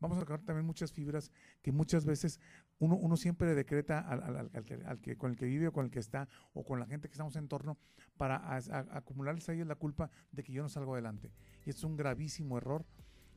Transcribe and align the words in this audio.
vamos 0.00 0.16
a 0.16 0.20
sacar 0.20 0.40
también 0.40 0.66
muchas 0.66 0.92
fibras 0.92 1.30
que 1.62 1.72
muchas 1.72 2.04
veces 2.04 2.40
uno, 2.78 2.96
uno 2.96 3.16
siempre 3.16 3.54
decreta 3.54 4.00
al, 4.00 4.50
al, 4.52 5.00
que, 5.00 5.16
con 5.16 5.30
el 5.30 5.36
que 5.36 5.44
vive 5.46 5.68
o 5.68 5.72
con 5.72 5.84
el 5.84 5.90
que 5.90 5.98
está 5.98 6.28
o 6.54 6.64
con 6.64 6.80
la 6.80 6.86
gente 6.86 7.08
que 7.08 7.12
estamos 7.12 7.36
en 7.36 7.48
torno 7.48 7.78
para 8.16 8.56
acumularles 8.92 9.48
a 9.48 9.52
ellos 9.52 9.66
la 9.66 9.76
culpa 9.76 10.10
de 10.32 10.42
que 10.42 10.52
yo 10.52 10.62
no 10.62 10.68
salgo 10.68 10.94
adelante. 10.94 11.30
Y 11.64 11.70
es 11.70 11.84
un 11.84 11.96
gravísimo 11.96 12.56
error. 12.56 12.84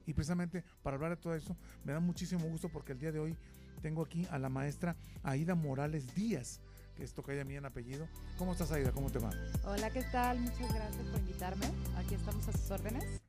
Y 0.06 0.14
precisamente 0.14 0.64
para 0.82 0.96
hablar 0.96 1.12
de 1.12 1.18
todo 1.18 1.36
eso, 1.36 1.56
me 1.84 1.94
da 1.94 2.00
muchísimo 2.00 2.46
gusto 2.48 2.70
porque 2.70 2.94
el 2.94 3.00
día 3.00 3.12
de 3.12 3.20
hoy 3.20 3.38
tengo 3.82 4.02
aquí 4.02 4.26
a 4.32 4.40
la 4.40 4.50
maestra 4.50 4.96
Aida 5.24 5.56
Morales 5.56 6.14
Díaz 6.16 6.62
que 6.96 7.04
es 7.04 7.14
tocaya 7.14 7.44
mía 7.44 7.58
en 7.58 7.66
apellido. 7.66 8.08
¿Cómo 8.38 8.52
estás, 8.52 8.72
Aida? 8.72 8.92
¿Cómo 8.92 9.12
te 9.12 9.20
va? 9.20 9.32
Hola, 9.66 9.90
¿qué 9.90 10.04
tal? 10.12 10.40
Muchas 10.40 10.74
gracias 10.74 11.08
por 11.08 11.20
invitarme. 11.20 11.66
Aquí 11.98 12.14
estamos 12.14 12.48
a 12.48 12.52
sus 12.52 12.70
órdenes. 12.70 13.22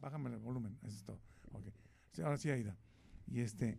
Bájame 0.00 0.30
el 0.30 0.38
volumen, 0.38 0.78
eso 0.82 0.96
es 0.96 1.04
todo. 1.04 1.18
Okay. 1.52 1.72
Ahora 2.22 2.38
sí, 2.38 2.50
Aida. 2.50 2.76
Y 3.26 3.40
este, 3.40 3.78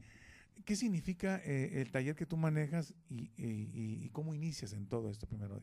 ¿qué 0.65 0.75
significa 0.75 1.41
eh, 1.43 1.81
el 1.81 1.91
taller 1.91 2.15
que 2.15 2.25
tú 2.25 2.37
manejas 2.37 2.93
y, 3.09 3.31
y, 3.37 4.09
cómo 4.09 4.33
inicias 4.33 4.73
en 4.73 4.87
todo 4.87 5.09
esto 5.09 5.27
primero? 5.27 5.59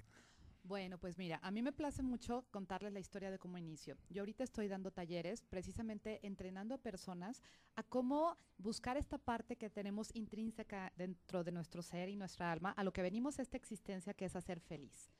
Bueno, 0.63 0.97
pues 0.99 1.19
mira, 1.19 1.41
a 1.43 1.51
mí 1.51 1.61
me 1.61 1.73
place 1.73 2.03
mucho 2.03 2.47
contarles 2.51 2.93
la 2.95 3.01
historia 3.01 3.31
de 3.31 3.39
cómo 3.39 3.59
inicio. 3.59 3.99
Yo 4.09 4.23
ahorita 4.23 4.45
estoy 4.45 4.67
dando 4.67 4.91
talleres, 4.91 5.43
precisamente 5.43 6.27
entrenando 6.27 6.75
a 6.75 6.79
personas 6.79 7.43
a 7.77 7.83
cómo 7.83 8.39
buscar 8.57 8.97
esta 8.97 9.19
parte 9.19 9.57
que 9.57 9.69
tenemos 9.69 10.09
intrínseca 10.15 10.91
dentro 10.97 11.45
de 11.45 11.53
nuestro 11.53 11.83
ser 11.83 12.09
y 12.09 12.17
nuestra 12.17 12.51
alma, 12.51 12.71
a 12.71 12.83
lo 12.83 12.95
que 12.95 13.03
venimos 13.03 13.39
a 13.39 13.43
esta 13.43 13.59
existencia 13.59 14.15
que 14.15 14.25
es 14.25 14.37
hacer 14.37 14.59
feliz. 14.59 15.11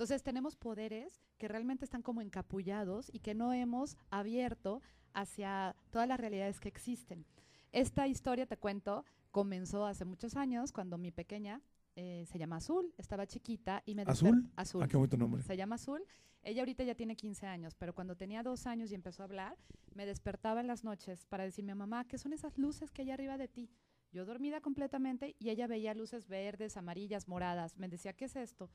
Entonces 0.00 0.22
tenemos 0.22 0.56
poderes 0.56 1.20
que 1.36 1.46
realmente 1.46 1.84
están 1.84 2.00
como 2.00 2.22
encapullados 2.22 3.10
y 3.12 3.18
que 3.18 3.34
no 3.34 3.52
hemos 3.52 3.98
abierto 4.08 4.80
hacia 5.12 5.76
todas 5.90 6.08
las 6.08 6.18
realidades 6.18 6.58
que 6.58 6.68
existen. 6.68 7.26
Esta 7.70 8.08
historia, 8.08 8.46
te 8.46 8.56
cuento, 8.56 9.04
comenzó 9.30 9.84
hace 9.84 10.06
muchos 10.06 10.36
años 10.36 10.72
cuando 10.72 10.96
mi 10.96 11.10
pequeña 11.10 11.60
eh, 11.96 12.24
se 12.32 12.38
llama 12.38 12.56
Azul, 12.56 12.94
estaba 12.96 13.26
chiquita 13.26 13.82
y 13.84 13.94
me 13.94 14.04
¿Azul? 14.06 14.50
Azul. 14.56 14.82
Ah, 14.82 14.88
qué 14.88 14.96
bonito 14.96 15.18
nombre. 15.18 15.42
Se 15.42 15.54
llama 15.54 15.74
Azul. 15.74 16.02
Ella 16.42 16.62
ahorita 16.62 16.82
ya 16.82 16.94
tiene 16.94 17.14
15 17.14 17.46
años, 17.46 17.74
pero 17.74 17.94
cuando 17.94 18.16
tenía 18.16 18.42
dos 18.42 18.66
años 18.66 18.90
y 18.90 18.94
empezó 18.94 19.22
a 19.22 19.26
hablar, 19.26 19.58
me 19.92 20.06
despertaba 20.06 20.62
en 20.62 20.66
las 20.66 20.82
noches 20.82 21.26
para 21.26 21.44
decirme, 21.44 21.74
mamá, 21.74 22.06
¿qué 22.06 22.16
son 22.16 22.32
esas 22.32 22.56
luces 22.56 22.90
que 22.90 23.02
hay 23.02 23.10
arriba 23.10 23.36
de 23.36 23.48
ti? 23.48 23.68
Yo 24.12 24.24
dormida 24.24 24.62
completamente 24.62 25.36
y 25.38 25.50
ella 25.50 25.66
veía 25.66 25.92
luces 25.92 26.26
verdes, 26.26 26.78
amarillas, 26.78 27.28
moradas. 27.28 27.76
Me 27.76 27.86
decía, 27.86 28.14
¿qué 28.14 28.24
es 28.24 28.36
esto? 28.36 28.70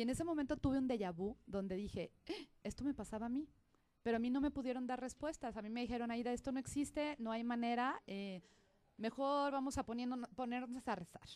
Y 0.00 0.02
en 0.02 0.08
ese 0.08 0.24
momento 0.24 0.56
tuve 0.56 0.78
un 0.78 0.88
déjà 0.88 1.12
vu 1.12 1.36
donde 1.46 1.76
dije, 1.76 2.10
eh, 2.24 2.48
esto 2.62 2.84
me 2.84 2.94
pasaba 2.94 3.26
a 3.26 3.28
mí. 3.28 3.46
Pero 4.02 4.16
a 4.16 4.18
mí 4.18 4.30
no 4.30 4.40
me 4.40 4.50
pudieron 4.50 4.86
dar 4.86 4.98
respuestas. 4.98 5.58
A 5.58 5.60
mí 5.60 5.68
me 5.68 5.82
dijeron, 5.82 6.10
Aida, 6.10 6.32
esto 6.32 6.52
no 6.52 6.58
existe, 6.58 7.16
no 7.18 7.32
hay 7.32 7.44
manera, 7.44 8.00
eh, 8.06 8.40
mejor 8.96 9.52
vamos 9.52 9.76
a 9.76 9.84
ponernos 9.84 10.88
a 10.88 10.94
rezar. 10.94 11.28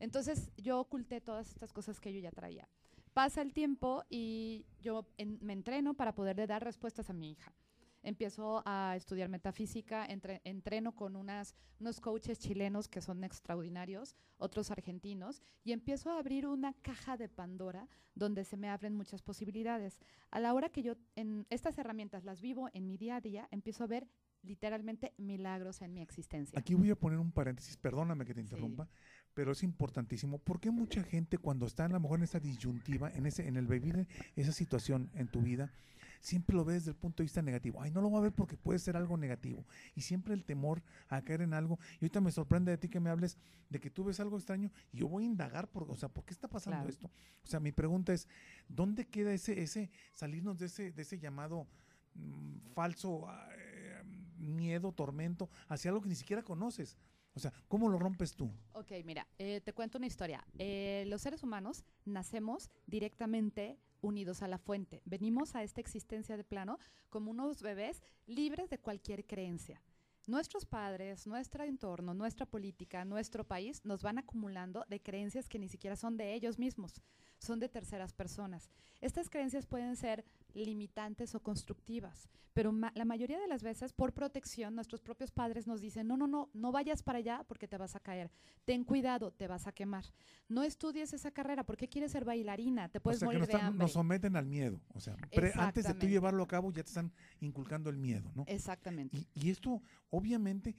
Entonces 0.00 0.50
yo 0.56 0.80
oculté 0.80 1.20
todas 1.20 1.50
estas 1.50 1.72
cosas 1.72 2.00
que 2.00 2.12
yo 2.12 2.18
ya 2.18 2.32
traía. 2.32 2.68
Pasa 3.14 3.42
el 3.42 3.52
tiempo 3.52 4.02
y 4.10 4.66
yo 4.80 5.06
me 5.42 5.52
entreno 5.52 5.94
para 5.94 6.12
poderle 6.12 6.48
dar 6.48 6.64
respuestas 6.64 7.10
a 7.10 7.12
mi 7.12 7.30
hija. 7.30 7.54
Empiezo 8.02 8.62
a 8.64 8.94
estudiar 8.96 9.28
metafísica, 9.28 10.06
entreno 10.44 10.94
con 10.94 11.16
unas, 11.16 11.54
unos 11.78 12.00
coaches 12.00 12.38
chilenos 12.38 12.88
que 12.88 13.00
son 13.00 13.24
extraordinarios, 13.24 14.16
otros 14.38 14.70
argentinos, 14.70 15.42
y 15.64 15.72
empiezo 15.72 16.10
a 16.10 16.18
abrir 16.18 16.46
una 16.46 16.72
caja 16.74 17.16
de 17.16 17.28
Pandora 17.28 17.88
donde 18.14 18.44
se 18.44 18.56
me 18.56 18.68
abren 18.68 18.94
muchas 18.94 19.22
posibilidades. 19.22 19.98
A 20.30 20.40
la 20.40 20.54
hora 20.54 20.70
que 20.70 20.82
yo 20.82 20.94
en 21.14 21.46
estas 21.50 21.78
herramientas 21.78 22.24
las 22.24 22.40
vivo 22.40 22.68
en 22.72 22.86
mi 22.86 22.96
día 22.96 23.16
a 23.16 23.20
día, 23.20 23.48
empiezo 23.50 23.84
a 23.84 23.86
ver 23.86 24.08
literalmente 24.42 25.12
milagros 25.18 25.82
en 25.82 25.92
mi 25.92 26.00
existencia. 26.00 26.58
Aquí 26.58 26.74
voy 26.74 26.90
a 26.90 26.96
poner 26.96 27.18
un 27.18 27.32
paréntesis, 27.32 27.76
perdóname 27.76 28.24
que 28.24 28.34
te 28.34 28.40
interrumpa, 28.40 28.88
pero 29.34 29.52
es 29.52 29.62
importantísimo. 29.62 30.38
porque 30.38 30.70
mucha 30.70 31.02
gente 31.02 31.38
cuando 31.38 31.66
está 31.66 31.84
a 31.84 31.88
lo 31.88 32.00
mejor 32.00 32.18
en 32.18 32.24
esa 32.24 32.40
disyuntiva, 32.40 33.10
en 33.10 33.26
ese, 33.26 33.46
en 33.46 33.56
el 33.56 33.66
vivir 33.66 34.06
esa 34.36 34.52
situación 34.52 35.10
en 35.14 35.28
tu 35.28 35.40
vida, 35.40 35.72
siempre 36.20 36.54
lo 36.54 36.64
ve 36.64 36.74
desde 36.74 36.90
el 36.90 36.96
punto 36.96 37.22
de 37.22 37.24
vista 37.24 37.42
negativo? 37.42 37.80
Ay, 37.82 37.90
no 37.90 38.00
lo 38.00 38.10
va 38.10 38.18
a 38.18 38.22
ver 38.22 38.32
porque 38.32 38.56
puede 38.56 38.78
ser 38.78 38.96
algo 38.96 39.16
negativo. 39.16 39.66
Y 39.94 40.02
siempre 40.02 40.34
el 40.34 40.44
temor 40.44 40.82
a 41.08 41.22
caer 41.22 41.42
en 41.42 41.54
algo. 41.54 41.78
Y 41.94 42.04
ahorita 42.04 42.20
me 42.20 42.30
sorprende 42.30 42.70
de 42.70 42.78
ti 42.78 42.88
que 42.88 43.00
me 43.00 43.10
hables 43.10 43.38
de 43.68 43.80
que 43.80 43.90
tú 43.90 44.04
ves 44.04 44.20
algo 44.20 44.36
extraño 44.36 44.70
y 44.92 44.98
yo 44.98 45.08
voy 45.08 45.24
a 45.24 45.26
indagar 45.26 45.68
por, 45.68 45.90
o 45.90 45.96
sea, 45.96 46.08
¿por 46.08 46.24
qué 46.24 46.32
está 46.32 46.48
pasando 46.48 46.88
esto? 46.88 47.10
O 47.42 47.46
sea, 47.46 47.60
mi 47.60 47.72
pregunta 47.72 48.12
es, 48.12 48.28
¿dónde 48.68 49.06
queda 49.06 49.32
ese, 49.32 49.60
ese, 49.62 49.90
salirnos 50.12 50.58
de 50.58 50.66
ese, 50.66 50.92
de 50.92 51.02
ese 51.02 51.18
llamado 51.18 51.66
mm, 52.14 52.72
falso 52.74 53.26
eh, 53.56 54.02
miedo, 54.38 54.92
tormento, 54.92 55.48
hacia 55.68 55.90
algo 55.90 56.02
que 56.02 56.08
ni 56.08 56.16
siquiera 56.16 56.42
conoces? 56.42 56.96
O 57.34 57.38
sea, 57.38 57.52
¿cómo 57.68 57.88
lo 57.88 57.98
rompes 57.98 58.34
tú? 58.34 58.50
Ok, 58.72 58.90
mira, 59.04 59.26
eh, 59.38 59.60
te 59.60 59.72
cuento 59.72 59.98
una 59.98 60.06
historia. 60.06 60.44
Eh, 60.58 61.04
los 61.06 61.22
seres 61.22 61.42
humanos 61.42 61.84
nacemos 62.04 62.70
directamente 62.86 63.78
unidos 64.00 64.42
a 64.42 64.48
la 64.48 64.58
fuente. 64.58 65.02
Venimos 65.04 65.54
a 65.54 65.62
esta 65.62 65.80
existencia 65.80 66.36
de 66.36 66.44
plano 66.44 66.78
como 67.08 67.30
unos 67.30 67.62
bebés 67.62 68.02
libres 68.26 68.70
de 68.70 68.78
cualquier 68.78 69.26
creencia. 69.26 69.82
Nuestros 70.26 70.66
padres, 70.66 71.26
nuestro 71.26 71.64
entorno, 71.64 72.14
nuestra 72.14 72.46
política, 72.46 73.04
nuestro 73.04 73.44
país 73.44 73.84
nos 73.84 74.02
van 74.02 74.18
acumulando 74.18 74.84
de 74.88 75.00
creencias 75.00 75.48
que 75.48 75.58
ni 75.58 75.68
siquiera 75.68 75.96
son 75.96 76.16
de 76.16 76.34
ellos 76.34 76.58
mismos, 76.58 77.00
son 77.40 77.58
de 77.58 77.68
terceras 77.68 78.12
personas. 78.12 78.70
Estas 79.00 79.30
creencias 79.30 79.66
pueden 79.66 79.96
ser 79.96 80.24
limitantes 80.52 81.34
o 81.34 81.40
constructivas, 81.40 82.28
pero 82.52 82.72
la 82.72 83.04
mayoría 83.04 83.38
de 83.38 83.46
las 83.46 83.62
veces 83.62 83.92
por 83.92 84.12
protección 84.12 84.74
nuestros 84.74 85.00
propios 85.00 85.30
padres 85.30 85.66
nos 85.66 85.80
dicen, 85.80 86.06
no, 86.06 86.16
no, 86.16 86.26
no, 86.26 86.50
no 86.52 86.72
vayas 86.72 87.02
para 87.02 87.18
allá 87.18 87.44
porque 87.48 87.66
te 87.66 87.78
vas 87.78 87.96
a 87.96 88.00
caer, 88.00 88.30
ten 88.64 88.84
cuidado, 88.84 89.32
te 89.32 89.46
vas 89.46 89.66
a 89.66 89.72
quemar, 89.72 90.04
no 90.48 90.62
estudies 90.62 91.12
esa 91.12 91.30
carrera, 91.30 91.64
¿por 91.64 91.76
qué 91.76 91.88
quieres 91.88 92.12
ser 92.12 92.24
bailarina? 92.24 92.88
Te 92.88 93.00
puedes 93.00 93.22
morir 93.22 93.46
de 93.46 93.54
hambre. 93.54 93.78
Nos 93.78 93.92
someten 93.92 94.36
al 94.36 94.46
miedo, 94.46 94.80
o 94.92 95.00
sea, 95.00 95.16
antes 95.54 95.86
de 95.86 95.94
tú 95.94 96.06
llevarlo 96.06 96.42
a 96.42 96.48
cabo 96.48 96.70
ya 96.70 96.82
te 96.82 96.88
están 96.88 97.12
inculcando 97.40 97.88
el 97.88 97.96
miedo, 97.96 98.30
¿no? 98.34 98.44
Exactamente. 98.48 99.16
Y, 99.16 99.28
y 99.34 99.50
esto, 99.50 99.80
obviamente, 100.10 100.76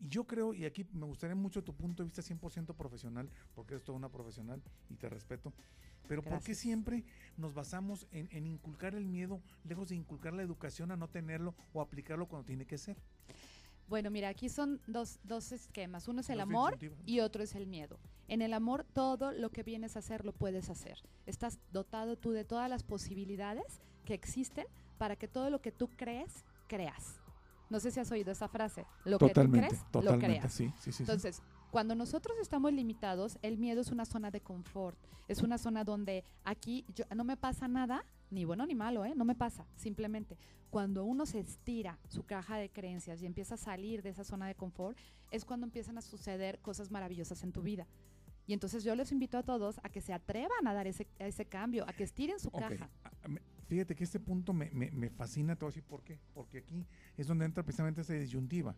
yo 0.00 0.26
creo, 0.26 0.54
y 0.54 0.64
aquí 0.64 0.86
me 0.92 1.06
gustaría 1.06 1.34
mucho 1.34 1.64
tu 1.64 1.74
punto 1.74 2.02
de 2.02 2.08
vista 2.08 2.22
100% 2.22 2.74
profesional, 2.74 3.30
porque 3.54 3.74
eres 3.74 3.84
toda 3.84 3.96
una 3.96 4.10
profesional 4.10 4.62
y 4.88 4.96
te 4.96 5.08
respeto, 5.08 5.52
pero 6.08 6.22
¿por 6.22 6.40
qué 6.42 6.54
siempre 6.54 7.04
nos 7.36 7.54
basamos 7.54 8.06
en, 8.12 8.46
inculcar 8.46 8.94
el 8.94 9.06
miedo, 9.06 9.40
lejos 9.64 9.88
de 9.88 9.96
inculcar 9.96 10.32
la 10.32 10.42
educación 10.42 10.90
a 10.90 10.96
no 10.96 11.08
tenerlo 11.08 11.54
o 11.72 11.80
aplicarlo 11.80 12.26
cuando 12.26 12.46
tiene 12.46 12.66
que 12.66 12.78
ser? 12.78 12.96
Bueno, 13.88 14.10
mira, 14.10 14.28
aquí 14.28 14.48
son 14.48 14.80
dos, 14.86 15.18
dos 15.24 15.52
esquemas. 15.52 16.08
Uno 16.08 16.20
es 16.20 16.30
el 16.30 16.40
amor 16.40 16.78
y 17.04 17.20
otro 17.20 17.42
es 17.42 17.54
el 17.54 17.66
miedo. 17.66 17.98
En 18.28 18.40
el 18.40 18.54
amor, 18.54 18.84
todo 18.94 19.32
lo 19.32 19.50
que 19.50 19.62
vienes 19.62 19.96
a 19.96 19.98
hacer 19.98 20.24
lo 20.24 20.32
puedes 20.32 20.70
hacer. 20.70 20.98
Estás 21.26 21.58
dotado 21.72 22.16
tú 22.16 22.32
de 22.32 22.44
todas 22.44 22.70
las 22.70 22.82
posibilidades 22.82 23.82
que 24.06 24.14
existen 24.14 24.66
para 24.96 25.16
que 25.16 25.28
todo 25.28 25.50
lo 25.50 25.60
que 25.60 25.72
tú 25.72 25.88
crees, 25.96 26.44
creas. 26.66 27.20
No 27.68 27.80
sé 27.80 27.90
si 27.90 28.00
has 28.00 28.10
oído 28.10 28.32
esa 28.32 28.48
frase. 28.48 28.86
Lo 29.04 29.18
que 29.18 29.30
tú 29.30 29.50
crees, 29.50 29.84
lo 29.92 30.18
creas. 30.18 30.52
Sí, 30.52 30.72
sí, 30.78 30.92
sí, 30.92 31.02
Entonces, 31.02 31.42
cuando 31.74 31.96
nosotros 31.96 32.38
estamos 32.40 32.72
limitados, 32.72 33.36
el 33.42 33.58
miedo 33.58 33.80
es 33.80 33.90
una 33.90 34.04
zona 34.04 34.30
de 34.30 34.40
confort, 34.40 34.96
es 35.26 35.42
una 35.42 35.58
zona 35.58 35.82
donde 35.82 36.22
aquí 36.44 36.84
yo, 36.94 37.04
no 37.16 37.24
me 37.24 37.36
pasa 37.36 37.66
nada, 37.66 38.06
ni 38.30 38.44
bueno 38.44 38.64
ni 38.64 38.76
malo, 38.76 39.04
¿eh? 39.04 39.12
no 39.16 39.24
me 39.24 39.34
pasa, 39.34 39.66
simplemente 39.74 40.38
cuando 40.70 41.04
uno 41.04 41.26
se 41.26 41.40
estira 41.40 41.98
su 42.06 42.22
caja 42.22 42.58
de 42.58 42.70
creencias 42.70 43.20
y 43.20 43.26
empieza 43.26 43.56
a 43.56 43.58
salir 43.58 44.02
de 44.02 44.10
esa 44.10 44.22
zona 44.22 44.46
de 44.46 44.54
confort, 44.54 44.96
es 45.32 45.44
cuando 45.44 45.66
empiezan 45.66 45.98
a 45.98 46.00
suceder 46.00 46.60
cosas 46.60 46.92
maravillosas 46.92 47.42
en 47.42 47.50
tu 47.50 47.60
vida. 47.62 47.88
Y 48.46 48.52
entonces 48.52 48.84
yo 48.84 48.94
les 48.94 49.10
invito 49.10 49.36
a 49.36 49.42
todos 49.42 49.80
a 49.82 49.88
que 49.88 50.00
se 50.00 50.12
atrevan 50.12 50.68
a 50.68 50.74
dar 50.74 50.86
ese, 50.86 51.08
ese 51.18 51.46
cambio, 51.46 51.88
a 51.88 51.92
que 51.92 52.04
estiren 52.04 52.38
su 52.38 52.52
caja. 52.52 52.88
Fíjate 53.66 53.96
que 53.96 54.04
este 54.04 54.20
punto 54.20 54.52
me, 54.52 54.70
me, 54.70 54.92
me 54.92 55.10
fascina, 55.10 55.56
todo 55.56 55.70
así, 55.70 55.80
por 55.80 56.04
qué, 56.04 56.20
porque 56.34 56.58
aquí 56.58 56.86
es 57.16 57.26
donde 57.26 57.46
entra 57.46 57.64
precisamente 57.64 58.02
esa 58.02 58.12
disyuntiva. 58.12 58.76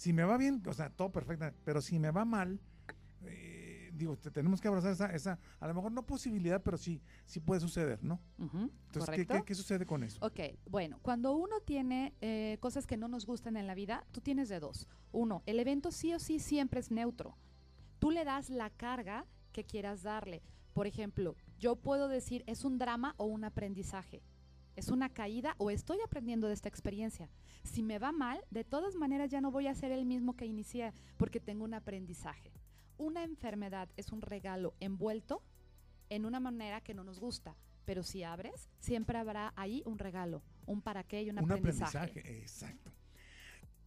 Si 0.00 0.14
me 0.14 0.24
va 0.24 0.38
bien, 0.38 0.62
o 0.66 0.72
sea, 0.72 0.88
todo 0.88 1.12
perfecto, 1.12 1.44
pero 1.62 1.82
si 1.82 1.98
me 1.98 2.10
va 2.10 2.24
mal, 2.24 2.58
eh, 3.26 3.90
digo, 3.92 4.16
tenemos 4.16 4.58
que 4.58 4.66
abrazar 4.66 4.92
esa, 4.92 5.14
esa, 5.14 5.38
a 5.58 5.68
lo 5.68 5.74
mejor 5.74 5.92
no 5.92 6.06
posibilidad, 6.06 6.62
pero 6.62 6.78
sí, 6.78 7.02
sí 7.26 7.38
puede 7.38 7.60
suceder, 7.60 8.02
¿no? 8.02 8.18
Entonces, 8.38 9.26
¿qué, 9.44 9.54
sucede 9.54 9.84
con 9.84 10.02
eso? 10.02 10.18
Ok, 10.24 10.40
bueno, 10.70 10.98
cuando 11.02 11.34
uno 11.34 11.60
tiene 11.60 12.14
eh, 12.22 12.56
cosas 12.60 12.86
que 12.86 12.96
no 12.96 13.08
nos 13.08 13.26
gustan 13.26 13.58
en 13.58 13.66
la 13.66 13.74
vida, 13.74 14.06
tú 14.10 14.22
tienes 14.22 14.48
de 14.48 14.58
dos. 14.58 14.88
Uno, 15.12 15.42
el 15.44 15.60
evento 15.60 15.92
sí 15.92 16.14
o 16.14 16.18
sí 16.18 16.38
siempre 16.38 16.80
es 16.80 16.90
neutro. 16.90 17.36
Tú 17.98 18.10
le 18.10 18.24
das 18.24 18.48
la 18.48 18.70
carga 18.70 19.26
que 19.52 19.64
quieras 19.64 20.02
darle. 20.02 20.42
Por 20.72 20.86
ejemplo, 20.86 21.36
yo 21.58 21.76
puedo 21.76 22.08
decir, 22.08 22.42
es 22.46 22.64
un 22.64 22.78
drama 22.78 23.14
o 23.18 23.26
un 23.26 23.44
aprendizaje. 23.44 24.22
¿Es 24.76 24.88
una 24.88 25.08
caída 25.08 25.54
o 25.58 25.70
estoy 25.70 25.98
aprendiendo 26.04 26.48
de 26.48 26.54
esta 26.54 26.68
experiencia? 26.68 27.28
Si 27.64 27.82
me 27.82 27.98
va 27.98 28.12
mal, 28.12 28.40
de 28.50 28.64
todas 28.64 28.94
maneras 28.94 29.30
ya 29.30 29.40
no 29.40 29.50
voy 29.50 29.66
a 29.66 29.74
ser 29.74 29.92
el 29.92 30.06
mismo 30.06 30.36
que 30.36 30.46
inicié 30.46 30.92
porque 31.16 31.40
tengo 31.40 31.64
un 31.64 31.74
aprendizaje. 31.74 32.52
Una 32.96 33.24
enfermedad 33.24 33.88
es 33.96 34.12
un 34.12 34.22
regalo 34.22 34.74
envuelto 34.80 35.42
en 36.08 36.26
una 36.26 36.40
manera 36.40 36.80
que 36.80 36.94
no 36.94 37.04
nos 37.04 37.20
gusta, 37.20 37.56
pero 37.84 38.02
si 38.02 38.22
abres, 38.22 38.68
siempre 38.78 39.18
habrá 39.18 39.52
ahí 39.56 39.82
un 39.86 39.98
regalo, 39.98 40.42
un 40.66 40.82
para 40.82 41.04
qué 41.04 41.22
y 41.22 41.30
un, 41.30 41.38
un 41.38 41.52
aprendizaje. 41.52 42.20
Exacto. 42.40 42.92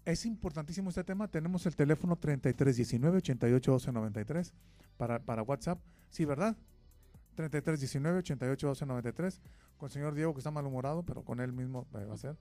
Es 0.05 0.25
importantísimo 0.25 0.89
este 0.89 1.03
tema. 1.03 1.29
Tenemos 1.29 1.65
el 1.65 1.75
teléfono 1.75 2.17
3319 2.17 3.17
881293 3.19 4.53
para, 4.97 5.19
para 5.19 5.43
WhatsApp. 5.43 5.79
Sí, 6.09 6.25
¿verdad? 6.25 6.57
3319 7.35 8.19
881293 8.19 9.41
con 9.77 9.87
el 9.87 9.91
señor 9.91 10.13
Diego 10.13 10.33
que 10.33 10.39
está 10.39 10.51
malhumorado, 10.51 11.03
pero 11.03 11.23
con 11.23 11.39
él 11.39 11.53
mismo 11.53 11.87
va 11.93 12.13
a 12.13 12.17
ser. 12.17 12.37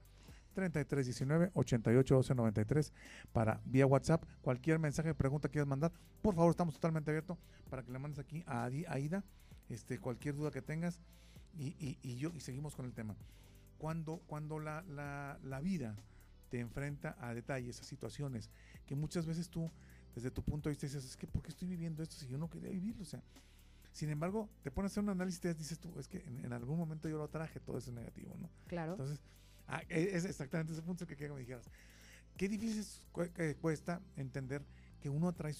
3319 0.53 1.51
881293 1.53 2.93
para 3.31 3.61
vía 3.65 3.85
WhatsApp. 3.85 4.23
Cualquier 4.41 4.79
mensaje, 4.79 5.13
pregunta 5.13 5.47
que 5.47 5.53
quieras 5.53 5.67
mandar, 5.67 5.91
por 6.21 6.35
favor, 6.35 6.51
estamos 6.51 6.75
totalmente 6.75 7.11
abiertos 7.11 7.37
para 7.69 7.83
que 7.83 7.91
le 7.91 7.99
mandes 7.99 8.19
aquí 8.19 8.43
a 8.45 8.63
Aida 8.63 9.23
este, 9.69 9.99
cualquier 9.99 10.35
duda 10.35 10.51
que 10.51 10.61
tengas 10.61 10.99
y, 11.57 11.97
y, 12.01 12.15
yo 12.17 12.31
y 12.33 12.39
seguimos 12.39 12.75
con 12.75 12.85
el 12.85 12.93
tema. 12.93 13.15
Cuando, 13.77 14.21
cuando 14.27 14.59
la, 14.59 14.83
la, 14.83 15.39
la 15.43 15.59
vida 15.59 15.95
te 16.49 16.59
enfrenta 16.59 17.17
a 17.19 17.33
detalles, 17.33 17.81
a 17.81 17.83
situaciones 17.83 18.49
que 18.85 18.95
muchas 18.95 19.25
veces 19.25 19.49
tú, 19.49 19.71
desde 20.15 20.31
tu 20.31 20.43
punto 20.43 20.69
de 20.69 20.73
vista, 20.73 20.85
dices, 20.85 21.03
es 21.03 21.17
que 21.17 21.27
¿por 21.27 21.41
qué 21.41 21.49
estoy 21.49 21.67
viviendo 21.67 22.03
esto 22.03 22.15
si 22.15 22.27
yo 22.27 22.37
no 22.37 22.49
quería 22.49 22.69
vivirlo? 22.69 23.01
O 23.01 23.05
sea, 23.05 23.21
sin 23.93 24.09
embargo, 24.09 24.49
te 24.63 24.71
pones 24.71 24.91
a 24.91 24.93
hacer 24.93 25.03
un 25.03 25.09
análisis 25.11 25.45
y 25.45 25.53
dices 25.53 25.79
tú, 25.79 25.97
es 25.99 26.07
que 26.07 26.17
en, 26.17 26.51
algún 26.51 26.77
momento 26.77 27.07
yo 27.07 27.17
lo 27.17 27.27
traje 27.29 27.59
todo 27.59 27.77
eso 27.77 27.91
negativo, 27.91 28.35
¿no? 28.39 28.49
Claro. 28.67 28.93
Entonces, 28.93 29.21
ah, 29.67 29.81
e, 29.87 30.15
es 30.15 30.25
exactamente 30.25 30.73
ese 30.73 30.81
punto 30.81 31.05
que 31.05 31.15
quiero 31.15 31.35
que 31.35 31.35
me 31.35 31.41
dijeras. 31.41 31.69
Qué 32.35 32.49
difícil 32.49 32.83
cuesta 33.61 34.01
entender 34.15 34.65
que 34.99 35.09
uno 35.09 35.27
atrae, 35.27 35.53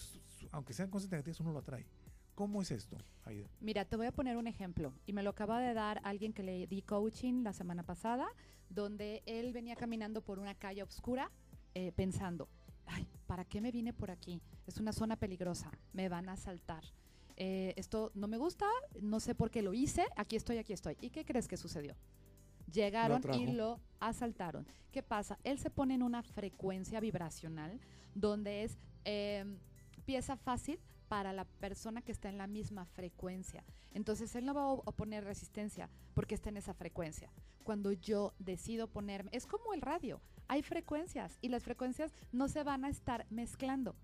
aunque 0.51 0.73
sean 0.73 0.89
cosas 0.89 1.11
negativas, 1.11 1.39
uno 1.41 1.53
lo 1.53 1.59
atrae. 1.59 1.85
¿Cómo 2.33 2.63
es 2.63 2.71
esto, 2.71 2.97
Aida? 3.25 3.47
Mira, 3.61 3.85
te 3.85 3.95
voy 3.95 4.07
a 4.07 4.11
poner 4.11 4.37
un 4.37 4.47
ejemplo 4.47 4.95
y 5.05 5.13
me 5.13 5.21
lo 5.21 5.29
acaba 5.29 5.61
de 5.61 5.75
dar 5.75 6.01
alguien 6.03 6.33
que 6.33 6.41
le 6.41 6.65
di 6.65 6.81
coaching 6.81 7.43
la 7.43 7.53
semana 7.53 7.83
pasada 7.83 8.27
donde 8.69 9.21
él 9.27 9.53
venía 9.53 9.75
caminando 9.75 10.21
por 10.21 10.39
una 10.39 10.55
calle 10.55 10.81
oscura 10.81 11.29
eh, 11.75 11.91
pensando, 11.91 12.49
ay, 12.87 13.07
¿para 13.27 13.45
qué 13.45 13.61
me 13.61 13.71
vine 13.71 13.93
por 13.93 14.09
aquí? 14.09 14.41
Es 14.65 14.77
una 14.77 14.93
zona 14.93 15.15
peligrosa, 15.15 15.69
me 15.93 16.09
van 16.09 16.27
a 16.27 16.33
asaltar. 16.33 16.83
Eh, 17.35 17.73
esto 17.77 18.11
no 18.13 18.27
me 18.27 18.37
gusta, 18.37 18.67
no 19.01 19.19
sé 19.19 19.35
por 19.35 19.49
qué 19.49 19.61
lo 19.61 19.73
hice, 19.73 20.05
aquí 20.15 20.35
estoy, 20.35 20.57
aquí 20.57 20.73
estoy. 20.73 20.97
¿Y 21.01 21.09
qué 21.09 21.25
crees 21.25 21.47
que 21.47 21.57
sucedió? 21.57 21.95
Llegaron 22.71 23.21
y 23.33 23.47
lo 23.47 23.79
asaltaron. 23.99 24.65
¿Qué 24.91 25.03
pasa? 25.03 25.37
Él 25.43 25.59
se 25.59 25.69
pone 25.69 25.95
en 25.95 26.03
una 26.03 26.23
frecuencia 26.23 26.99
vibracional 26.99 27.79
donde 28.15 28.63
es 28.63 28.77
em, 29.05 29.57
pieza 30.05 30.37
fácil 30.37 30.79
para 31.07 31.33
la 31.33 31.45
persona 31.45 32.01
que 32.01 32.11
está 32.11 32.29
en 32.29 32.37
la 32.37 32.47
misma 32.47 32.85
frecuencia. 32.85 33.63
Entonces 33.93 34.35
él 34.35 34.45
no 34.45 34.53
va 34.53 34.63
a 34.63 34.71
oponer 34.71 35.23
resistencia 35.23 35.89
porque 36.13 36.35
está 36.35 36.49
en 36.49 36.57
esa 36.57 36.73
frecuencia 36.73 37.31
cuando 37.63 37.91
yo 37.93 38.33
decido 38.39 38.87
ponerme, 38.87 39.29
es 39.33 39.47
como 39.47 39.73
el 39.73 39.81
radio, 39.81 40.21
hay 40.47 40.61
frecuencias 40.61 41.37
y 41.41 41.49
las 41.49 41.63
frecuencias 41.63 42.13
no 42.31 42.47
se 42.47 42.63
van 42.63 42.85
a 42.85 42.89
estar 42.89 43.25
mezclando. 43.29 43.95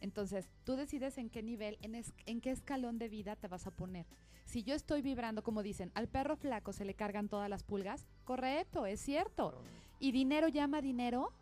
Entonces, 0.00 0.48
tú 0.64 0.76
decides 0.76 1.18
en 1.18 1.30
qué 1.30 1.42
nivel, 1.42 1.78
en, 1.82 1.94
en, 2.26 2.40
qué 2.40 2.50
escalón 2.50 2.98
de 2.98 3.08
vida 3.08 3.36
te 3.36 3.48
vas 3.48 3.66
a 3.66 3.70
poner. 3.70 4.06
Si 4.44 4.62
yo 4.62 4.74
estoy 4.74 5.02
vibrando, 5.02 5.42
como 5.42 5.62
dicen, 5.62 5.90
al 5.94 6.08
perro 6.08 6.36
flaco 6.36 6.72
se 6.72 6.84
le 6.84 6.94
cargan 6.94 7.28
todas 7.28 7.50
las 7.50 7.64
pulgas, 7.64 8.06
correcto, 8.24 8.86
es 8.86 9.00
cierto. 9.00 9.62
Y 9.98 10.12
dinero 10.12 10.48
llama 10.48 10.80
dinero, 10.80 11.32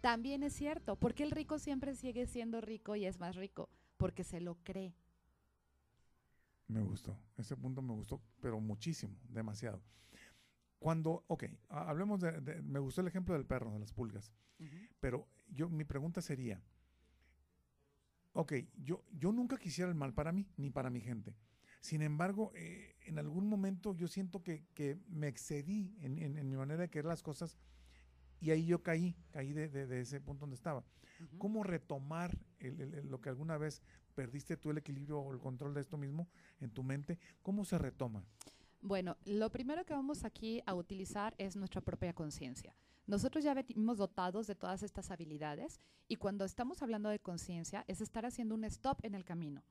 también 0.00 0.42
es 0.42 0.52
cierto, 0.52 0.96
porque 0.96 1.22
el 1.22 1.30
rico 1.30 1.58
siempre 1.58 1.94
sigue 1.94 2.26
siendo 2.26 2.60
rico 2.60 2.94
y 2.94 3.06
es 3.06 3.18
más 3.18 3.34
rico, 3.34 3.68
porque 3.96 4.22
se 4.22 4.40
lo 4.40 4.56
cree. 4.62 4.94
Me 6.68 6.80
gustó, 6.80 7.16
ese 7.36 7.56
punto 7.56 7.80
me 7.82 7.94
gustó, 7.94 8.20
pero 8.40 8.60
muchísimo, 8.60 9.16
demasiado. 9.28 9.82
Cuando, 10.78 11.24
ok, 11.26 11.44
hablemos 11.68 12.20
de, 12.20 12.62
me 12.62 12.78
gustó 12.78 13.00
el 13.00 13.08
ejemplo 13.08 13.34
del 13.34 13.46
perro, 13.46 13.72
de 13.72 13.78
las 13.78 13.92
pulgas, 13.92 14.32
pero 15.00 15.26
yo, 15.48 15.68
mi 15.68 15.84
pregunta 15.84 16.20
sería, 16.20 16.62
ok, 18.36 18.52
yo, 18.84 19.02
yo 19.12 19.32
nunca 19.32 19.56
quisiera 19.56 19.90
el 19.90 19.96
mal 19.96 20.12
para 20.12 20.30
mí, 20.30 20.46
ni 20.56 20.70
para 20.70 20.90
mi 20.90 21.00
gente. 21.00 21.34
Sin 21.80 22.02
embargo, 22.02 22.52
eh, 22.54 22.96
en 23.06 23.18
algún 23.18 23.48
momento 23.48 23.94
yo 23.94 24.08
siento 24.08 24.42
que, 24.42 24.66
que 24.74 24.98
me 25.08 25.28
excedí 25.28 25.96
en, 26.00 26.18
en, 26.18 26.48
mi 26.48 26.56
manera 26.56 26.82
de 26.82 26.90
querer 26.90 27.06
las 27.06 27.22
cosas 27.22 27.56
y 28.40 28.50
ahí 28.50 28.66
yo 28.66 28.82
caí, 28.82 29.16
caí 29.30 29.52
de, 29.52 29.68
de, 29.68 30.00
ese 30.00 30.20
punto 30.20 30.40
donde 30.40 30.56
estaba. 30.56 30.84
¿Cómo 31.38 31.62
retomar 31.62 32.36
lo 33.04 33.20
que 33.22 33.30
alguna 33.30 33.56
vez 33.56 33.82
perdiste 34.14 34.58
tú 34.58 34.70
el 34.70 34.78
equilibrio 34.78 35.18
o 35.18 35.32
el 35.32 35.38
control 35.38 35.72
de 35.72 35.80
esto 35.80 35.96
mismo 35.96 36.28
en 36.60 36.70
tu 36.70 36.82
mente? 36.82 37.18
¿Cómo 37.40 37.64
se 37.64 37.78
retoma? 37.78 38.26
Bueno, 38.82 39.16
lo 39.24 39.50
primero 39.50 39.86
que 39.86 39.94
vamos 39.94 40.24
aquí 40.24 40.62
a 40.66 40.74
utilizar 40.74 41.34
es 41.38 41.56
nuestra 41.56 41.80
propia 41.80 42.12
conciencia. 42.12 42.76
Nosotros 43.06 43.44
ya 43.44 43.54
venimos 43.54 43.98
dotados 43.98 44.46
de 44.46 44.56
todas 44.56 44.82
estas 44.82 45.10
habilidades 45.10 45.80
y 46.08 46.16
cuando 46.16 46.44
estamos 46.44 46.82
hablando 46.82 47.08
de 47.08 47.20
conciencia 47.20 47.84
es 47.86 48.00
estar 48.00 48.26
haciendo 48.26 48.54
un 48.54 48.64
stop 48.64 48.98
en 49.04 49.14
el 49.14 49.24
camino. 49.24 49.62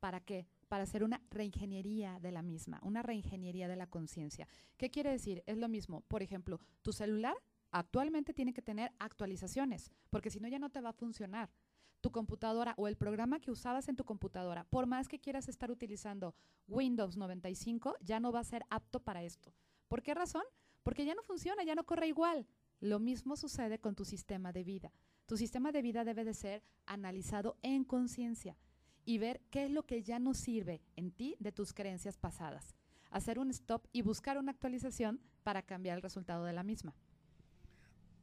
¿Para 0.00 0.20
qué? 0.20 0.46
Para 0.68 0.82
hacer 0.82 1.02
una 1.02 1.22
reingeniería 1.30 2.20
de 2.20 2.30
la 2.30 2.42
misma, 2.42 2.78
una 2.82 3.02
reingeniería 3.02 3.68
de 3.68 3.76
la 3.76 3.86
conciencia. 3.86 4.46
¿Qué 4.76 4.90
quiere 4.90 5.10
decir? 5.10 5.42
Es 5.46 5.56
lo 5.56 5.66
mismo. 5.68 6.02
Por 6.02 6.22
ejemplo, 6.22 6.60
tu 6.82 6.92
celular 6.92 7.34
actualmente 7.70 8.34
tiene 8.34 8.52
que 8.52 8.60
tener 8.60 8.92
actualizaciones, 8.98 9.90
porque 10.10 10.28
si 10.28 10.40
no 10.40 10.48
ya 10.48 10.58
no 10.58 10.68
te 10.68 10.82
va 10.82 10.90
a 10.90 10.92
funcionar 10.92 11.50
tu 12.02 12.12
computadora 12.12 12.74
o 12.76 12.86
el 12.86 12.98
programa 12.98 13.40
que 13.40 13.50
usabas 13.50 13.88
en 13.88 13.96
tu 13.96 14.04
computadora, 14.04 14.64
por 14.64 14.84
más 14.84 15.08
que 15.08 15.18
quieras 15.18 15.48
estar 15.48 15.70
utilizando 15.70 16.34
Windows 16.68 17.16
95, 17.16 17.96
ya 18.02 18.20
no 18.20 18.30
va 18.30 18.40
a 18.40 18.44
ser 18.44 18.66
apto 18.68 19.00
para 19.00 19.22
esto. 19.22 19.54
¿Por 19.88 20.02
qué 20.02 20.12
razón? 20.12 20.44
Porque 20.82 21.06
ya 21.06 21.14
no 21.14 21.22
funciona, 21.22 21.64
ya 21.64 21.74
no 21.74 21.84
corre 21.84 22.08
igual. 22.08 22.46
Lo 22.80 22.98
mismo 22.98 23.36
sucede 23.36 23.78
con 23.78 23.94
tu 23.94 24.04
sistema 24.04 24.52
de 24.52 24.64
vida. 24.64 24.92
Tu 25.26 25.36
sistema 25.36 25.72
de 25.72 25.82
vida 25.82 26.04
debe 26.04 26.24
de 26.24 26.34
ser 26.34 26.62
analizado 26.86 27.56
en 27.62 27.84
conciencia 27.84 28.56
y 29.04 29.18
ver 29.18 29.40
qué 29.50 29.64
es 29.64 29.70
lo 29.70 29.84
que 29.84 30.02
ya 30.02 30.18
no 30.18 30.34
sirve 30.34 30.82
en 30.96 31.10
ti 31.10 31.36
de 31.38 31.52
tus 31.52 31.72
creencias 31.72 32.18
pasadas. 32.18 32.74
Hacer 33.10 33.38
un 33.38 33.50
stop 33.50 33.86
y 33.92 34.02
buscar 34.02 34.38
una 34.38 34.52
actualización 34.52 35.20
para 35.42 35.62
cambiar 35.62 35.96
el 35.96 36.02
resultado 36.02 36.44
de 36.44 36.52
la 36.52 36.62
misma 36.62 36.94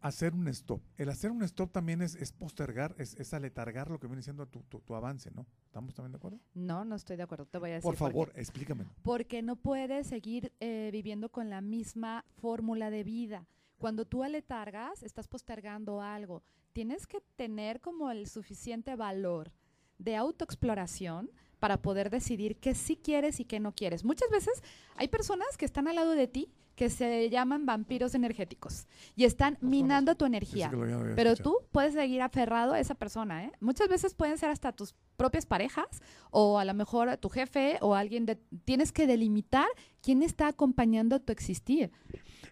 hacer 0.01 0.33
un 0.33 0.47
stop. 0.47 0.81
El 0.97 1.09
hacer 1.09 1.31
un 1.31 1.43
stop 1.43 1.71
también 1.71 2.01
es, 2.01 2.15
postergar, 2.33 2.95
es, 2.97 3.15
es, 3.15 3.33
aletargar 3.33 3.89
lo 3.89 3.99
que 3.99 4.07
viene 4.07 4.21
siendo 4.21 4.47
tu, 4.47 4.61
tu, 4.63 4.95
avance, 4.95 5.31
¿no? 5.31 5.45
¿Estamos 5.65 5.93
también 5.93 6.11
de 6.11 6.17
acuerdo? 6.17 6.39
No, 6.53 6.83
no 6.83 6.95
estoy 6.95 7.17
de 7.17 7.23
acuerdo. 7.23 7.45
Te 7.45 7.59
voy 7.59 7.69
a 7.71 7.73
decir. 7.75 7.83
Por 7.83 7.95
favor, 7.95 8.31
explícame. 8.35 8.85
Porque 9.03 9.41
no 9.41 9.55
puedes 9.55 10.07
seguir 10.07 10.51
eh, 10.59 10.89
viviendo 10.91 11.29
con 11.29 11.49
la 11.49 11.61
misma 11.61 12.25
fórmula 12.41 12.89
de 12.89 13.03
vida. 13.03 13.47
Cuando 13.81 14.05
tú 14.05 14.23
aletargas, 14.23 15.01
estás 15.01 15.27
postergando 15.27 16.01
algo. 16.01 16.43
Tienes 16.71 17.07
que 17.07 17.19
tener 17.35 17.81
como 17.81 18.11
el 18.11 18.27
suficiente 18.27 18.95
valor 18.95 19.51
de 19.97 20.15
autoexploración 20.15 21.31
para 21.59 21.81
poder 21.81 22.11
decidir 22.11 22.57
qué 22.57 22.75
sí 22.75 22.95
quieres 22.95 23.39
y 23.39 23.45
qué 23.45 23.59
no 23.59 23.73
quieres. 23.73 24.05
Muchas 24.05 24.29
veces 24.29 24.61
hay 24.97 25.07
personas 25.07 25.57
que 25.57 25.65
están 25.65 25.87
al 25.87 25.95
lado 25.95 26.11
de 26.11 26.27
ti 26.27 26.53
que 26.75 26.91
se 26.91 27.29
llaman 27.31 27.65
vampiros 27.65 28.13
energéticos 28.13 28.87
y 29.15 29.25
están 29.25 29.57
minando 29.61 30.15
tu 30.15 30.25
energía. 30.25 30.71
Pero 31.15 31.35
tú 31.35 31.57
puedes 31.71 31.93
seguir 31.93 32.21
aferrado 32.21 32.73
a 32.73 32.79
esa 32.79 32.93
persona. 32.93 33.45
¿eh? 33.45 33.51
Muchas 33.59 33.89
veces 33.89 34.13
pueden 34.13 34.37
ser 34.37 34.51
hasta 34.51 34.71
tus 34.71 34.93
propias 35.17 35.47
parejas 35.47 35.87
o 36.29 36.59
a 36.59 36.65
lo 36.65 36.73
mejor 36.75 37.17
tu 37.17 37.29
jefe 37.29 37.77
o 37.81 37.95
alguien 37.95 38.27
de... 38.27 38.35
Tienes 38.63 38.91
que 38.91 39.07
delimitar 39.07 39.67
quién 40.01 40.23
está 40.23 40.47
acompañando 40.47 41.19
tu 41.19 41.31
existir. 41.31 41.91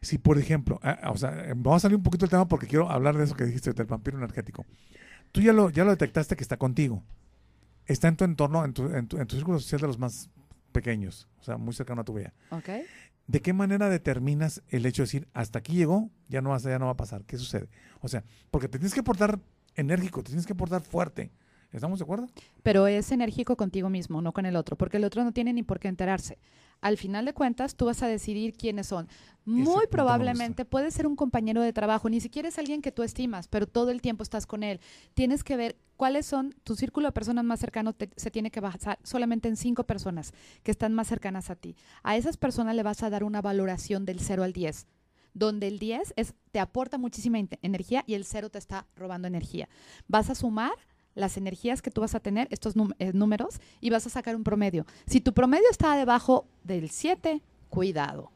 Si, 0.02 0.18
por 0.18 0.38
ejemplo, 0.38 0.80
ah, 0.82 0.98
ah, 1.04 1.12
o 1.12 1.18
sea, 1.18 1.32
vamos 1.56 1.78
a 1.78 1.80
salir 1.82 1.98
un 1.98 2.04
poquito 2.04 2.26
del 2.26 2.32
tema 2.32 2.48
porque 2.48 2.68
quiero 2.68 2.90
hablar 2.90 3.18
de 3.18 3.26
eso 3.26 3.36
que 3.36 3.46
dijiste, 3.46 3.74
del 3.74 3.86
vampiro 3.86 4.18
energético. 4.18 4.66
Tú 5.32 5.42
ya 5.42 5.54
lo, 5.54 5.70
ya 5.70 5.84
lo 5.84 5.92
detectaste 5.92 6.36
que 6.36 6.44
está 6.44 6.58
contigo. 6.58 7.04
Está 7.86 8.08
en 8.08 8.16
tu 8.16 8.24
entorno, 8.24 8.64
en 8.64 8.74
tu, 8.74 8.86
en 8.86 9.08
tu, 9.08 9.18
en 9.18 9.28
tu 9.28 9.36
círculo 9.36 9.60
social 9.60 9.82
de 9.82 9.88
los 9.88 10.00
más 10.00 10.30
pequeños, 10.72 11.28
o 11.40 11.44
sea, 11.44 11.58
muy 11.58 11.74
cercano 11.74 12.02
a 12.02 12.06
tu 12.06 12.14
vida. 12.14 12.34
Okay. 12.52 12.84
¿De 13.28 13.42
qué 13.42 13.54
manera 13.54 13.90
determinas 13.90 14.64
el 14.70 14.86
hecho 14.86 15.02
de 15.02 15.06
decir, 15.06 15.28
hasta 15.34 15.60
aquí 15.60 15.74
llegó, 15.74 16.10
ya 16.30 16.42
no, 16.42 16.58
ya 16.58 16.80
no 16.80 16.86
va 16.86 16.92
a 16.92 16.98
pasar? 16.98 17.26
¿Qué 17.26 17.38
sucede? 17.38 17.70
O 18.02 18.08
sea, 18.08 18.24
porque 18.52 18.68
te 18.68 18.80
tienes 18.80 18.94
que 18.94 19.04
portar 19.04 19.40
enérgico, 19.76 20.24
te 20.24 20.30
tienes 20.30 20.48
que 20.48 20.56
portar 20.56 20.82
fuerte. 20.82 21.32
¿Estamos 21.72 22.00
de 22.00 22.04
acuerdo? 22.04 22.28
Pero 22.64 22.88
es 22.88 23.12
enérgico 23.12 23.56
contigo 23.56 23.90
mismo, 23.90 24.22
no 24.22 24.32
con 24.34 24.48
el 24.48 24.56
otro, 24.56 24.76
porque 24.76 24.98
el 24.98 25.04
otro 25.04 25.24
no 25.24 25.32
tiene 25.32 25.54
ni 25.54 25.62
por 25.62 25.80
qué 25.80 25.88
enterarse 25.88 26.40
al 26.82 26.98
final 26.98 27.26
de 27.26 27.34
cuentas 27.34 27.76
tú 27.76 27.86
vas 27.86 28.04
a 28.04 28.08
decidir 28.08 28.54
quiénes 28.54 28.88
son. 28.88 29.08
Muy 29.46 29.88
probablemente 29.88 30.64
puede 30.64 30.92
ser 30.92 31.08
un 31.08 31.16
compañero 31.16 31.62
de 31.62 31.74
trabajo, 31.74 32.10
ni 32.10 32.22
siquiera 32.22 32.50
es 32.50 32.60
alguien 32.60 32.82
que 32.82 32.92
tú 32.92 33.02
estimas, 33.02 33.48
pero 33.48 33.66
todo 33.66 33.90
el 33.90 34.02
tiempo 34.02 34.22
estás 34.22 34.46
con 34.46 34.62
él. 34.62 34.80
Tienes 35.16 35.44
que 35.44 35.58
ver 35.58 35.76
cuáles 35.98 36.28
son, 36.28 36.54
tu 36.64 36.76
círculo 36.76 37.08
de 37.08 37.14
personas 37.14 37.44
más 37.44 37.60
cercano 37.60 37.96
se 38.16 38.32
tiene 38.32 38.52
que 38.52 38.60
basar 38.60 39.00
solamente 39.04 39.48
en 39.48 39.58
cinco 39.58 39.86
personas 39.86 40.34
que 40.62 40.72
están 40.72 40.94
más 40.94 41.08
cercanas 41.08 41.50
a 41.50 41.56
ti. 41.56 41.76
A 42.04 42.16
esas 42.16 42.38
personas 42.38 42.76
le 42.76 42.84
vas 42.84 43.02
a 43.02 43.10
dar 43.10 43.24
una 43.24 43.42
valoración 43.42 44.06
del 44.06 44.20
0 44.20 44.44
al 44.44 44.54
10 44.54 44.88
donde 45.34 45.68
el 45.68 45.80
10 45.80 46.14
es, 46.16 46.34
te 46.52 46.60
aporta 46.60 46.98
muchísima 46.98 47.40
energía 47.62 48.04
y 48.08 48.16
el 48.16 48.26
0 48.26 48.50
te 48.50 48.58
está 48.58 48.88
robando 48.96 49.28
energía. 49.28 49.70
Vas 50.08 50.30
a 50.30 50.36
sumar 50.36 50.74
las 51.20 51.38
energías 51.38 51.82
que 51.82 51.92
tú 51.92 52.02
vas 52.02 52.16
a 52.16 52.20
tener, 52.20 52.48
estos 52.52 52.74
eh, 52.98 53.12
números, 53.14 53.60
y 53.82 53.90
vas 53.90 54.08
a 54.08 54.10
sacar 54.10 54.36
un 54.36 54.44
promedio. 54.44 54.86
Si 55.06 55.22
tu 55.22 55.34
promedio 55.34 55.70
está 55.70 55.96
debajo 55.96 56.48
del 56.64 56.90
7, 56.90 57.42
cuidado. 57.70 58.32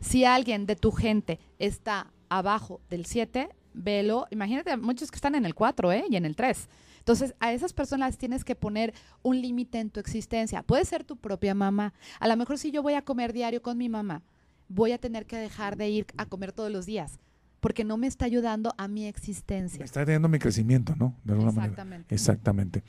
Si 0.00 0.24
alguien 0.24 0.66
de 0.66 0.76
tu 0.76 0.92
gente 0.92 1.38
está 1.58 2.12
abajo 2.28 2.80
del 2.90 3.06
7, 3.06 3.48
velo. 3.74 4.26
Imagínate, 4.30 4.76
muchos 4.76 5.10
que 5.10 5.16
están 5.16 5.34
en 5.34 5.44
el 5.44 5.54
4, 5.54 5.92
¿eh? 5.92 6.04
Y 6.10 6.16
en 6.16 6.24
el 6.24 6.34
3. 6.34 6.68
Entonces, 6.98 7.34
a 7.38 7.52
esas 7.52 7.72
personas 7.72 8.18
tienes 8.18 8.44
que 8.44 8.56
poner 8.56 8.92
un 9.22 9.40
límite 9.40 9.78
en 9.78 9.90
tu 9.90 10.00
existencia. 10.00 10.62
Puede 10.62 10.84
ser 10.84 11.04
tu 11.04 11.16
propia 11.16 11.54
mamá. 11.54 11.94
A 12.18 12.26
lo 12.26 12.36
mejor 12.36 12.58
si 12.58 12.70
yo 12.70 12.82
voy 12.82 12.94
a 12.94 13.02
comer 13.02 13.32
diario 13.32 13.62
con 13.62 13.78
mi 13.78 13.88
mamá, 13.88 14.22
voy 14.68 14.92
a 14.92 14.98
tener 14.98 15.26
que 15.26 15.36
dejar 15.36 15.76
de 15.76 15.88
ir 15.88 16.06
a 16.16 16.26
comer 16.26 16.52
todos 16.52 16.72
los 16.72 16.86
días 16.86 17.20
porque 17.60 17.84
no 17.84 17.96
me 17.96 18.06
está 18.06 18.24
ayudando 18.24 18.74
a 18.78 18.88
mi 18.88 19.06
existencia. 19.06 19.78
Me 19.78 19.84
está 19.84 20.04
teniendo 20.04 20.28
mi 20.28 20.38
crecimiento, 20.38 20.94
¿no? 20.96 21.16
De 21.24 21.32
alguna 21.32 21.50
Exactamente. 21.50 21.84
manera. 21.84 22.06
Exactamente. 22.10 22.84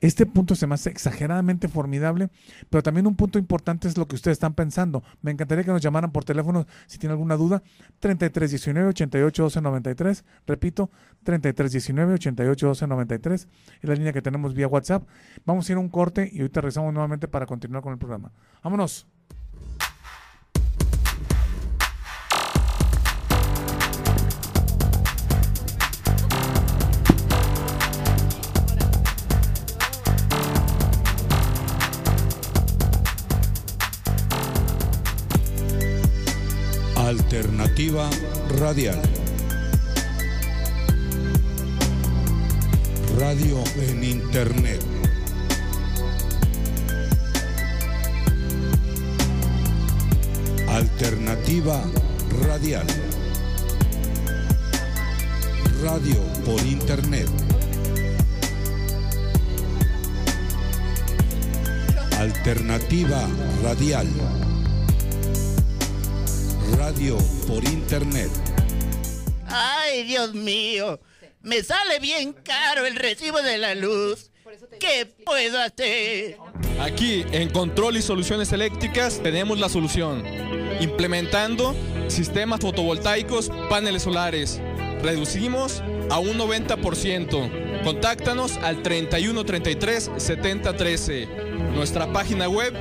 Este 0.00 0.26
punto 0.26 0.54
se 0.54 0.68
me 0.68 0.74
hace 0.74 0.90
exageradamente 0.90 1.66
formidable, 1.66 2.30
pero 2.70 2.84
también 2.84 3.08
un 3.08 3.16
punto 3.16 3.36
importante 3.36 3.88
es 3.88 3.98
lo 3.98 4.06
que 4.06 4.14
ustedes 4.14 4.36
están 4.36 4.54
pensando. 4.54 5.02
Me 5.22 5.32
encantaría 5.32 5.64
que 5.64 5.72
nos 5.72 5.82
llamaran 5.82 6.12
por 6.12 6.24
teléfono 6.24 6.66
si 6.86 6.98
tienen 6.98 7.14
alguna 7.14 7.36
duda. 7.36 7.64
3319 7.98 8.90
88 8.90 9.42
12 9.42 9.60
93. 9.60 10.24
Repito, 10.46 10.90
3319 11.24 12.14
88 12.14 12.66
12 12.68 12.86
93. 12.86 13.48
Es 13.82 13.88
la 13.88 13.94
línea 13.96 14.12
que 14.12 14.22
tenemos 14.22 14.54
vía 14.54 14.68
WhatsApp. 14.68 15.04
Vamos 15.44 15.68
a 15.68 15.72
ir 15.72 15.78
a 15.78 15.80
un 15.80 15.88
corte 15.88 16.30
y 16.32 16.38
ahorita 16.40 16.60
regresamos 16.60 16.92
nuevamente 16.92 17.26
para 17.26 17.46
continuar 17.46 17.82
con 17.82 17.92
el 17.92 17.98
programa. 17.98 18.30
Vámonos. 18.62 19.08
Alternativa 37.78 38.10
Radial. 38.58 39.00
Radio 43.16 43.62
en 43.76 44.02
Internet. 44.02 44.82
Alternativa 50.68 51.80
Radial. 52.48 52.86
Radio 55.80 56.16
por 56.44 56.60
Internet. 56.66 57.28
Alternativa 62.18 63.22
Radial 63.62 64.08
radio 66.78 67.18
por 67.46 67.64
internet. 67.64 68.30
Ay, 69.46 70.04
Dios 70.04 70.32
mío, 70.32 71.00
me 71.42 71.62
sale 71.62 71.98
bien 71.98 72.32
caro 72.32 72.86
el 72.86 72.94
recibo 72.94 73.42
de 73.42 73.58
la 73.58 73.74
luz. 73.74 74.30
¿Qué 74.78 75.06
puedo 75.26 75.60
hacer? 75.60 76.38
Aquí 76.80 77.24
en 77.32 77.50
Control 77.50 77.96
y 77.96 78.02
Soluciones 78.02 78.52
Eléctricas 78.52 79.20
tenemos 79.22 79.58
la 79.58 79.68
solución. 79.68 80.24
Implementando 80.80 81.74
sistemas 82.06 82.60
fotovoltaicos, 82.60 83.50
paneles 83.68 84.02
solares. 84.02 84.60
Reducimos 85.02 85.82
a 86.10 86.20
un 86.20 86.38
90%. 86.38 87.82
Contáctanos 87.82 88.56
al 88.58 88.82
3133 88.82 90.10
7013. 90.16 91.26
Nuestra 91.74 92.12
página 92.12 92.48
web 92.48 92.72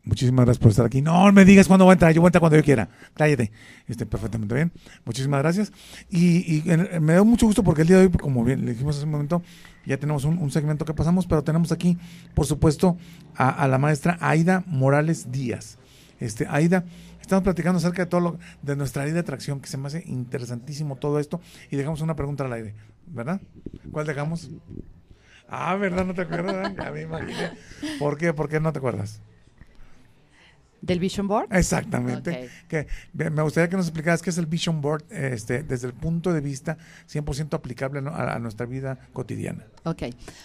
Muchísimas 0.07 0.45
gracias 0.45 0.63
por 0.63 0.71
estar 0.71 0.87
aquí. 0.87 1.03
No 1.03 1.33
me 1.33 1.45
digas 1.45 1.67
cuándo 1.67 1.85
voy 1.85 1.93
a 1.93 1.95
entrar, 1.95 2.13
yo 2.13 2.21
voy 2.21 2.29
a 2.29 2.31
entrar 2.31 2.41
cuando 2.41 2.57
yo 2.57 2.63
quiera. 2.63 2.89
Cállate. 3.15 3.51
Este, 3.89 4.07
perfectamente 4.07 4.55
bien. 4.55 4.73
Muchísimas 5.05 5.41
gracias. 5.41 5.73
Y, 6.09 6.63
me 7.01 7.15
da 7.15 7.25
mucho 7.25 7.47
gusto 7.47 7.65
porque 7.65 7.83
el 7.83 7.89
día 7.89 7.99
de 7.99 8.07
hoy, 8.07 8.13
como 8.13 8.45
bien 8.45 8.65
le 8.65 8.73
dijimos 8.73 8.97
hace 8.97 9.05
un 9.05 9.11
momento, 9.11 9.43
ya 9.85 9.99
tenemos 9.99 10.25
un, 10.25 10.51
segmento 10.53 10.85
que 10.85 10.95
pasamos, 10.95 11.27
pero 11.27 11.43
tenemos 11.43 11.73
aquí, 11.73 11.99
por 12.35 12.47
supuesto, 12.47 12.97
a, 13.35 13.67
la 13.67 13.79
maestra 13.79 14.17
Aida 14.21 14.63
Morales 14.69 15.33
Díaz. 15.33 15.77
Este, 16.21 16.47
Aida, 16.49 16.85
estamos 17.21 17.43
platicando 17.43 17.79
acerca 17.79 18.05
de 18.05 18.07
todo 18.07 18.21
lo, 18.21 18.39
de 18.63 18.77
nuestra 18.77 19.05
ley 19.05 19.13
de 19.13 19.19
atracción, 19.19 19.61
que 19.61 19.67
se 19.67 19.77
me 19.77 19.89
hace 19.89 20.05
interesantísimo 20.07 20.95
todo 20.95 21.19
esto, 21.19 21.41
y 21.69 21.75
dejamos 21.75 22.01
una 22.01 22.15
pregunta 22.15 22.45
al 22.45 22.53
aire, 22.53 22.75
¿verdad? 23.09 23.41
¿Cuál 23.91 24.07
dejamos? 24.07 24.51
Ah, 25.49 25.77
¿verdad? 25.77 26.05
¿No 26.05 26.15
te 26.15 26.23
acuerdas? 26.23 26.73
Ya 26.77 26.91
me 26.91 27.03
imaginé. 27.03 27.53
¿Por 27.99 28.19
qué? 28.19 28.33
¿Por 28.33 28.49
qué 28.49 28.61
no 28.61 28.73
te 28.73 28.79
acuerdas? 28.79 29.21
¿Del 30.87 31.01
Vision 31.01 31.27
Board? 31.27 31.49
Exactamente. 31.51 32.49
Que 32.69 32.87
me 33.13 33.43
gustaría 33.43 33.69
que 33.69 33.77
nos 33.77 33.87
explicaras 33.87 34.23
qué 34.23 34.31
es 34.31 34.39
el 34.39 34.47
Vision 34.47 34.81
Board 34.81 35.05
este, 35.11 35.63
desde 35.63 35.89
el 35.89 35.95
punto 35.95 36.33
de 36.33 36.41
vista 36.41 36.77
100% 37.11 37.55
aplicable 37.55 37.99
a, 37.99 38.39
nuestra 38.39 38.67
vida 38.67 38.99
cotidiana. 39.13 39.65
Ok. 39.85 40.05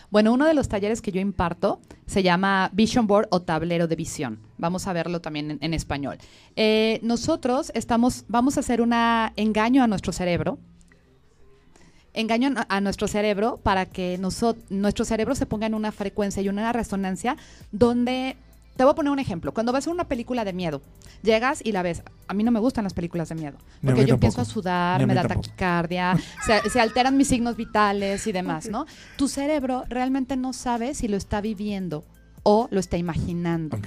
Bueno, 0.10 0.34
uno 0.34 0.48
de 0.48 0.54
los 0.54 0.68
talleres 0.68 1.02
que 1.02 1.12
yo 1.12 1.22
imparto 1.22 1.80
se 2.08 2.24
llama 2.24 2.72
Vision 2.74 3.06
Board 3.06 3.28
o 3.30 3.42
tablero 3.42 3.88
de 3.88 3.96
visión. 3.96 4.40
Vamos 4.58 4.88
a 4.88 4.94
verlo 4.94 5.22
también 5.22 5.60
en, 5.62 5.74
español. 5.74 6.18
Eh, 6.56 7.00
nosotros 7.04 7.72
estamos, 7.76 8.26
vamos 8.28 8.58
a 8.58 8.62
hacer 8.62 8.82
un 8.82 8.94
engaño 9.36 9.84
a 9.84 9.88
nuestro 9.88 10.12
cerebro 10.12 10.58
engaño 12.14 12.54
a 12.68 12.82
nuestro 12.82 13.08
cerebro 13.08 13.58
para 13.64 13.86
que 13.86 14.18
nuestro 14.18 15.06
cerebro 15.06 15.36
se 15.36 15.46
ponga 15.46 15.68
en 15.68 15.74
una 15.74 15.92
frecuencia 15.92 16.42
y 16.42 16.50
una 16.50 16.72
resonancia 16.74 17.38
donde 17.72 18.36
te 18.76 18.84
voy 18.84 18.92
a 18.92 18.96
poner 18.96 19.12
un 19.12 19.20
ejemplo. 19.20 19.54
Cuando 19.54 19.72
vas 19.72 19.88
a 19.88 19.92
una 19.92 20.06
película 20.06 20.46
de 20.46 20.54
miedo, 20.54 20.82
llegas 21.22 21.62
y 21.64 21.72
la 21.72 21.82
ves. 21.84 22.04
A 22.28 22.34
mí 22.34 22.44
no 22.44 22.52
me 22.52 22.60
gustan 22.60 22.84
las 22.84 22.94
películas 22.94 23.30
de 23.30 23.36
miedo. 23.36 23.58
Porque 23.84 24.06
yo 24.06 24.16
empiezo 24.16 24.42
a 24.42 24.46
sudar, 24.46 25.06
me 25.06 25.14
da 25.14 25.28
taquicardia, 25.28 26.18
se, 26.72 26.80
alteran 26.80 27.18
mis 27.18 27.28
signos 27.28 27.58
vitales 27.58 28.26
y 28.28 28.32
demás, 28.32 28.70
¿no? 28.70 28.86
Tu 29.18 29.28
cerebro 29.28 29.84
realmente 29.90 30.36
no 30.38 30.54
sabe 30.54 30.94
si 30.94 31.08
lo 31.08 31.18
está 31.18 31.42
viviendo 31.42 32.04
o 32.44 32.68
lo 32.72 32.80
está 32.80 32.98
imaginando. 32.98 33.78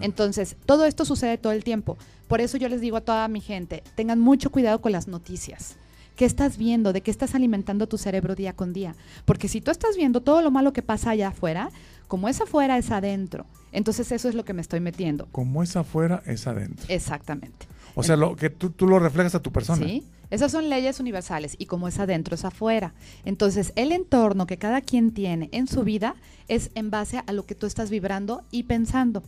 Entonces, 0.00 0.56
todo 0.66 0.84
esto 0.84 1.04
sucede 1.04 1.38
todo 1.38 1.52
el 1.52 1.64
tiempo. 1.64 1.96
Por 2.28 2.40
eso 2.40 2.56
yo 2.58 2.68
les 2.68 2.80
digo 2.80 2.98
a 2.98 3.00
toda 3.00 3.26
mi 3.28 3.40
gente, 3.40 3.82
tengan 3.94 4.20
mucho 4.20 4.50
cuidado 4.50 4.80
con 4.80 4.92
las 4.92 5.08
noticias. 5.08 5.76
¿Qué 6.22 6.26
estás 6.26 6.56
viendo? 6.56 6.92
¿De 6.92 7.00
qué 7.00 7.10
estás 7.10 7.34
alimentando 7.34 7.88
tu 7.88 7.98
cerebro 7.98 8.36
día 8.36 8.52
con 8.52 8.72
día? 8.72 8.94
Porque 9.24 9.48
si 9.48 9.60
tú 9.60 9.72
estás 9.72 9.96
viendo 9.96 10.20
todo 10.20 10.40
lo 10.40 10.52
malo 10.52 10.72
que 10.72 10.80
pasa 10.80 11.10
allá 11.10 11.30
afuera, 11.30 11.72
como 12.06 12.28
es 12.28 12.40
afuera, 12.40 12.78
es 12.78 12.92
adentro. 12.92 13.44
Entonces 13.72 14.12
eso 14.12 14.28
es 14.28 14.36
lo 14.36 14.44
que 14.44 14.52
me 14.52 14.60
estoy 14.60 14.78
metiendo. 14.78 15.26
Como 15.32 15.64
es 15.64 15.74
afuera, 15.74 16.22
es 16.24 16.46
adentro. 16.46 16.86
Exactamente. 16.88 17.66
O 17.96 18.04
sea, 18.04 18.14
lo 18.14 18.36
que 18.36 18.50
tú, 18.50 18.70
tú 18.70 18.86
lo 18.86 19.00
reflejas 19.00 19.34
a 19.34 19.42
tu 19.42 19.50
persona. 19.50 19.84
¿Sí? 19.84 20.04
Esas 20.30 20.52
son 20.52 20.70
leyes 20.70 21.00
universales 21.00 21.56
y 21.58 21.66
como 21.66 21.88
es 21.88 21.98
adentro, 21.98 22.36
es 22.36 22.44
afuera. 22.44 22.94
Entonces, 23.24 23.72
el 23.74 23.90
entorno 23.90 24.46
que 24.46 24.58
cada 24.58 24.80
quien 24.80 25.10
tiene 25.10 25.48
en 25.50 25.66
su 25.66 25.82
vida 25.82 26.14
es 26.46 26.70
en 26.76 26.90
base 26.90 27.20
a 27.26 27.32
lo 27.32 27.46
que 27.46 27.56
tú 27.56 27.66
estás 27.66 27.90
vibrando 27.90 28.44
y 28.52 28.62
pensando. 28.62 29.24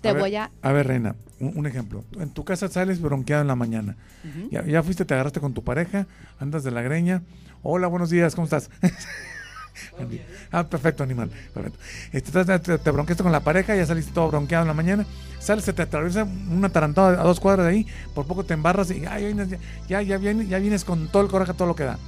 Te 0.00 0.08
A 0.08 0.12
ver, 0.12 0.22
voy 0.22 0.36
a... 0.36 0.50
A 0.62 0.72
ver, 0.72 0.86
Reina, 0.86 1.14
un, 1.40 1.52
un 1.58 1.66
ejemplo. 1.66 2.04
En 2.20 2.30
tu 2.30 2.44
casa 2.44 2.68
sales 2.68 3.00
bronqueado 3.00 3.42
en 3.42 3.48
la 3.48 3.56
mañana. 3.56 3.96
Ya, 4.50 4.64
ya 4.64 4.82
fuiste, 4.82 5.04
te 5.04 5.14
agarraste 5.14 5.40
con 5.40 5.54
tu 5.54 5.62
pareja, 5.64 6.06
andas 6.38 6.64
de 6.64 6.70
la 6.70 6.82
greña. 6.82 7.22
Hola, 7.62 7.86
buenos 7.88 8.10
días, 8.10 8.34
¿cómo 8.34 8.44
estás? 8.44 8.70
ah, 10.52 10.64
perfecto, 10.64 11.02
animal. 11.02 11.30
Perfecto. 11.52 11.78
Este, 12.12 12.44
te, 12.44 12.58
te- 12.58 12.78
te 12.78 12.90
bronqueaste 12.90 13.22
con 13.22 13.32
la 13.32 13.40
pareja, 13.40 13.74
ya 13.76 13.86
saliste 13.86 14.12
todo 14.12 14.28
bronqueado 14.28 14.62
en 14.64 14.68
la 14.68 14.74
mañana. 14.74 15.06
Sales, 15.38 15.64
se 15.64 15.72
te 15.72 15.82
atraviesa 15.82 16.24
una 16.50 16.68
tarantada 16.70 17.20
a 17.20 17.24
dos 17.24 17.40
cuadras 17.40 17.66
de 17.66 17.72
ahí, 17.72 17.86
por 18.14 18.26
poco 18.26 18.44
te 18.44 18.54
embarras 18.54 18.90
y 18.90 19.04
ay, 19.06 19.34
ya, 19.34 19.58
ya, 19.88 20.02
ya, 20.02 20.18
vienes, 20.18 20.48
ya 20.48 20.58
vienes 20.58 20.84
con 20.84 21.08
todo 21.08 21.22
el 21.22 21.28
coraje, 21.28 21.52
todo 21.54 21.68
lo 21.68 21.76
que 21.76 21.84
da. 21.84 21.98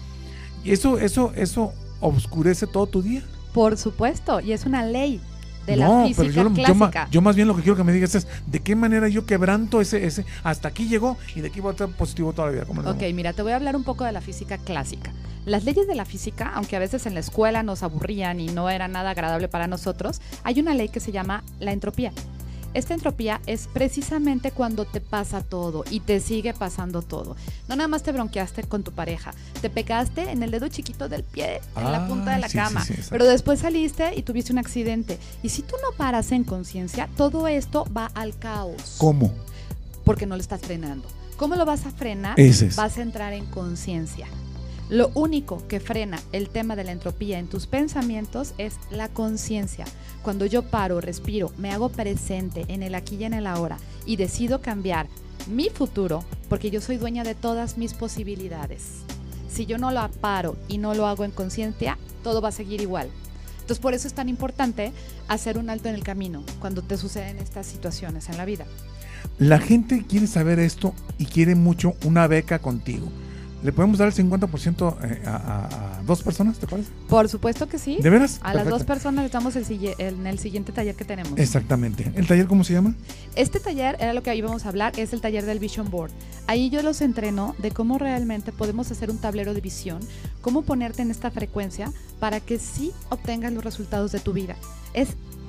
Y 0.65 0.73
eso, 0.73 0.99
eso, 0.99 1.33
eso 1.37 1.73
oscurece 2.01 2.67
todo 2.67 2.87
tu 2.87 3.03
día. 3.03 3.23
Por 3.53 3.77
supuesto, 3.77 4.41
y 4.41 4.53
es 4.53 4.67
una 4.67 4.85
ley 4.85 5.21
de 5.69 5.77
no, 5.77 6.01
la 6.01 6.07
física 6.09 6.23
pero 6.23 6.33
yo, 6.35 6.45
lo- 6.45 6.53
clásica. 6.53 7.09
yo 7.11 7.23
más 7.23 7.37
bien 7.37 7.47
lo 7.49 7.55
que 7.55 7.63
quiero 7.63 7.77
que 7.77 7.85
me 7.85 7.93
digas 7.93 8.15
es 8.15 8.27
de 8.47 8.61
qué 8.61 8.75
manera 8.75 9.09
yo 9.09 9.25
quebranto 9.27 9.81
ese, 9.81 10.05
ese, 10.07 10.25
hasta 10.43 10.69
aquí 10.69 10.89
llegó 10.89 11.17
y 11.37 11.41
de 11.41 11.49
aquí 11.49 11.61
voy 11.61 11.69
a 11.71 11.73
estar 11.73 11.89
positivo 11.89 12.33
toda 12.33 12.49
la 12.49 12.53
vida. 12.55 12.65
¿Cómo 12.65 12.83
no? 12.83 12.91
Ok, 12.91 13.03
mira, 13.15 13.33
te 13.33 13.43
voy 13.43 13.53
a 13.53 13.57
hablar 13.57 13.77
un 13.77 13.85
poco 13.85 14.05
de 14.05 14.13
la 14.13 14.21
física 14.21 14.59
clásica. 14.59 15.13
Las 15.47 15.65
leyes 15.65 15.87
de 15.87 15.95
la 15.95 16.05
física, 16.05 16.51
aunque 16.55 16.77
a 16.77 16.79
veces 16.79 17.07
en 17.07 17.15
la 17.15 17.21
escuela 17.21 17.63
nos 17.63 17.83
aburrían 17.83 18.41
y 18.41 18.49
no 18.49 18.69
era 18.69 18.89
nada 18.89 19.11
agradable 19.11 19.49
para 19.49 19.67
nosotros, 19.67 20.21
hay 20.45 20.61
una 20.61 20.75
ley 20.75 20.89
que 20.89 21.01
se 21.01 21.13
llama 21.13 21.43
la 21.61 21.73
entropía. 21.73 22.13
Esta 22.75 22.95
entropía 22.95 23.41
es 23.47 23.69
precisamente 23.73 24.51
cuando 24.51 24.85
te 24.85 25.01
pasa 25.01 25.43
todo 25.43 25.85
y 25.91 26.01
te 26.01 26.21
sigue 26.21 26.53
pasando 26.55 27.03
todo. 27.03 27.37
No 27.69 27.77
nada 27.77 27.89
más 27.89 28.03
te 28.03 28.13
bronqueaste 28.13 28.65
con 28.65 28.83
tu 28.83 28.93
pareja, 28.93 29.33
te 29.61 29.71
pegaste 29.71 30.31
en 30.31 30.43
el 30.43 30.51
dedo 30.51 30.69
chiquito 30.69 31.09
del 31.09 31.25
pie, 31.25 31.61
en 31.77 31.93
la 31.93 32.07
punta 32.07 32.33
de 32.35 32.41
la 32.41 32.49
sí, 32.49 32.59
cama, 32.59 32.85
sí, 32.85 32.95
pero 33.11 33.25
después 33.25 33.61
saliste 33.61 34.15
y 34.15 34.23
tuviste 34.23 34.53
un 34.53 34.59
accidente. 34.59 35.19
Y 35.43 35.49
si 35.49 35.63
tú 35.63 35.75
no 35.83 35.97
paras 35.97 36.33
en 36.33 36.45
conciencia, 36.45 37.09
todo 37.17 37.49
esto 37.49 37.87
va 37.97 38.07
al 38.15 38.39
caos 38.39 38.97
¿Cómo? 38.99 39.33
porque 40.05 40.27
no 40.27 40.37
lo 40.37 40.41
estás 40.41 40.61
frenando. 40.61 41.09
¿Cómo 41.37 41.55
lo 41.55 41.65
vas 41.65 41.87
a 41.87 41.91
frenar? 41.91 42.39
Es. 42.39 42.75
Vas 42.77 42.99
a 42.99 43.03
entrar 43.03 43.33
en 43.33 43.47
conciencia. 43.47 44.27
Lo 44.89 45.11
único 45.15 45.67
que 45.69 45.81
frena 45.81 46.19
el 46.33 46.49
tema 46.49 46.75
de 46.75 46.85
la 46.85 46.93
entropía 46.93 47.39
en 47.39 47.49
tus 47.49 47.67
pensamientos 47.67 48.55
es 48.57 48.79
la 48.91 49.09
conciencia. 49.09 49.85
Cuando 50.23 50.47
yo 50.47 50.63
paro, 50.63 51.03
respiro, 51.03 51.53
me 51.59 51.73
hago 51.73 51.91
presente 51.91 52.65
en 52.69 52.83
el 52.83 52.95
aquí 52.95 53.17
y 53.17 53.25
en 53.25 53.35
el 53.35 53.47
ahora 53.47 53.77
y 54.07 54.17
decido 54.17 54.63
cambiar 54.63 55.07
mi 55.47 55.69
futuro, 55.69 56.25
porque 56.49 56.71
yo 56.71 56.81
soy 56.81 56.97
dueña 56.97 57.23
de 57.23 57.35
todas 57.35 57.77
mis 57.77 57.93
posibilidades. 57.93 59.03
Si 59.51 59.67
yo 59.67 59.77
no 59.77 59.91
lo 59.91 60.09
paro 60.09 60.57
y 60.69 60.79
no 60.79 60.95
lo 60.95 61.07
hago 61.07 61.25
en 61.25 61.33
conciencia, 61.33 61.99
todo 62.23 62.41
va 62.41 62.49
a 62.49 62.53
seguir 62.53 62.81
igual. 62.81 63.11
Entonces 63.61 63.81
por 63.81 63.93
eso 63.93 64.09
es 64.09 64.15
tan 64.15 64.31
importante 64.31 64.93
hacer 65.29 65.59
un 65.59 65.69
alto 65.69 65.91
en 65.91 65.97
el 65.97 66.03
camino 66.03 66.43
cuando 66.61 66.81
te 66.81 66.97
suceden 66.97 67.37
estas 67.37 67.67
situaciones 67.67 68.31
en 68.31 68.39
la 68.39 68.47
vida. 68.47 68.65
La 69.39 69.59
gente 69.59 70.07
quiere 70.09 70.27
saber 70.27 70.59
esto 70.59 70.95
y 71.19 71.27
quiere 71.27 71.55
mucho 71.55 71.95
una 72.05 72.27
beca 72.27 72.61
contigo. 72.61 73.09
¿Le 73.63 73.73
podemos 73.73 73.99
dar 73.99 74.07
el 74.09 74.15
50% 74.15 74.97
eh, 75.03 75.23
a, 75.27 75.31
a- 75.37 75.99
a 75.99 76.03
dos 76.05 76.23
personas, 76.23 76.59
te 76.59 76.67
parece? 76.69 76.91
Por 77.09 77.29
supuesto 77.29 77.69
que 77.69 77.79
sí. 77.79 77.99
¿De 78.01 78.09
veras? 78.09 78.39
A 78.43 78.55
las 78.55 78.65
dos 78.65 78.85
Perfecto. 78.85 78.87
personas 78.95 79.23
les 79.25 79.33
damos 79.33 79.57
el 79.57 79.67
en 79.99 80.27
el 80.29 80.39
siguiente 80.39 80.71
taller 80.73 80.95
que 80.95 81.05
tenemos. 81.05 81.37
Exactamente. 81.39 82.13
¿El 82.15 82.27
taller 82.29 82.47
cómo 82.47 82.63
se 82.63 82.75
llama? 82.75 82.95
Este 83.35 83.59
taller 83.59 83.97
era 83.99 84.13
lo 84.13 84.23
que 84.23 84.35
íbamos 84.35 84.65
a 84.65 84.69
hablar, 84.69 84.93
es 84.99 85.13
el 85.13 85.21
taller 85.21 85.45
del 85.45 85.59
Vision 85.59 85.91
Board. 85.91 86.13
Ahí 86.47 86.71
yo 86.71 86.83
los 86.83 87.01
entreno 87.01 87.57
de 87.59 87.73
cómo 87.73 87.99
realmente 87.99 88.53
podemos 88.53 88.91
hacer 88.93 89.11
un 89.11 89.19
tablero 89.19 89.55
de 89.55 89.61
visión, 89.61 89.99
cómo 90.41 90.63
ponerte 90.63 91.03
en 91.03 91.11
esta 91.11 91.31
frecuencia 91.33 91.93
para 92.21 92.39
que 92.39 92.59
sí 92.61 92.93
obtengas 93.11 93.53
los 93.53 93.65
resultados 93.65 94.13
de 94.13 94.21
tu 94.21 94.33
vida. 94.33 94.55
Es 94.95 95.09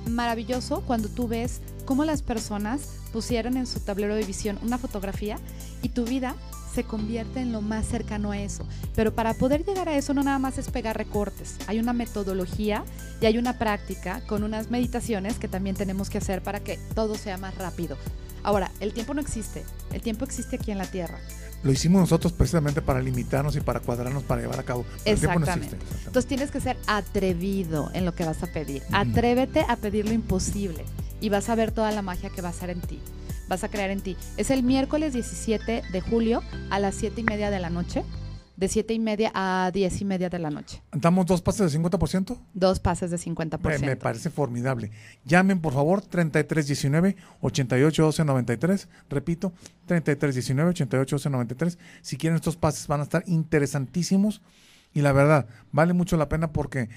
maravilloso 0.10 0.82
cuando 0.86 1.10
tú 1.10 1.28
ves 1.28 1.62
cómo 1.86 2.06
las 2.06 2.22
personas 2.22 2.82
pusieron 3.13 3.58
en 3.58 3.67
su 3.67 3.80
tablero 3.80 4.15
de 4.15 4.24
visión 4.24 4.58
una 4.63 4.78
fotografía 4.78 5.38
y 5.82 5.89
tu 5.89 6.06
vida 6.06 6.36
se 6.74 6.84
convierte 6.84 7.40
en 7.40 7.52
lo 7.52 7.62
más 7.62 7.86
cercano 7.88 8.32
a 8.32 8.40
eso. 8.40 8.66
Pero 8.96 9.14
para 9.14 9.34
poder 9.34 9.66
llegar 9.66 9.90
a 9.90 9.96
eso 9.98 10.14
no 10.14 10.24
nada 10.24 10.40
más 10.40 10.58
es 10.58 10.70
pegar 10.70 10.98
recortes. 10.98 11.58
Hay 11.68 11.80
una 11.80 11.94
metodología 11.94 12.84
y 13.22 13.26
hay 13.26 13.38
una 13.38 13.58
práctica 13.58 14.22
con 14.28 14.44
unas 14.44 14.70
meditaciones 14.70 15.40
que 15.40 15.48
también 15.48 15.76
tenemos 15.76 16.10
que 16.10 16.18
hacer 16.20 16.42
para 16.42 16.60
que 16.62 16.78
todo 16.96 17.16
sea 17.16 17.38
más 17.38 17.56
rápido. 17.56 17.98
Ahora, 18.44 18.72
el 18.80 18.94
tiempo 18.94 19.14
no 19.14 19.22
existe. 19.22 19.66
El 19.92 20.02
tiempo 20.02 20.26
existe 20.26 20.56
aquí 20.56 20.72
en 20.72 20.78
la 20.78 20.86
Tierra. 20.86 21.20
Lo 21.62 21.74
hicimos 21.74 22.00
nosotros 22.00 22.32
precisamente 22.32 22.82
para 22.82 23.02
limitarnos 23.02 23.56
y 23.58 23.62
para 23.62 23.82
cuadrarnos 23.82 24.24
para 24.24 24.42
llevar 24.42 24.60
a 24.60 24.64
cabo. 24.64 24.86
Pero 25.04 25.14
el 25.14 25.20
tiempo 25.20 25.40
no 25.40 25.46
Exactamente. 25.46 25.76
existe, 25.76 25.76
exactamente. 25.76 26.08
Entonces 26.08 26.28
tienes 26.30 26.52
que 26.52 26.62
ser 26.62 26.78
atrevido 26.88 27.92
en 27.94 28.06
lo 28.06 28.16
que 28.16 28.24
vas 28.24 28.42
a 28.44 28.48
pedir. 28.48 28.82
Atrévete 28.94 29.66
a 29.68 29.76
pedir 29.76 30.06
lo 30.06 30.14
imposible 30.14 30.86
y 31.20 31.28
vas 31.30 31.50
a 31.50 31.56
ver 31.56 31.72
toda 31.72 31.92
la 31.92 32.02
magia 32.02 32.30
que 32.30 32.42
va 32.42 32.50
a 32.50 32.54
ser 32.54 32.70
en 32.70 32.80
ti. 32.80 33.00
Vas 33.50 33.64
a 33.64 33.70
crear 33.70 33.90
en 33.90 34.00
ti. 34.00 34.16
Es 34.38 34.52
el 34.52 34.62
miércoles 34.62 35.14
17 35.14 35.82
de 35.92 36.02
julio 36.02 36.44
a 36.70 36.80
las 36.80 36.94
7 36.94 37.22
y 37.22 37.24
media 37.24 37.50
de 37.50 37.60
la 37.60 37.72
noche. 37.72 38.06
De 38.58 38.68
7 38.68 38.94
y 38.94 39.00
media 39.00 39.32
a 39.34 39.72
10 39.74 40.02
y 40.02 40.06
media 40.06 40.30
de 40.30 40.38
la 40.38 40.52
noche. 40.52 40.84
¿Damos 40.92 41.26
dos 41.26 41.42
pases 41.42 41.72
de 41.72 41.80
50%? 41.80 42.38
Dos 42.54 42.80
pases 42.80 43.10
de 43.10 43.18
50%. 43.18 43.80
Me, 43.80 43.88
me 43.88 43.96
parece 43.96 44.30
formidable. 44.30 44.92
Llamen, 45.26 45.62
por 45.62 45.74
favor, 45.74 46.02
3319 46.02 47.16
8812 47.42 48.26
93. 48.26 48.88
Repito, 49.10 49.54
3319 49.88 50.70
8812 50.72 51.30
93. 51.30 51.80
Si 52.02 52.18
quieren 52.18 52.36
estos 52.36 52.56
pases 52.56 52.86
van 52.86 53.00
a 53.00 53.04
estar 53.04 53.24
interesantísimos 53.26 54.42
y 54.94 55.02
la 55.02 55.12
verdad, 55.12 55.48
vale 55.72 55.94
mucho 55.94 56.18
la 56.18 56.30
pena 56.30 56.52
porque 56.52 56.90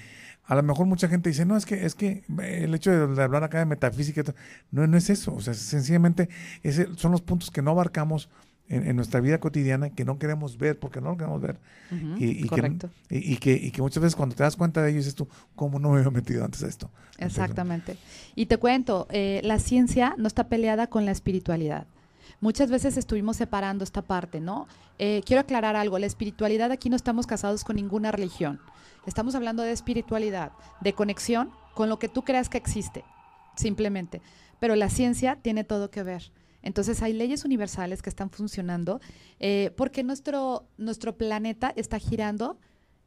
a 0.45 0.55
lo 0.55 0.63
mejor 0.63 0.85
mucha 0.85 1.07
gente 1.07 1.29
dice, 1.29 1.45
no, 1.45 1.55
es 1.55 1.65
que 1.65 1.85
es 1.85 1.95
que 1.95 2.23
el 2.41 2.73
hecho 2.75 2.91
de, 2.91 3.15
de 3.15 3.23
hablar 3.23 3.43
acá 3.43 3.59
de 3.59 3.65
metafísica, 3.65 4.21
y 4.21 4.23
todo", 4.23 4.35
no, 4.71 4.85
no 4.87 4.97
es 4.97 5.09
eso. 5.09 5.33
O 5.33 5.41
sea, 5.41 5.53
sencillamente 5.53 6.29
ese 6.63 6.87
son 6.95 7.11
los 7.11 7.21
puntos 7.21 7.49
que 7.49 7.61
no 7.61 7.71
abarcamos 7.71 8.29
en, 8.67 8.87
en 8.87 8.95
nuestra 8.95 9.19
vida 9.19 9.39
cotidiana, 9.39 9.89
que 9.89 10.05
no 10.05 10.17
queremos 10.19 10.57
ver 10.57 10.79
porque 10.79 11.01
no 11.01 11.11
lo 11.11 11.17
queremos 11.17 11.41
ver. 11.41 11.59
Ujú, 11.91 12.15
y, 12.17 12.25
y 12.25 12.41
que, 12.43 12.47
correcto. 12.49 12.89
y, 13.09 13.37
que, 13.37 13.53
y 13.53 13.71
que 13.71 13.81
muchas 13.81 14.01
veces 14.01 14.15
cuando 14.15 14.35
te 14.35 14.43
das 14.43 14.55
cuenta 14.55 14.81
de 14.81 14.89
ello 14.89 14.97
dices 14.97 15.15
tú, 15.15 15.27
¿cómo 15.55 15.79
no 15.79 15.91
me 15.91 15.99
había 15.99 16.11
metido 16.11 16.43
antes 16.43 16.63
a 16.63 16.67
esto? 16.67 16.89
Entonces, 17.13 17.39
Exactamente. 17.39 17.97
Y 18.35 18.47
te 18.47 18.57
cuento, 18.57 19.07
eh, 19.11 19.41
la 19.43 19.59
ciencia 19.59 20.15
no 20.17 20.27
está 20.27 20.47
peleada 20.47 20.87
con 20.87 21.05
la 21.05 21.11
espiritualidad. 21.11 21.87
Muchas 22.43 22.69
veces 22.69 22.97
estuvimos 22.97 23.37
separando 23.37 23.85
esta 23.85 24.01
parte, 24.01 24.41
¿no? 24.41 24.67
Eh, 24.99 25.21
quiero 25.25 25.39
aclarar 25.39 25.77
algo, 25.77 25.97
la 25.97 26.07
espiritualidad 26.07 26.73
aquí 26.73 26.89
no 26.89 26.97
estamos 26.97 27.25
casados 27.25 27.63
con 27.63 27.77
ninguna 27.77 28.11
religión. 28.11 28.59
Estamos 29.05 29.33
hablando 29.33 29.63
de 29.63 29.71
espiritualidad, 29.71 30.51
de 30.81 30.91
conexión 30.91 31.51
con 31.73 31.87
lo 31.87 31.99
que 31.99 32.09
tú 32.09 32.23
creas 32.23 32.49
que 32.49 32.57
existe, 32.57 33.05
simplemente. 33.55 34.21
Pero 34.59 34.75
la 34.75 34.89
ciencia 34.89 35.37
tiene 35.41 35.63
todo 35.63 35.89
que 35.89 36.03
ver. 36.03 36.33
Entonces 36.61 37.01
hay 37.01 37.13
leyes 37.13 37.45
universales 37.45 38.01
que 38.01 38.09
están 38.09 38.29
funcionando 38.29 38.99
eh, 39.39 39.71
porque 39.77 40.03
nuestro, 40.03 40.67
nuestro 40.77 41.15
planeta 41.15 41.71
está 41.77 41.97
girando 41.97 42.57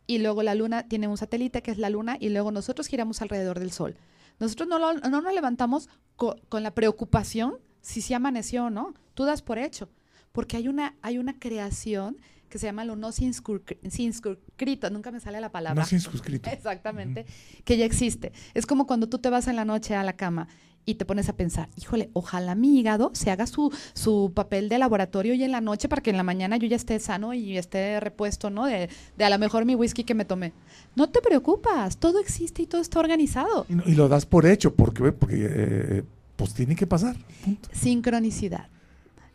y 0.06 0.16
luego 0.16 0.44
la 0.44 0.54
luna 0.54 0.88
tiene 0.88 1.08
un 1.08 1.18
satélite 1.18 1.60
que 1.60 1.72
es 1.72 1.76
la 1.78 1.90
luna 1.90 2.16
y 2.18 2.30
luego 2.30 2.52
nosotros 2.52 2.86
giramos 2.86 3.20
alrededor 3.20 3.58
del 3.58 3.70
sol. 3.70 3.98
Nosotros 4.40 4.66
no, 4.66 4.78
no 4.78 5.20
nos 5.20 5.34
levantamos 5.34 5.90
co- 6.16 6.36
con 6.48 6.62
la 6.62 6.70
preocupación 6.70 7.58
si 7.86 8.02
se 8.02 8.14
amaneció 8.16 8.64
o 8.64 8.70
no. 8.70 8.94
Tú 9.14 9.24
das 9.24 9.42
por 9.42 9.58
hecho, 9.58 9.88
porque 10.32 10.56
hay 10.56 10.68
una, 10.68 10.96
hay 11.02 11.18
una 11.18 11.38
creación 11.38 12.16
que 12.48 12.58
se 12.58 12.66
llama 12.66 12.84
lo 12.84 12.96
no 12.96 13.12
cinscrito, 13.12 14.90
nunca 14.90 15.10
me 15.10 15.20
sale 15.20 15.40
la 15.40 15.50
palabra. 15.50 15.82
No 15.82 15.86
circunscrito. 15.86 16.50
Exactamente, 16.52 17.26
que 17.64 17.76
ya 17.76 17.84
existe. 17.84 18.32
Es 18.54 18.66
como 18.66 18.86
cuando 18.86 19.08
tú 19.08 19.18
te 19.18 19.30
vas 19.30 19.46
en 19.46 19.56
la 19.56 19.64
noche 19.64 19.94
a 19.94 20.02
la 20.02 20.14
cama 20.14 20.48
y 20.84 20.96
te 20.96 21.04
pones 21.04 21.28
a 21.28 21.36
pensar, 21.36 21.68
híjole, 21.76 22.10
ojalá 22.12 22.54
mi 22.54 22.78
hígado 22.78 23.10
se 23.14 23.30
haga 23.30 23.46
su, 23.46 23.72
su 23.94 24.32
papel 24.34 24.68
de 24.68 24.78
laboratorio 24.78 25.34
y 25.34 25.42
en 25.42 25.52
la 25.52 25.60
noche 25.60 25.88
para 25.88 26.02
que 26.02 26.10
en 26.10 26.16
la 26.16 26.22
mañana 26.22 26.56
yo 26.56 26.68
ya 26.68 26.76
esté 26.76 26.98
sano 27.00 27.34
y 27.34 27.56
esté 27.56 27.98
repuesto, 28.00 28.50
¿no? 28.50 28.66
De, 28.66 28.88
de 29.16 29.24
a 29.24 29.30
lo 29.30 29.38
mejor 29.38 29.64
mi 29.64 29.74
whisky 29.74 30.04
que 30.04 30.14
me 30.14 30.24
tomé. 30.24 30.52
No 30.94 31.08
te 31.08 31.20
preocupas, 31.20 31.98
todo 31.98 32.20
existe 32.20 32.62
y 32.62 32.66
todo 32.66 32.80
está 32.80 33.00
organizado. 33.00 33.66
Y, 33.68 33.94
lo 33.94 34.08
das 34.08 34.26
por 34.26 34.46
hecho, 34.46 34.74
porque, 34.74 35.10
porque 35.12 35.46
eh, 35.50 36.04
pues 36.36 36.54
tiene 36.54 36.76
que 36.76 36.86
pasar. 36.86 37.16
punto. 37.44 37.68
Sincronicidad. 37.72 38.68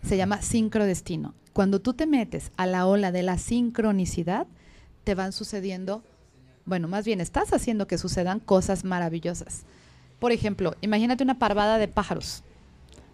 Se 0.04 0.18
llama 0.18 0.42
sincrodestino. 0.42 1.34
Cuando 1.54 1.82
tú 1.82 1.94
te 1.94 2.08
metes 2.08 2.52
a 2.58 2.66
la 2.66 2.86
ola 2.86 3.12
de 3.12 3.24
la 3.24 3.38
sincronicidad, 3.38 4.48
te 5.04 5.16
van 5.16 5.32
sucediendo, 5.34 6.04
bueno, 6.66 6.88
más 6.88 7.06
bien 7.06 7.22
estás 7.22 7.54
haciendo 7.54 7.88
que 7.88 7.98
sucedan 7.98 8.40
cosas 8.40 8.84
maravillosas. 8.84 9.64
Por 10.20 10.32
ejemplo, 10.32 10.76
imagínate 10.82 11.24
una 11.24 11.40
parvada 11.40 11.78
de 11.78 11.88
pájaros. 11.88 12.44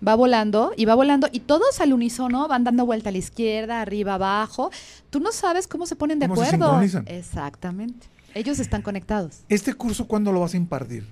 Va 0.06 0.14
volando 0.14 0.74
y 0.78 0.86
va 0.86 0.94
volando 0.94 1.28
y 1.32 1.40
todos 1.40 1.80
al 1.82 1.92
unísono 1.94 2.48
van 2.48 2.64
dando 2.64 2.86
vuelta 2.86 3.10
a 3.10 3.12
la 3.12 3.18
izquierda, 3.18 3.82
arriba, 3.82 4.14
abajo. 4.14 4.70
Tú 5.10 5.20
no 5.20 5.32
sabes 5.32 5.68
cómo 5.68 5.88
se 5.88 5.96
ponen 5.96 6.20
de 6.20 6.28
¿Cómo 6.28 6.42
se 6.42 6.48
acuerdo. 6.56 6.66
sincronizan? 6.66 7.06
Exactamente. 7.08 8.08
Ellos 8.36 8.60
están 8.60 8.84
conectados. 8.84 9.40
¿Este 9.50 9.74
curso 9.74 10.08
cuándo 10.08 10.32
lo 10.32 10.42
vas 10.42 10.54
a 10.54 10.58
impartir? 10.58 11.08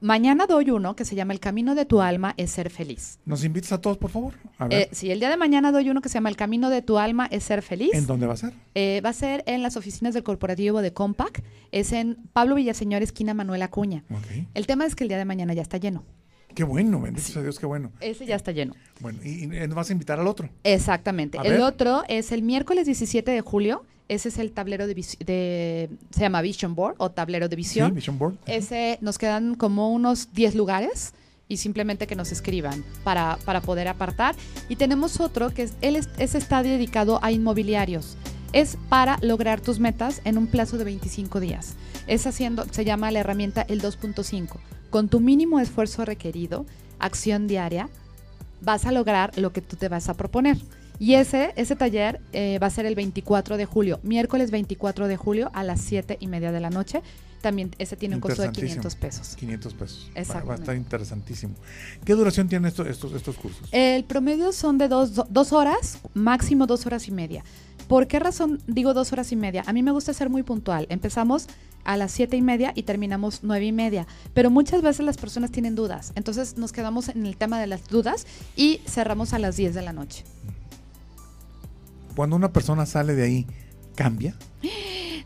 Mañana 0.00 0.46
doy 0.46 0.70
uno 0.70 0.94
que 0.96 1.04
se 1.04 1.14
llama 1.14 1.32
El 1.32 1.40
camino 1.40 1.74
de 1.74 1.84
tu 1.86 2.00
alma 2.00 2.34
es 2.36 2.50
ser 2.50 2.70
feliz. 2.70 3.18
¿Nos 3.24 3.44
invitas 3.44 3.72
a 3.72 3.80
todos, 3.80 3.98
por 3.98 4.10
favor? 4.10 4.34
A 4.58 4.68
ver, 4.68 4.82
Eh, 4.82 4.88
sí, 4.92 5.10
el 5.10 5.20
día 5.20 5.30
de 5.30 5.36
mañana 5.36 5.72
doy 5.72 5.88
uno 5.90 6.00
que 6.00 6.08
se 6.08 6.14
llama 6.14 6.28
El 6.28 6.36
camino 6.36 6.70
de 6.70 6.82
tu 6.82 6.98
alma 6.98 7.26
es 7.30 7.44
ser 7.44 7.62
feliz. 7.62 7.90
¿en 7.94 8.06
dónde 8.06 8.26
va 8.26 8.34
a 8.34 8.36
ser? 8.36 8.52
Eh, 8.74 9.00
va 9.04 9.10
a 9.10 9.14
ser 9.14 9.42
en 9.46 9.62
las 9.62 9.76
oficinas 9.76 10.14
del 10.14 10.22
corporativo 10.22 10.82
de 10.82 10.92
Compaq. 10.92 11.42
Es 11.72 11.92
en 11.92 12.16
Pablo 12.32 12.56
Villaseñor, 12.56 13.02
esquina 13.02 13.34
Manuel 13.34 13.62
Acuña. 13.62 14.04
El 14.54 14.66
tema 14.66 14.84
es 14.86 14.94
que 14.94 15.04
el 15.04 15.08
día 15.08 15.18
de 15.18 15.24
mañana 15.24 15.54
ya 15.54 15.62
está 15.62 15.78
lleno. 15.78 16.04
Qué 16.54 16.64
bueno, 16.64 17.00
bendito 17.00 17.26
sea 17.28 17.42
Dios, 17.42 17.58
qué 17.58 17.66
bueno. 17.66 17.92
Ese 18.00 18.24
ya 18.24 18.34
está 18.36 18.50
lleno. 18.50 18.74
Bueno, 19.00 19.18
y, 19.22 19.44
y 19.44 19.46
nos 19.46 19.74
vas 19.74 19.90
a 19.90 19.92
invitar 19.92 20.18
al 20.18 20.26
otro. 20.26 20.48
Exactamente. 20.64 21.38
A 21.38 21.42
el 21.42 21.52
ver. 21.52 21.60
otro 21.60 22.02
es 22.08 22.32
el 22.32 22.42
miércoles 22.42 22.86
17 22.86 23.30
de 23.30 23.40
julio. 23.42 23.84
Ese 24.08 24.28
es 24.28 24.38
el 24.38 24.52
tablero 24.52 24.86
de, 24.86 24.94
de- 24.94 25.90
se 26.10 26.20
llama 26.20 26.40
Vision 26.40 26.74
Board 26.74 26.94
o 26.98 27.10
tablero 27.10 27.48
de 27.48 27.56
visión. 27.56 27.88
Sí, 27.90 27.94
Vision 27.96 28.18
Board. 28.18 28.34
Ese 28.46 28.98
nos 29.00 29.18
quedan 29.18 29.54
como 29.56 29.92
unos 29.92 30.32
10 30.32 30.54
lugares 30.54 31.12
y 31.48 31.56
simplemente 31.56 32.06
que 32.06 32.14
nos 32.16 32.30
escriban 32.32 32.84
para, 33.04 33.38
para 33.44 33.60
poder 33.60 33.88
apartar. 33.88 34.34
Y 34.68 34.76
tenemos 34.76 35.20
otro 35.20 35.50
que 35.50 35.64
es, 35.64 35.74
él 35.80 35.96
es- 35.96 36.08
ese 36.18 36.38
está 36.38 36.62
dedicado 36.62 37.18
a 37.22 37.32
inmobiliarios. 37.32 38.16
Es 38.52 38.78
para 38.88 39.18
lograr 39.22 39.60
tus 39.60 39.80
metas 39.80 40.20
en 40.24 40.38
un 40.38 40.46
plazo 40.46 40.78
de 40.78 40.84
25 40.84 41.40
días. 41.40 41.74
Es 42.06 42.26
haciendo, 42.28 42.64
se 42.70 42.84
llama 42.84 43.10
la 43.10 43.18
herramienta 43.20 43.62
el 43.68 43.82
2.5. 43.82 44.58
Con 44.88 45.08
tu 45.08 45.18
mínimo 45.18 45.58
esfuerzo 45.58 46.04
requerido, 46.04 46.64
acción 47.00 47.48
diaria, 47.48 47.88
vas 48.62 48.86
a 48.86 48.92
lograr 48.92 49.36
lo 49.36 49.52
que 49.52 49.60
tú 49.62 49.76
te 49.76 49.88
vas 49.88 50.08
a 50.08 50.14
proponer. 50.14 50.56
Y 50.98 51.14
ese, 51.14 51.52
ese 51.56 51.76
taller 51.76 52.20
eh, 52.32 52.58
va 52.62 52.68
a 52.68 52.70
ser 52.70 52.86
el 52.86 52.94
24 52.94 53.56
de 53.56 53.66
julio, 53.66 54.00
miércoles 54.02 54.50
24 54.50 55.08
de 55.08 55.16
julio 55.16 55.50
a 55.54 55.62
las 55.62 55.80
7 55.80 56.16
y 56.20 56.26
media 56.26 56.52
de 56.52 56.60
la 56.60 56.70
noche. 56.70 57.02
También 57.42 57.70
ese 57.78 57.96
tiene 57.96 58.16
un 58.16 58.20
costo 58.22 58.42
de 58.42 58.48
Interesantísimo. 58.48 58.82
500 58.82 58.96
pesos. 58.96 59.36
500 59.36 59.74
pesos. 59.74 60.10
Va- 60.16 60.42
Va, 60.44 60.52
a 60.54 60.56
estar 60.56 60.74
interesantísimo. 60.74 61.54
¿Qué 62.04 62.14
duración 62.14 62.48
tienen 62.48 62.66
estos, 62.66 62.86
estos, 62.88 63.12
estos 63.12 63.36
cursos? 63.36 63.68
El 63.72 64.04
promedio 64.04 64.52
son 64.52 64.78
de 64.78 64.88
dos, 64.88 65.14
do- 65.14 65.26
dos 65.30 65.52
horas, 65.52 65.98
máximo 66.14 66.66
dos 66.66 66.86
horas 66.86 67.06
y 67.08 67.12
media. 67.12 67.44
¿Por 67.88 68.08
qué 68.08 68.18
razón 68.18 68.60
digo 68.66 68.94
dos 68.94 69.12
horas 69.12 69.30
y 69.30 69.36
media? 69.36 69.62
A 69.66 69.72
mí 69.72 69.82
me 69.82 69.92
gusta 69.92 70.12
ser 70.12 70.28
muy 70.30 70.42
puntual. 70.42 70.86
Empezamos 70.88 71.46
a 71.84 71.96
las 71.96 72.10
siete 72.10 72.36
y 72.36 72.42
media 72.42 72.72
y 72.74 72.82
terminamos 72.82 73.40
nueve 73.44 73.66
y 73.66 73.70
media. 73.72 74.08
Pero 74.34 74.50
muchas 74.50 74.82
veces 74.82 75.04
las 75.06 75.18
personas 75.18 75.52
tienen 75.52 75.76
dudas. 75.76 76.10
Entonces 76.16 76.56
nos 76.56 76.72
quedamos 76.72 77.10
en 77.10 77.26
el 77.26 77.36
tema 77.36 77.60
de 77.60 77.68
las 77.68 77.86
dudas 77.86 78.26
y 78.56 78.80
cerramos 78.88 79.34
a 79.34 79.38
las 79.38 79.56
10 79.56 79.74
de 79.74 79.82
la 79.82 79.92
noche. 79.92 80.24
Cuando 82.16 82.34
una 82.34 82.50
persona 82.50 82.86
sale 82.86 83.14
de 83.14 83.24
ahí, 83.24 83.46
¿cambia? 83.94 84.34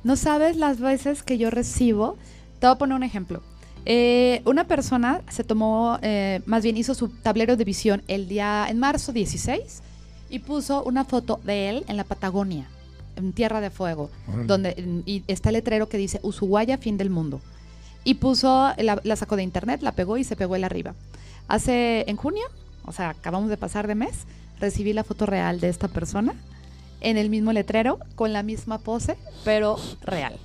No 0.02 0.16
sabes 0.16 0.56
las 0.56 0.80
veces 0.80 1.22
que 1.22 1.38
yo 1.38 1.48
recibo. 1.48 2.16
Te 2.58 2.66
voy 2.66 2.74
a 2.74 2.78
poner 2.78 2.96
un 2.96 3.04
ejemplo. 3.04 3.42
Eh, 3.86 4.42
una 4.44 4.64
persona 4.66 5.22
se 5.30 5.44
tomó, 5.44 5.98
eh, 6.02 6.42
más 6.46 6.64
bien 6.64 6.76
hizo 6.76 6.94
su 6.94 7.08
tablero 7.08 7.56
de 7.56 7.64
visión 7.64 8.02
el 8.08 8.28
día, 8.28 8.66
en 8.68 8.78
marzo 8.78 9.12
16, 9.12 9.82
y 10.30 10.40
puso 10.40 10.82
una 10.82 11.04
foto 11.04 11.40
de 11.44 11.70
él 11.70 11.84
en 11.86 11.96
la 11.96 12.04
Patagonia, 12.04 12.68
en 13.16 13.32
Tierra 13.32 13.60
de 13.60 13.70
Fuego, 13.70 14.10
Órale. 14.28 14.46
donde 14.46 15.02
y 15.06 15.22
está 15.28 15.50
el 15.50 15.54
letrero 15.54 15.88
que 15.88 15.96
dice 15.96 16.18
Ushuaia, 16.22 16.76
fin 16.76 16.98
del 16.98 17.08
mundo. 17.08 17.40
Y 18.02 18.14
puso, 18.14 18.72
la, 18.76 19.00
la 19.04 19.16
sacó 19.16 19.36
de 19.36 19.44
internet, 19.44 19.80
la 19.82 19.92
pegó 19.92 20.18
y 20.18 20.24
se 20.24 20.36
pegó 20.36 20.56
él 20.56 20.64
arriba. 20.64 20.94
Hace, 21.46 22.04
en 22.08 22.16
junio, 22.16 22.44
o 22.84 22.92
sea, 22.92 23.10
acabamos 23.10 23.48
de 23.48 23.56
pasar 23.56 23.86
de 23.86 23.94
mes, 23.94 24.26
recibí 24.58 24.92
la 24.92 25.04
foto 25.04 25.24
real 25.24 25.60
de 25.60 25.68
esta 25.68 25.88
persona 25.88 26.34
en 27.00 27.16
el 27.16 27.30
mismo 27.30 27.52
letrero, 27.52 27.98
con 28.14 28.32
la 28.32 28.42
misma 28.42 28.78
pose, 28.78 29.16
pero 29.44 29.76
real. 30.02 30.36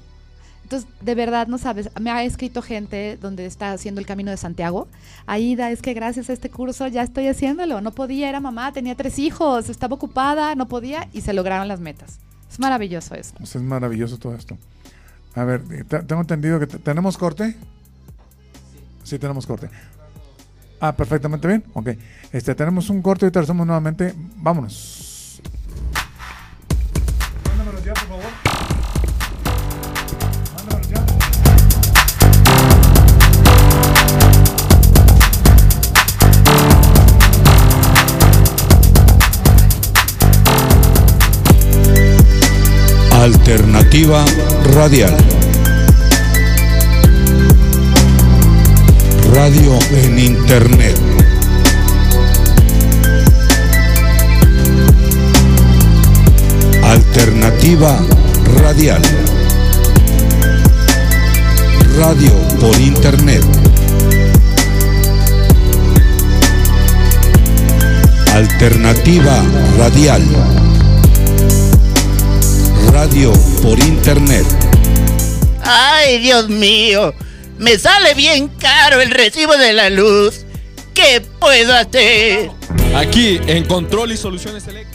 Entonces, 0.64 0.90
de 1.02 1.14
verdad, 1.14 1.46
no 1.48 1.60
sabes, 1.60 1.92
me 2.00 2.10
ha 2.10 2.24
escrito 2.24 2.64
gente 2.64 3.18
donde 3.22 3.46
está 3.46 3.72
haciendo 3.72 4.02
el 4.02 4.08
camino 4.08 4.32
de 4.32 4.38
Santiago. 4.38 4.88
Aida, 5.28 5.70
es 5.70 5.84
que 5.84 5.94
gracias 5.94 6.30
a 6.30 6.34
este 6.34 6.50
curso 6.50 6.88
ya 6.88 7.04
estoy 7.04 7.28
haciéndolo. 7.28 7.82
No 7.82 7.92
podía, 7.92 8.30
era 8.30 8.40
mamá, 8.40 8.72
tenía 8.74 8.96
tres 8.96 9.20
hijos, 9.20 9.70
estaba 9.70 9.94
ocupada, 9.96 10.56
no 10.56 10.68
podía 10.68 11.08
y 11.14 11.22
se 11.22 11.34
lograron 11.34 11.68
las 11.68 11.80
metas. 11.80 12.18
Es 12.52 12.60
maravilloso 12.60 13.14
eso. 13.14 13.36
Pues 13.38 13.56
es 13.56 13.62
maravilloso 13.62 14.18
todo 14.18 14.34
esto. 14.34 14.58
A 15.36 15.44
ver, 15.44 15.62
eh, 15.70 15.84
te- 15.88 16.02
tengo 16.02 16.22
entendido 16.22 16.60
que 16.60 16.66
te- 16.66 16.80
tenemos 16.80 17.16
corte. 17.18 17.56
Sí, 19.04 19.20
tenemos 19.20 19.46
corte. 19.46 19.70
Ah, 20.80 20.96
perfectamente 20.96 21.48
bien. 21.48 21.64
Ok. 21.76 21.90
Este, 22.32 22.56
tenemos 22.56 22.90
un 22.90 23.04
corte 23.04 23.28
y 23.28 23.30
regresamos 23.30 23.68
nuevamente. 23.68 24.14
Vámonos. 24.38 25.05
Alternativa 43.26 44.24
Radial. 44.74 45.16
Radio 49.34 49.80
en 49.92 50.20
Internet. 50.20 51.15
Alternativa 57.66 58.00
Radial. 58.62 59.02
Radio 61.98 62.32
por 62.62 62.80
Internet. 62.80 63.44
Alternativa 68.36 69.44
Radial. 69.80 70.22
Radio 72.92 73.34
por 73.64 73.80
Internet. 73.80 74.46
Ay, 75.64 76.20
Dios 76.20 76.48
mío, 76.50 77.16
me 77.58 77.80
sale 77.80 78.14
bien 78.14 78.48
caro 78.60 79.02
el 79.02 79.10
recibo 79.10 79.58
de 79.58 79.74
la 79.74 79.90
luz. 79.90 80.46
¿Qué 80.94 81.20
puedo 81.40 81.74
hacer? 81.74 82.52
Aquí 82.96 83.40
en 83.48 83.66
Control 83.66 84.12
y 84.12 84.18
Soluciones 84.18 84.68
Eléctricas. 84.68 84.95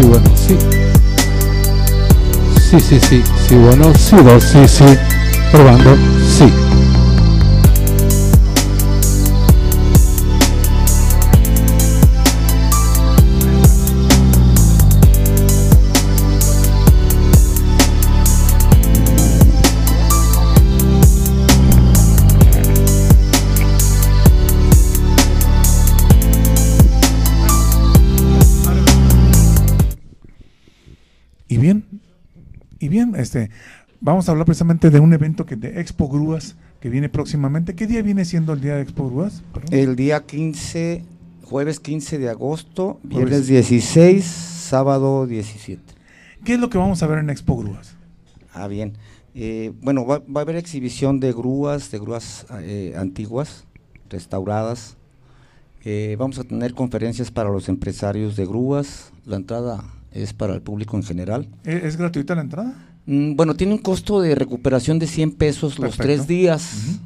Sí, 0.00 0.06
bueno, 0.06 0.30
sí. 0.34 0.56
Sí, 2.70 2.80
sí, 2.80 3.00
sí. 3.00 3.22
Sí, 3.46 3.54
bueno, 3.56 3.92
sí, 3.94 4.16
dos, 4.16 4.42
sí, 4.42 4.66
sí. 4.66 4.84
Probando, 5.52 5.94
sí. 6.26 6.69
Bien, 32.90 33.14
este, 33.16 33.48
vamos 34.00 34.28
a 34.28 34.32
hablar 34.32 34.44
precisamente 34.44 34.90
de 34.90 35.00
un 35.00 35.14
evento 35.14 35.46
que 35.46 35.56
de 35.56 35.80
Expo 35.80 36.08
Grúas 36.08 36.56
que 36.80 36.90
viene 36.90 37.08
próximamente. 37.08 37.74
¿Qué 37.74 37.86
día 37.86 38.02
viene 38.02 38.26
siendo 38.26 38.52
el 38.52 38.60
día 38.60 38.76
de 38.76 38.82
Expo 38.82 39.08
Grúas? 39.08 39.42
Perdón. 39.54 39.72
El 39.72 39.96
día 39.96 40.26
15, 40.26 41.04
jueves 41.44 41.80
15 41.80 42.18
de 42.18 42.28
agosto, 42.28 43.00
viernes 43.02 43.46
16, 43.46 44.24
sábado 44.24 45.26
17. 45.26 45.82
¿Qué 46.44 46.54
es 46.54 46.60
lo 46.60 46.68
que 46.68 46.78
vamos 46.78 47.02
a 47.02 47.06
ver 47.06 47.20
en 47.20 47.30
Expo 47.30 47.56
Grúas? 47.56 47.96
Ah, 48.52 48.66
bien. 48.66 48.94
Eh, 49.34 49.72
bueno, 49.80 50.04
va, 50.04 50.18
va 50.18 50.40
a 50.40 50.42
haber 50.42 50.56
exhibición 50.56 51.20
de 51.20 51.32
grúas, 51.32 51.90
de 51.90 51.98
grúas 52.00 52.46
eh, 52.60 52.94
antiguas, 52.96 53.64
restauradas. 54.08 54.96
Eh, 55.84 56.16
vamos 56.18 56.38
a 56.38 56.44
tener 56.44 56.74
conferencias 56.74 57.30
para 57.30 57.50
los 57.50 57.68
empresarios 57.68 58.36
de 58.36 58.44
grúas. 58.46 59.12
La 59.24 59.36
entrada 59.36 59.84
es 60.12 60.32
para 60.32 60.54
el 60.54 60.62
público 60.62 60.96
en 60.96 61.02
general. 61.02 61.48
¿E- 61.64 61.82
¿Es 61.84 61.96
gratuita 61.96 62.34
la 62.34 62.42
entrada? 62.42 62.74
Mm, 63.06 63.34
bueno, 63.36 63.54
tiene 63.54 63.72
un 63.74 63.78
costo 63.80 64.20
de 64.20 64.34
recuperación 64.34 64.98
de 64.98 65.06
100 65.06 65.32
pesos 65.32 65.78
los 65.78 65.96
tres 65.96 66.26
días. 66.26 66.98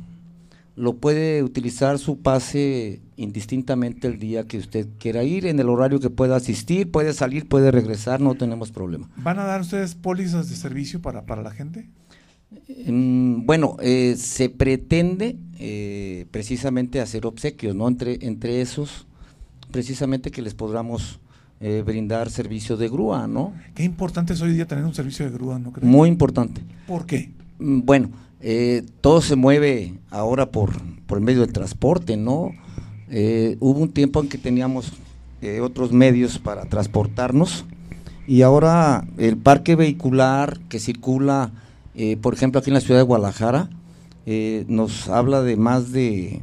Lo 0.76 0.96
puede 0.96 1.44
utilizar 1.44 2.00
su 2.00 2.18
pase 2.18 3.00
indistintamente 3.16 4.08
el 4.08 4.18
día 4.18 4.44
que 4.48 4.58
usted 4.58 4.88
quiera 4.98 5.22
ir, 5.22 5.46
en 5.46 5.60
el 5.60 5.68
horario 5.68 6.00
que 6.00 6.10
pueda 6.10 6.34
asistir, 6.34 6.90
puede 6.90 7.12
salir, 7.12 7.48
puede 7.48 7.70
regresar, 7.70 8.20
no 8.20 8.34
tenemos 8.34 8.72
problema. 8.72 9.08
¿Van 9.16 9.38
a 9.38 9.44
dar 9.44 9.60
ustedes 9.60 9.94
pólizas 9.94 10.48
de 10.50 10.56
servicio 10.56 11.00
para, 11.00 11.26
para 11.26 11.42
la 11.42 11.52
gente? 11.52 11.88
Mm, 12.86 13.46
bueno, 13.46 13.76
eh, 13.80 14.16
se 14.18 14.48
pretende 14.48 15.36
eh, 15.60 16.26
precisamente 16.32 17.00
hacer 17.00 17.24
obsequios, 17.24 17.74
¿no? 17.76 17.86
Entre, 17.86 18.18
entre 18.26 18.60
esos, 18.60 19.06
precisamente 19.70 20.32
que 20.32 20.42
les 20.42 20.54
podamos 20.54 21.20
eh, 21.66 21.82
brindar 21.82 22.28
servicio 22.28 22.76
de 22.76 22.90
grúa, 22.90 23.26
¿no? 23.26 23.54
Qué 23.74 23.84
importante 23.84 24.34
es 24.34 24.42
hoy 24.42 24.52
día 24.52 24.66
tener 24.66 24.84
un 24.84 24.92
servicio 24.92 25.24
de 25.24 25.30
grúa, 25.30 25.58
¿no 25.58 25.72
crees? 25.72 25.90
Muy 25.90 26.10
importante. 26.10 26.60
¿Por 26.86 27.06
qué? 27.06 27.32
Mm, 27.58 27.80
Bueno, 27.86 28.10
eh, 28.40 28.84
todo 29.00 29.22
se 29.22 29.34
mueve 29.34 29.94
ahora 30.10 30.50
por, 30.50 30.72
por 31.06 31.16
el 31.16 31.24
medio 31.24 31.40
del 31.40 31.54
transporte, 31.54 32.18
¿no? 32.18 32.50
Eh, 33.08 33.56
hubo 33.60 33.78
un 33.78 33.88
tiempo 33.88 34.20
en 34.20 34.28
que 34.28 34.36
teníamos 34.36 34.92
eh, 35.40 35.62
otros 35.62 35.90
medios 35.90 36.38
para 36.38 36.66
transportarnos 36.66 37.64
y 38.26 38.42
ahora 38.42 39.06
el 39.16 39.38
parque 39.38 39.74
vehicular 39.74 40.60
que 40.68 40.78
circula, 40.78 41.50
eh, 41.94 42.18
por 42.18 42.34
ejemplo, 42.34 42.60
aquí 42.60 42.68
en 42.68 42.74
la 42.74 42.80
ciudad 42.80 43.00
de 43.00 43.04
Guadalajara, 43.04 43.70
nos 44.68 45.08
habla 45.08 45.40
de 45.40 45.56
más 45.56 45.92
de 45.92 46.42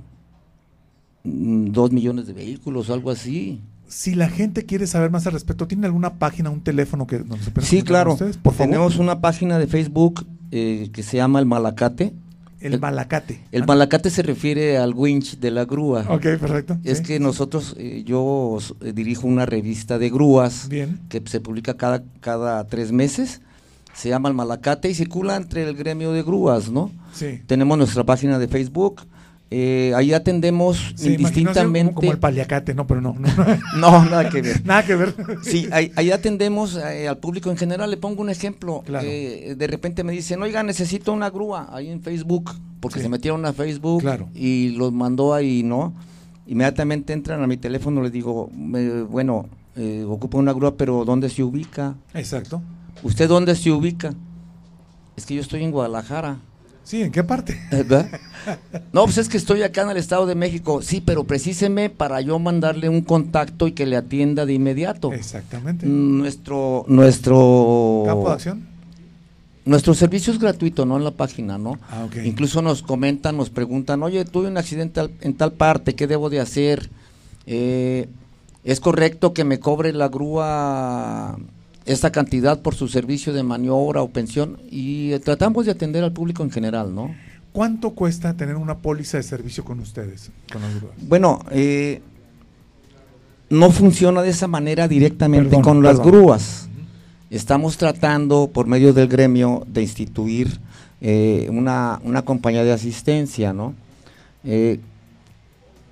mm, 1.26 1.66
dos 1.68 1.92
millones 1.92 2.26
de 2.26 2.34
vehículos, 2.34 2.90
algo 2.90 3.12
así. 3.12 3.62
Si 3.91 4.15
la 4.15 4.30
gente 4.30 4.65
quiere 4.65 4.88
saber 4.88 5.12
más 5.12 5.27
al 5.27 5.34
respecto, 5.34 5.67
¿tiene 5.67 5.86
alguna 5.86 6.13
página, 6.13 6.49
un 6.49 6.62
teléfono 6.62 7.06
que 7.08 7.17
pueda 7.19 7.67
Sí, 7.67 7.82
claro. 7.82 8.13
ustedes? 8.13 8.38
Por 8.38 8.54
favor. 8.54 8.67
Tenemos 8.71 8.97
una 8.97 9.19
página 9.19 9.60
de 9.60 9.67
Facebook 9.67 10.25
eh, 10.51 10.89
que 10.93 11.04
se 11.04 11.17
llama 11.17 11.39
El 11.39 11.45
Malacate. 11.45 12.13
El 12.62 12.80
Malacate. 12.80 13.41
El 13.51 13.63
Ah, 13.63 13.65
Malacate 13.65 14.10
se 14.10 14.21
refiere 14.21 14.77
al 14.77 14.93
winch 14.93 15.39
de 15.39 15.51
la 15.51 15.65
grúa. 15.65 16.06
Ok, 16.08 16.21
perfecto. 16.21 16.77
Es 16.86 16.99
sí. 16.99 17.04
que 17.04 17.19
nosotros, 17.19 17.75
eh, 17.77 18.04
yo 18.06 18.60
eh, 18.82 18.93
dirijo 18.93 19.27
una 19.27 19.45
revista 19.45 19.97
de 19.97 20.10
grúas 20.10 20.69
Bien. 20.69 20.99
que 21.10 21.21
se 21.25 21.41
publica 21.41 21.75
cada, 21.75 22.04
cada 22.21 22.65
tres 22.67 22.91
meses. 22.93 23.41
Se 23.93 24.08
llama 24.08 24.30
El 24.30 24.36
Malacate 24.36 24.89
y 24.89 24.93
circula 24.95 25.36
entre 25.36 25.63
el 25.67 25.75
gremio 25.75 26.13
de 26.13 26.23
grúas, 26.23 26.69
¿no? 26.69 26.91
Sí. 27.13 27.41
Tenemos 27.45 27.77
nuestra 27.77 28.06
página 28.06 28.39
de 28.39 28.47
Facebook. 28.47 29.01
Eh, 29.54 29.92
ahí 29.96 30.14
atendemos 30.14 30.94
Sí, 30.96 31.14
indistintamente. 31.14 31.94
Como, 31.94 32.02
como 32.02 32.12
el 32.14 32.20
paliacate, 32.20 32.74
no, 32.74 32.88
pero 32.88 33.02
no. 33.02 33.16
no. 33.20 33.28
No, 33.78 34.06
nada 34.06 34.30
que 34.30 34.42
ver. 34.42 34.66
Nada 34.66 34.86
que 34.86 34.96
ver. 34.96 35.14
Sí, 35.44 35.68
ahí, 35.72 35.92
ahí 35.98 36.10
atendemos 36.12 36.76
eh, 36.78 37.08
al 37.10 37.18
público 37.18 37.52
en 37.52 37.58
general. 37.58 37.90
Le 37.92 37.98
pongo 37.98 38.22
un 38.22 38.30
ejemplo. 38.30 38.82
Claro. 38.86 39.06
Eh, 39.10 39.56
de 39.58 39.68
repente 39.68 40.04
me 40.06 40.14
dicen, 40.14 40.42
oiga, 40.42 40.64
necesito 40.64 41.12
una 41.14 41.30
grúa 41.30 41.68
ahí 41.72 41.90
en 41.90 42.02
Facebook, 42.02 42.52
porque 42.80 43.00
Sí. 43.00 43.04
se 43.04 43.10
metieron 43.10 43.46
a 43.46 43.54
Facebook 43.54 44.02
Claro. 44.02 44.30
y 44.34 44.70
los 44.70 44.92
mandó 44.94 45.34
ahí, 45.34 45.64
¿no? 45.64 45.94
Inmediatamente 46.48 47.14
entran 47.14 47.44
a 47.44 47.48
mi 47.48 47.58
teléfono, 47.58 48.02
les 48.02 48.12
digo, 48.12 48.50
me- 48.56 49.04
bueno, 49.04 49.48
eh, 49.76 50.06
ocupo 50.08 50.38
una 50.38 50.54
grúa, 50.54 50.76
pero 50.76 51.06
¿dónde 51.06 51.30
se 51.30 51.44
ubica? 51.44 51.96
Exacto. 52.14 52.62
¿Usted 53.04 53.28
dónde 53.28 53.56
se 53.56 53.72
ubica? 53.72 54.14
Es 55.16 55.26
que 55.26 55.36
yo 55.36 55.42
estoy 55.42 55.64
en 55.64 55.72
Guadalajara. 55.72 56.38
Sí, 56.91 57.04
¿en 57.04 57.12
qué 57.13 57.23
parte? 57.23 57.58
¿verdad? 57.71 58.06
No, 58.91 59.06
pues 59.06 59.17
es 59.17 59.30
que 59.30 59.38
estoy 59.38 59.63
acá 59.63 59.84
en 59.84 59.91
el 59.91 59.95
Estado 59.95 60.25
de 60.25 60.36
México. 60.36 60.82
Sí, 60.82 60.99
pero 60.99 61.23
precíseme 61.23 61.89
para 61.89 62.19
yo 62.19 62.38
mandarle 62.38 62.89
un 62.89 62.99
contacto 62.99 63.65
y 63.65 63.71
que 63.71 63.86
le 63.86 63.95
atienda 63.95 64.45
de 64.45 64.51
inmediato. 64.51 65.13
Exactamente. 65.13 65.86
Nuestro, 65.86 66.84
nuestro, 66.89 68.04
¿Campo 68.06 68.27
de 68.27 68.34
acción? 68.34 68.67
nuestro 69.63 69.93
servicio 69.93 70.34
es 70.34 70.39
gratuito, 70.39 70.86
¿no? 70.86 70.97
En 70.97 71.06
la 71.06 71.12
página, 71.12 71.58
¿no? 71.58 71.80
Ah, 71.89 72.04
ok. 72.04 72.25
Incluso 72.25 72.62
nos 72.62 72.82
comentan, 72.82 73.38
nos 73.38 73.49
preguntan, 73.49 74.04
oye, 74.04 74.25
tuve 74.25 74.49
un 74.49 74.58
accidente 74.58 75.10
en 75.21 75.34
tal 75.36 75.54
parte, 75.54 75.95
¿qué 75.95 76.08
debo 76.08 76.30
de 76.30 76.41
hacer? 76.41 76.89
Eh, 77.45 78.10
¿Es 78.65 78.82
correcto 78.82 79.34
que 79.34 79.45
me 79.45 79.62
cobre 79.62 79.93
la 79.93 80.10
grúa 80.10 81.38
esta 81.86 82.12
cantidad 82.12 82.62
por 82.62 82.76
su 82.76 82.88
servicio 82.88 83.34
de 83.34 83.44
maniobra 83.44 84.02
o 84.02 84.10
pensión? 84.10 84.60
Y 84.70 85.13
eh, 85.13 85.20
tratamos 85.20 85.65
de 85.65 85.72
atender 85.72 86.04
al 86.04 86.13
público 86.13 86.44
en 86.44 86.52
general, 86.52 86.94
¿no? 86.94 87.13
¿Cuánto 87.52 87.91
cuesta 87.91 88.36
tener 88.36 88.56
una 88.56 88.78
póliza 88.78 89.17
de 89.17 89.24
servicio 89.24 89.65
con 89.65 89.80
ustedes? 89.80 90.32
Con 90.52 90.62
las 90.62 90.76
grúas? 90.76 90.96
Bueno, 91.02 91.39
eh, 91.52 92.02
no 93.50 93.70
funciona 93.72 94.22
de 94.22 94.30
esa 94.30 94.48
manera 94.48 94.88
directamente 94.88 95.50
Perdón, 95.50 95.63
con 95.63 95.84
las 95.84 96.00
grúas. 96.00 96.70
Estamos 97.30 97.78
tratando 97.78 98.50
por 98.52 98.67
medio 98.67 98.94
del 98.94 99.08
gremio 99.08 99.63
de 99.67 99.82
instituir 99.82 100.60
eh, 101.02 101.48
una, 101.50 102.00
una 102.04 102.22
compañía 102.22 102.63
de 102.63 102.72
asistencia, 102.72 103.54
¿no? 103.54 103.74
Eh, 104.44 104.80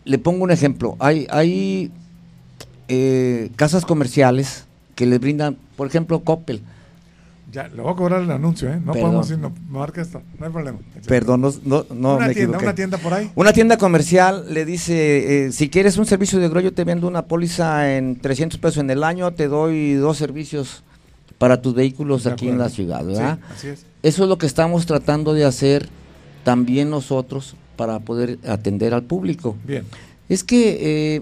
le 0.06 0.17
pongo 0.17 0.43
un 0.43 0.52
ejemplo. 0.52 0.95
Hay, 0.99 1.28
hay 1.30 1.91
eh, 2.88 3.52
casas 3.56 3.86
comerciales 3.86 4.65
que 4.99 5.05
les 5.05 5.17
brindan, 5.21 5.55
por 5.77 5.88
ejemplo, 5.88 6.19
Coppel. 6.25 6.59
Ya, 7.53 7.69
le 7.69 7.81
voy 7.81 7.93
a 7.93 7.95
cobrar 7.95 8.21
el 8.21 8.29
anuncio, 8.31 8.69
¿eh? 8.69 8.75
No 8.83 8.91
Perdón. 8.91 9.01
podemos 9.01 9.31
ir, 9.31 9.38
no, 9.39 9.53
marca 9.69 10.01
esto, 10.01 10.21
no 10.38 10.45
hay 10.45 10.51
problema. 10.51 10.77
Perdón, 11.07 11.39
no, 11.39 11.53
no, 11.63 11.85
no 11.95 12.15
una 12.17 12.27
me 12.27 12.33
tienda, 12.33 12.57
equivoqué. 12.57 12.65
una 12.65 12.75
tienda 12.75 12.97
por 12.97 13.13
ahí. 13.13 13.31
Una 13.33 13.53
tienda 13.53 13.77
comercial 13.77 14.53
le 14.53 14.65
dice, 14.65 15.45
eh, 15.45 15.51
si 15.53 15.69
quieres 15.69 15.97
un 15.97 16.05
servicio 16.05 16.38
de 16.38 16.49
grúa, 16.49 16.62
yo 16.62 16.73
te 16.73 16.83
vendo 16.83 17.07
una 17.07 17.23
póliza 17.27 17.95
en 17.95 18.19
300 18.19 18.59
pesos 18.59 18.79
en 18.79 18.89
el 18.89 19.05
año, 19.05 19.31
te 19.31 19.47
doy 19.47 19.93
dos 19.93 20.17
servicios 20.17 20.83
para 21.38 21.62
tus 21.62 21.73
vehículos 21.73 22.25
De 22.25 22.31
aquí 22.33 22.49
en 22.49 22.57
la 22.57 22.67
ciudad, 22.67 22.99
Sí, 22.99 23.05
¿verdad? 23.07 23.39
así 23.55 23.67
es. 23.69 23.85
Eso 24.03 24.23
es 24.23 24.29
lo 24.29 24.38
que 24.38 24.45
estamos 24.45 24.85
tratando 24.85 25.33
de 25.33 25.45
hacer 25.45 25.88
también 26.43 26.89
nosotros 26.89 27.55
para 27.77 27.99
poder 28.01 28.38
atender 28.45 28.93
al 28.93 29.03
público. 29.03 29.55
Bien. 29.65 29.85
Es 30.27 30.43
que 30.43 31.15
eh, 31.15 31.21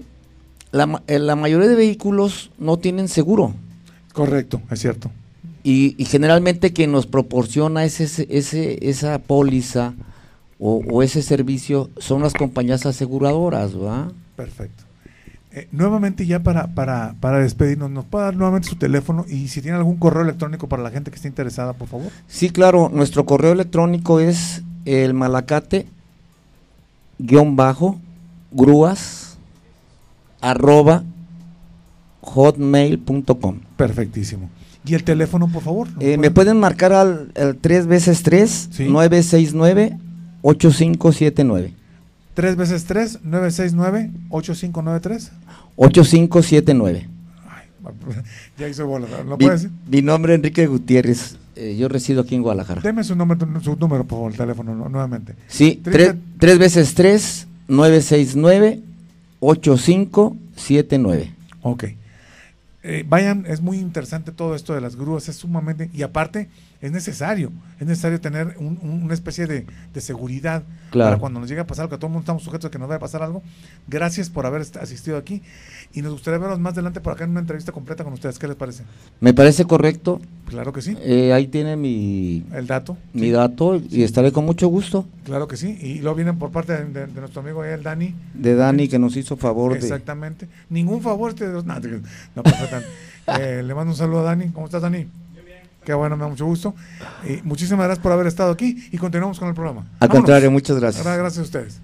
la, 0.72 1.00
eh, 1.06 1.20
la 1.20 1.36
mayoría 1.36 1.68
de 1.68 1.74
vehículos 1.76 2.50
no 2.58 2.76
tienen 2.78 3.06
seguro 3.08 3.54
Correcto, 4.12 4.60
es 4.70 4.80
cierto. 4.80 5.10
y, 5.64 5.94
y 5.98 6.04
generalmente 6.06 6.72
quien 6.72 6.92
nos 6.92 7.06
proporciona 7.06 7.84
ese, 7.84 8.04
ese- 8.30 8.78
esa 8.88 9.18
póliza 9.18 9.94
o, 10.58 10.82
o 10.90 11.02
ese 11.02 11.22
servicio 11.22 11.90
son 11.98 12.22
las 12.22 12.32
compañías 12.34 12.84
aseguradoras, 12.86 13.74
¿verdad? 13.76 14.12
Perfecto. 14.36 14.84
Eh, 15.52 15.66
nuevamente 15.72 16.26
ya 16.26 16.40
para, 16.42 16.66
para, 16.68 17.14
para 17.20 17.38
despedirnos, 17.38 17.90
¿nos 17.90 18.04
puede 18.04 18.24
dar 18.26 18.36
nuevamente 18.36 18.68
su 18.68 18.76
teléfono 18.76 19.24
y 19.28 19.48
si 19.48 19.62
tiene 19.62 19.76
algún 19.78 19.96
correo 19.96 20.22
electrónico 20.22 20.68
para 20.68 20.82
la 20.82 20.90
gente 20.90 21.10
que 21.10 21.16
esté 21.16 21.28
interesada, 21.28 21.72
por 21.72 21.88
favor? 21.88 22.10
Sí, 22.26 22.50
claro, 22.50 22.90
nuestro 22.92 23.24
correo 23.24 23.52
electrónico 23.52 24.20
es 24.20 24.62
el 24.84 25.14
malacate 25.14 25.86
guion 27.18 27.56
bajo 27.56 27.98
grúas 28.52 29.38
arroba 30.40 31.02
hotmail.com. 32.20 33.60
Perfectísimo. 33.78 34.50
¿Y 34.84 34.92
el 34.94 35.04
teléfono, 35.04 35.48
por 35.48 35.62
favor? 35.62 35.88
¿Nos 35.92 36.02
Eh, 36.04 36.18
me 36.18 36.30
pueden 36.30 36.58
marcar 36.60 36.92
al, 36.92 37.32
al 37.36 37.56
3 37.56 37.86
veces 37.86 38.22
3 38.22 38.68
Sí. 38.72 38.84
969 38.88 39.96
8579 40.42 41.72
3 42.34 42.54
veces 42.56 42.84
3, 42.84 43.20
969, 43.24 44.10
8593. 44.30 45.32
8579. 45.76 47.08
Ya 48.58 48.68
hizo 48.68 48.86
bola, 48.86 49.06
¿lo 49.26 49.36
Mi, 49.36 49.44
puede 49.44 49.56
decir? 49.56 49.70
mi 49.90 50.02
nombre 50.02 50.34
es 50.34 50.36
Enrique 50.38 50.66
Gutiérrez. 50.68 51.36
eh, 51.56 51.76
yo 51.76 51.88
resido 51.88 52.20
aquí 52.22 52.34
en 52.36 52.42
Guadalajara. 52.42 52.80
Deme 52.80 53.02
su 53.02 53.16
número, 53.16 53.40
su 53.62 53.74
número, 53.76 54.04
por 54.04 54.18
favor, 54.18 54.30
el 54.32 54.38
teléfono 54.38 54.72
nu- 54.74 54.88
nuevamente. 54.88 55.34
Sí, 55.48 55.80
Tres- 55.82 56.14
3 56.38 56.58
veces 56.58 56.94
3 56.94 57.46
969 57.66 58.80
8579. 59.40 61.32
Ok. 61.62 61.84
Eh, 62.90 63.04
vayan, 63.06 63.44
es 63.46 63.60
muy 63.60 63.76
interesante 63.76 64.32
todo 64.32 64.54
esto 64.54 64.74
de 64.74 64.80
las 64.80 64.96
grúas, 64.96 65.28
es 65.28 65.36
sumamente, 65.36 65.90
y 65.92 66.00
aparte 66.00 66.48
es 66.80 66.92
necesario, 66.92 67.50
es 67.80 67.86
necesario 67.86 68.20
tener 68.20 68.54
un- 68.58 68.78
un- 68.82 69.02
una 69.02 69.14
especie 69.14 69.46
de, 69.46 69.66
de 69.92 70.00
seguridad 70.00 70.62
Claro. 70.90 71.10
para 71.10 71.20
cuando 71.20 71.40
nos 71.40 71.48
llegue 71.48 71.60
a 71.60 71.66
pasar 71.66 71.82
algo, 71.84 71.90
que 71.96 71.98
todo 71.98 72.06
el 72.06 72.12
mundo 72.12 72.22
estamos 72.22 72.42
sujetos 72.44 72.68
a 72.68 72.70
que 72.70 72.78
nos 72.78 72.88
vaya 72.88 72.96
a 72.96 73.00
pasar 73.00 73.22
algo. 73.22 73.42
Gracias 73.88 74.30
por 74.30 74.46
haber 74.46 74.62
asistido 74.80 75.16
aquí 75.16 75.42
y 75.92 76.02
nos 76.02 76.12
gustaría 76.12 76.38
verlos 76.38 76.60
más 76.60 76.74
adelante 76.74 77.00
por 77.00 77.12
acá 77.14 77.24
en 77.24 77.30
una 77.30 77.40
entrevista 77.40 77.72
completa 77.72 78.04
con 78.04 78.12
ustedes. 78.12 78.38
¿Qué 78.38 78.46
les 78.46 78.56
parece? 78.56 78.84
Me 79.20 79.34
parece 79.34 79.64
correcto. 79.64 80.20
Claro 80.46 80.72
que 80.72 80.80
sí. 80.80 80.96
Eh, 81.00 81.32
ahí 81.32 81.46
tiene 81.48 81.76
mi, 81.76 82.44
El 82.52 82.66
dato. 82.66 82.96
mi 83.12 83.22
Sí, 83.22 83.30
dato 83.32 83.76
y 83.90 84.02
estaré 84.02 84.32
con 84.32 84.44
mucho 84.46 84.68
gusto 84.68 85.06
Claro 85.24 85.46
que 85.48 85.56
sí. 85.58 85.76
Y 85.82 85.98
luego 85.98 86.14
vienen 86.14 86.38
por 86.38 86.50
parte 86.52 86.72
de, 86.72 86.84
de- 86.86 87.06
de 87.06 87.20
nuestro 87.20 87.42
amigo 87.42 87.62
el 87.64 87.82
Dani. 87.82 88.14
de 88.32 88.54
Dani 88.54 88.88
que 88.88 88.98
nos 88.98 89.14
hizo 89.16 89.36
favor 89.36 89.72
de... 89.72 89.78
Exactamente. 89.80 90.48
Ningún 90.70 91.02
favor 91.02 91.34
te 91.34 91.46
no, 91.48 91.62
no, 91.62 92.42
perfecto. 92.42 92.76
Eh, 93.38 93.62
le 93.62 93.74
mando 93.74 93.90
un 93.92 93.96
saludo 93.96 94.20
a 94.20 94.22
Dani. 94.22 94.48
¿Cómo 94.52 94.66
estás, 94.66 94.80
Dani? 94.80 95.06
Qué 95.88 95.94
bueno, 95.94 96.18
me 96.18 96.24
da 96.24 96.28
mucho 96.28 96.44
gusto. 96.44 96.74
Y 97.26 97.40
muchísimas 97.44 97.86
gracias 97.86 98.02
por 98.02 98.12
haber 98.12 98.26
estado 98.26 98.50
aquí 98.52 98.90
y 98.92 98.98
continuamos 98.98 99.38
con 99.38 99.48
el 99.48 99.54
programa. 99.54 99.86
Al 100.00 100.08
Vámonos. 100.08 100.16
contrario, 100.18 100.50
muchas 100.50 100.78
gracias. 100.78 101.02
Gracias 101.02 101.38
a 101.38 101.42
ustedes. 101.42 101.80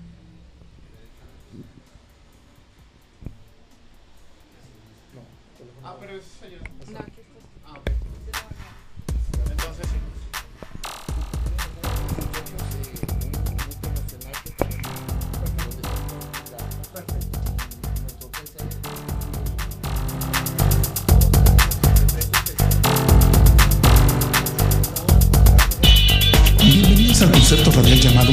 Concepto 27.55 27.81
radial 27.81 28.01
llamado 28.01 28.33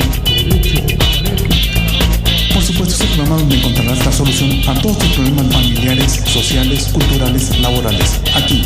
Por 2.53 2.63
supuesto, 2.63 2.95
es 2.95 3.01
el 3.01 3.07
programa 3.09 3.37
donde 3.37 3.55
encontrarás 3.57 4.05
la 4.05 4.11
solución 4.11 4.49
a 4.67 4.81
todos 4.81 4.97
tus 4.97 5.09
problemas 5.09 5.53
familiares, 5.53 6.11
sociales, 6.25 6.87
culturales, 6.87 7.59
laborales. 7.59 8.21
Aquí. 8.35 8.63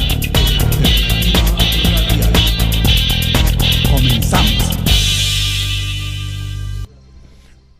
Comenzamos. 3.91 4.79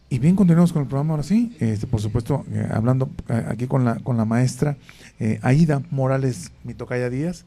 Y 0.10 0.20
bien, 0.20 0.36
continuamos 0.36 0.74
con 0.74 0.82
el 0.82 0.88
programa 0.90 1.14
ahora 1.14 1.24
sí. 1.24 1.56
Este, 1.60 1.88
por 1.88 2.02
supuesto, 2.02 2.46
eh, 2.52 2.68
hablando 2.74 3.10
eh, 3.30 3.46
aquí 3.48 3.68
con 3.68 3.86
la, 3.86 3.96
con 4.00 4.18
la 4.18 4.26
maestra 4.26 4.76
eh, 5.20 5.40
Aida 5.44 5.82
Morales 5.92 6.52
Mitocaya 6.64 7.10
Díaz. 7.10 7.46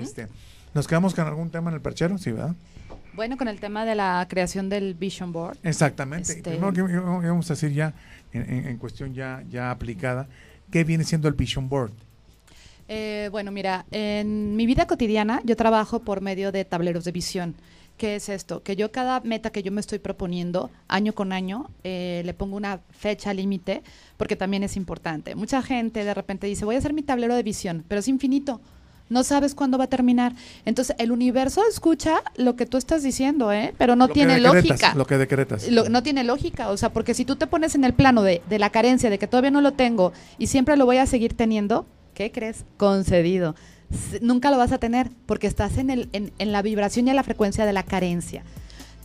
Este, 0.00 0.28
¿Nos 0.74 0.86
quedamos 0.86 1.14
con 1.14 1.26
algún 1.26 1.50
tema 1.50 1.70
en 1.70 1.74
el 1.74 1.80
perchero? 1.80 2.18
Sí, 2.18 2.30
¿verdad? 2.30 2.54
Bueno, 3.18 3.36
con 3.36 3.48
el 3.48 3.58
tema 3.58 3.84
de 3.84 3.96
la 3.96 4.24
creación 4.30 4.68
del 4.68 4.94
Vision 4.94 5.32
Board. 5.32 5.58
Exactamente. 5.64 6.34
Este- 6.34 6.50
Primero 6.52 6.72
que 6.72 6.82
vamos 7.28 7.50
a 7.50 7.54
decir 7.54 7.72
ya, 7.72 7.92
en 8.32 8.76
cuestión 8.76 9.12
ya, 9.12 9.42
ya 9.50 9.72
aplicada, 9.72 10.28
¿qué 10.70 10.84
viene 10.84 11.02
siendo 11.02 11.26
el 11.26 11.34
Vision 11.34 11.68
Board? 11.68 11.90
Eh, 12.86 13.28
bueno, 13.32 13.50
mira, 13.50 13.86
en 13.90 14.54
mi 14.54 14.66
vida 14.66 14.86
cotidiana 14.86 15.40
yo 15.44 15.56
trabajo 15.56 15.98
por 15.98 16.20
medio 16.20 16.52
de 16.52 16.64
tableros 16.64 17.02
de 17.02 17.10
visión. 17.10 17.56
¿Qué 17.96 18.14
es 18.14 18.28
esto? 18.28 18.62
Que 18.62 18.76
yo 18.76 18.92
cada 18.92 19.18
meta 19.18 19.50
que 19.50 19.64
yo 19.64 19.72
me 19.72 19.80
estoy 19.80 19.98
proponiendo, 19.98 20.70
año 20.86 21.12
con 21.12 21.32
año, 21.32 21.68
eh, 21.82 22.22
le 22.24 22.34
pongo 22.34 22.56
una 22.56 22.78
fecha 22.90 23.34
límite, 23.34 23.82
porque 24.16 24.36
también 24.36 24.62
es 24.62 24.76
importante. 24.76 25.34
Mucha 25.34 25.60
gente 25.60 26.04
de 26.04 26.14
repente 26.14 26.46
dice, 26.46 26.64
voy 26.64 26.76
a 26.76 26.78
hacer 26.78 26.92
mi 26.92 27.02
tablero 27.02 27.34
de 27.34 27.42
visión, 27.42 27.84
pero 27.88 27.98
es 27.98 28.06
infinito. 28.06 28.60
No 29.10 29.24
sabes 29.24 29.54
cuándo 29.54 29.78
va 29.78 29.84
a 29.84 29.88
terminar. 29.88 30.34
Entonces, 30.64 30.94
el 30.98 31.12
universo 31.12 31.62
escucha 31.70 32.16
lo 32.36 32.56
que 32.56 32.66
tú 32.66 32.76
estás 32.76 33.02
diciendo, 33.02 33.52
¿eh? 33.52 33.74
Pero 33.78 33.96
no 33.96 34.04
Lo 34.04 34.08
que 34.08 34.14
tiene 34.14 34.34
decretas, 34.40 34.54
lógica. 34.68 34.94
Lo 34.94 35.06
que 35.06 35.18
decretas. 35.18 35.68
Lo- 35.68 35.88
no 35.88 36.02
tiene 36.02 36.24
lógica, 36.24 36.68
o 36.70 36.76
sea, 36.76 36.92
porque 36.92 37.14
si 37.14 37.24
tú 37.24 37.36
te 37.36 37.46
pones 37.46 37.74
en 37.74 37.84
el 37.84 37.94
plano 37.94 38.22
de, 38.22 38.42
de 38.48 38.58
la 38.58 38.70
carencia, 38.70 39.08
de 39.10 39.18
que 39.18 39.26
todavía 39.26 39.50
no 39.50 39.60
lo 39.62 39.72
tengo 39.72 40.12
y 40.38 40.48
siempre 40.48 40.76
lo 40.76 40.84
voy 40.84 40.98
a 40.98 41.06
seguir 41.06 41.34
teniendo, 41.34 41.86
¿qué 42.14 42.30
crees? 42.30 42.64
Concedido. 42.76 43.54
Nunca 44.20 44.50
lo 44.50 44.58
vas 44.58 44.72
a 44.72 44.78
tener 44.78 45.08
porque 45.24 45.46
estás 45.46 45.78
en, 45.78 45.88
el, 45.88 46.10
en, 46.12 46.30
en 46.38 46.52
la 46.52 46.60
vibración 46.60 47.06
y 47.06 47.10
en 47.10 47.16
la 47.16 47.22
frecuencia 47.22 47.64
de 47.64 47.72
la 47.72 47.82
carencia. 47.84 48.42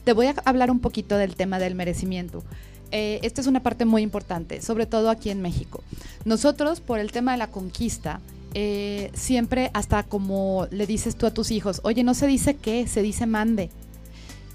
Te 0.04 0.12
voy 0.12 0.26
a 0.28 0.36
hablar 0.44 0.70
un 0.70 0.80
poquito 0.80 1.16
del 1.18 1.36
tema 1.38 1.60
del 1.60 1.76
merecimiento. 1.76 2.44
Eh, 2.92 3.20
esta 3.24 3.40
es 3.40 3.48
una 3.48 3.62
parte 3.64 3.86
muy 3.86 4.02
importante, 4.02 4.62
sobre 4.62 4.86
todo 4.86 5.10
aquí 5.10 5.30
en 5.30 5.42
México. 5.42 5.82
Nosotros, 6.26 6.82
por 6.82 7.00
el 7.00 7.12
tema 7.14 7.32
de 7.32 7.38
la 7.38 7.48
conquista, 7.48 8.20
eh, 8.54 9.12
siempre 9.14 9.72
hasta 9.74 10.04
como 10.04 10.68
le 10.72 10.86
dices 10.88 11.16
tú 11.16 11.26
a 11.26 11.32
tus 11.34 11.52
hijos, 11.52 11.82
oye, 11.84 12.04
no 12.04 12.14
se 12.14 12.28
dice 12.28 12.56
qué, 12.56 12.88
se 12.88 13.02
dice 13.02 13.26
mande. 13.26 13.70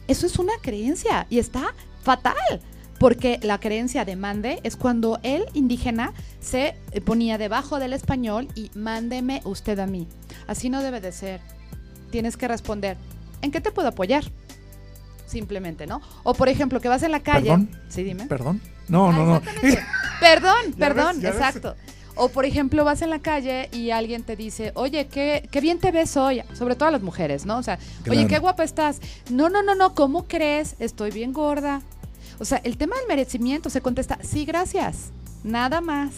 Eso 0.06 0.26
es 0.26 0.38
una 0.38 0.52
creencia 0.62 1.26
y 1.28 1.38
está 1.38 1.74
fatal, 2.02 2.34
porque 2.98 3.38
la 3.42 3.60
creencia 3.60 4.04
de 4.04 4.16
mande 4.16 4.60
es 4.62 4.76
cuando 4.76 5.20
el 5.22 5.44
indígena 5.52 6.12
se 6.40 6.74
ponía 7.04 7.38
debajo 7.38 7.78
del 7.78 7.92
español 7.92 8.48
y 8.54 8.70
mándeme 8.74 9.42
usted 9.44 9.78
a 9.78 9.86
mí. 9.86 10.08
Así 10.46 10.70
no 10.70 10.82
debe 10.82 11.00
de 11.00 11.12
ser. 11.12 11.40
Tienes 12.10 12.36
que 12.36 12.48
responder, 12.48 12.96
¿en 13.42 13.50
qué 13.50 13.60
te 13.60 13.70
puedo 13.70 13.88
apoyar? 13.88 14.24
Simplemente, 15.26 15.86
¿no? 15.86 16.00
O 16.22 16.32
por 16.32 16.48
ejemplo, 16.48 16.80
que 16.80 16.88
vas 16.88 17.02
en 17.02 17.12
la 17.12 17.20
calle. 17.20 17.50
¿Perdón? 17.50 17.70
Sí, 17.90 18.02
dime. 18.02 18.26
¿Perdón? 18.26 18.62
No, 18.88 19.10
Ah, 19.10 19.12
no, 19.12 19.26
no. 19.26 19.42
Perdón, 20.20 20.72
perdón, 20.78 21.20
ves. 21.20 21.34
O 22.20 22.28
por 22.28 22.44
ejemplo, 22.44 22.84
vas 22.84 23.00
en 23.02 23.10
la 23.10 23.20
calle 23.20 23.68
y 23.72 23.90
alguien 23.90 24.24
te 24.24 24.34
dice, 24.34 24.72
oye, 24.74 25.06
qué, 25.06 25.48
qué 25.52 25.60
bien 25.60 25.78
te 25.78 25.92
ves 25.92 26.16
hoy, 26.16 26.42
sobre 26.52 26.74
todo 26.74 26.88
a 26.88 26.92
las 26.92 27.02
mujeres, 27.02 27.46
¿no? 27.46 27.58
O 27.58 27.62
sea, 27.62 27.78
oye, 28.10 28.26
qué 28.26 28.38
guapa 28.40 28.64
estás. 28.64 29.00
No, 29.30 29.48
no, 29.48 29.62
no, 29.62 29.74
no, 29.76 29.94
¿cómo 29.94 30.24
crees? 30.24 30.74
Estoy 30.80 31.12
bien 31.12 31.32
gorda. 31.32 31.80
O 32.40 32.44
sea, 32.44 32.58
el 32.64 32.76
tema 32.76 32.96
del 32.96 33.06
merecimiento 33.06 33.70
se 33.70 33.80
contesta, 33.80 34.18
sí, 34.22 34.44
gracias, 34.44 35.10
nada 35.44 35.80
más. 35.80 36.10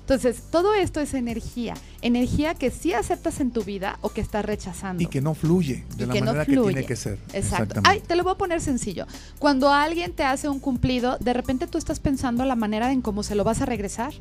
Entonces, 0.00 0.42
todo 0.50 0.74
esto 0.74 1.00
es 1.00 1.14
energía, 1.14 1.74
energía 2.02 2.54
que 2.54 2.70
sí 2.70 2.92
aceptas 2.92 3.40
en 3.40 3.50
tu 3.52 3.64
vida 3.64 3.98
o 4.02 4.10
que 4.10 4.20
estás 4.20 4.44
rechazando. 4.44 5.02
Y 5.02 5.06
que 5.06 5.22
no 5.22 5.34
fluye 5.34 5.84
de 5.96 6.04
Y 6.04 6.06
la 6.06 6.12
que 6.12 6.20
no 6.20 6.26
manera 6.26 6.44
que 6.44 6.52
fluye. 6.52 6.72
tiene 6.74 6.86
que 6.86 6.96
ser. 6.96 7.18
Exacto. 7.32 7.80
Ay, 7.84 8.00
te 8.00 8.14
lo 8.14 8.22
voy 8.22 8.32
a 8.32 8.36
poner 8.36 8.60
sencillo. 8.60 9.06
Cuando 9.38 9.72
alguien 9.72 10.12
te 10.12 10.22
hace 10.22 10.48
un 10.48 10.58
cumplido, 10.60 11.16
de 11.20 11.32
repente 11.32 11.66
tú 11.66 11.78
estás 11.78 12.00
pensando 12.00 12.44
la 12.44 12.54
manera 12.54 12.92
en 12.92 13.00
cómo 13.00 13.22
se 13.22 13.34
lo 13.34 13.44
vas 13.44 13.62
a 13.62 13.66
regresar. 13.66 14.12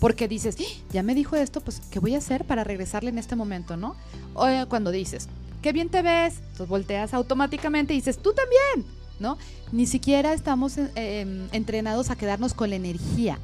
Porque 0.00 0.28
dices, 0.28 0.56
"Ah, 0.60 0.64
ya 0.92 1.02
me 1.02 1.14
dijo 1.14 1.34
esto, 1.36 1.60
pues, 1.60 1.80
¿qué 1.90 1.98
voy 1.98 2.14
a 2.14 2.18
hacer 2.18 2.44
para 2.44 2.62
regresarle 2.64 3.10
en 3.10 3.18
este 3.18 3.34
momento, 3.36 3.76
no? 3.76 3.96
O 4.34 4.46
eh, 4.46 4.64
cuando 4.68 4.90
dices, 4.90 5.28
qué 5.62 5.72
bien 5.72 5.88
te 5.88 6.02
ves, 6.02 6.34
entonces 6.38 6.68
volteas 6.68 7.14
automáticamente 7.14 7.94
y 7.94 7.96
dices, 7.96 8.18
tú 8.18 8.32
también, 8.32 8.88
¿no? 9.18 9.36
Ni 9.72 9.86
siquiera 9.86 10.32
estamos 10.34 10.78
eh, 10.78 10.90
em, 10.94 11.48
entrenados 11.52 12.10
a 12.10 12.16
quedarnos 12.16 12.54
con 12.54 12.70
la 12.70 12.76
energía. 12.76 13.38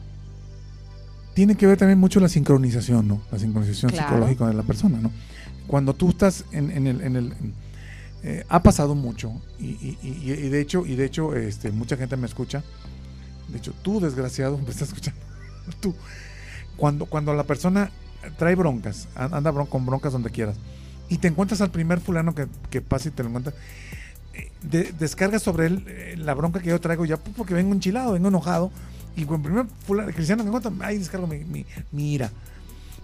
Tiene 1.34 1.56
que 1.56 1.66
ver 1.66 1.76
también 1.76 1.98
mucho 1.98 2.20
la 2.20 2.28
sincronización, 2.28 3.08
¿no? 3.08 3.20
La 3.32 3.38
sincronización 3.40 3.90
Claro. 3.90 4.06
psicológica 4.08 4.46
de 4.46 4.54
la 4.54 4.62
persona, 4.62 4.98
¿no? 5.00 5.10
Cuando 5.66 5.94
tú 5.94 6.10
estás 6.10 6.44
en, 6.52 6.70
en 6.70 6.86
el... 6.86 7.00
En 7.00 7.16
el 7.16 7.32
eh, 8.26 8.42
ha 8.48 8.62
pasado 8.62 8.94
mucho 8.94 9.32
y, 9.60 9.66
y- 9.66 9.98
y- 10.02 10.30
y 10.32 10.48
de 10.48 10.58
hecho, 10.60 10.86
y 10.86 10.94
de 10.96 11.04
hecho 11.04 11.34
este, 11.36 11.70
mucha 11.72 11.96
gente 11.98 12.16
me 12.16 12.26
escucha. 12.26 12.62
De 13.48 13.58
hecho, 13.58 13.74
tú, 13.82 14.00
desgraciado, 14.00 14.56
me 14.64 14.70
estás 14.70 14.88
escuchando. 14.88 15.20
Tú. 15.80 15.94
Cuando, 16.76 17.06
cuando 17.06 17.34
la 17.34 17.44
persona 17.44 17.90
trae 18.38 18.54
broncas, 18.54 19.08
an- 19.14 19.34
anda 19.34 19.52
bron- 19.52 19.68
con 19.68 19.86
broncas 19.86 20.12
donde 20.12 20.30
quieras, 20.30 20.56
y 21.08 21.18
te 21.18 21.28
encuentras 21.28 21.60
al 21.60 21.70
primer 21.70 22.00
fulano 22.00 22.34
que, 22.34 22.46
que 22.70 22.80
pasa 22.80 23.08
y 23.08 23.12
te 23.12 23.22
lo 23.22 23.28
encuentras, 23.28 23.54
eh, 24.34 24.50
de- 24.62 24.92
sobre 25.38 25.66
él 25.66 25.84
eh, 25.86 26.14
la 26.18 26.34
bronca 26.34 26.60
que 26.60 26.70
yo 26.70 26.80
traigo 26.80 27.04
ya, 27.04 27.16
pues, 27.18 27.36
porque 27.36 27.54
vengo 27.54 27.72
enchilado, 27.74 28.12
vengo 28.12 28.28
enojado, 28.28 28.70
y 29.16 29.24
con 29.26 29.42
primer 29.42 29.66
fulano, 29.86 30.10
cristiano 30.12 30.42
que 30.42 30.48
encuentro, 30.48 30.72
ahí 30.80 30.98
descargo 30.98 31.26
mi, 31.26 31.44
mi- 31.44 31.66
mi 31.92 32.12
ira. 32.14 32.30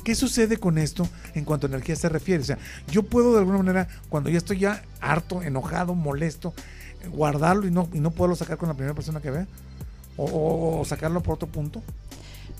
¿Qué 0.03 0.15
sucede 0.15 0.57
con 0.57 0.79
esto 0.79 1.07
en 1.35 1.45
cuanto 1.45 1.67
a 1.67 1.69
energía 1.69 1.95
se 1.95 2.09
refiere? 2.09 2.43
O 2.43 2.47
sea, 2.47 2.57
yo 2.91 3.03
puedo 3.03 3.33
de 3.35 3.41
alguna 3.41 3.59
manera, 3.59 3.87
cuando 4.09 4.31
ya 4.31 4.39
estoy 4.39 4.59
ya 4.59 4.83
harto, 5.01 5.43
enojado, 5.43 5.95
molesto, 5.95 6.55
guardarlo 7.13 7.67
y 7.67 7.71
no, 7.71 7.87
y 7.93 8.01
no 8.01 8.11
poderlo 8.11 8.35
sacar 8.35 8.57
con 8.57 8.69
la 8.69 8.75
primera 8.75 8.95
persona 8.95 9.21
que 9.21 9.31
vea, 9.31 9.47
o- 10.17 10.81
o 10.81 10.85
sacarlo 10.87 11.23
por 11.23 11.35
otro 11.35 11.49
punto. 11.49 11.83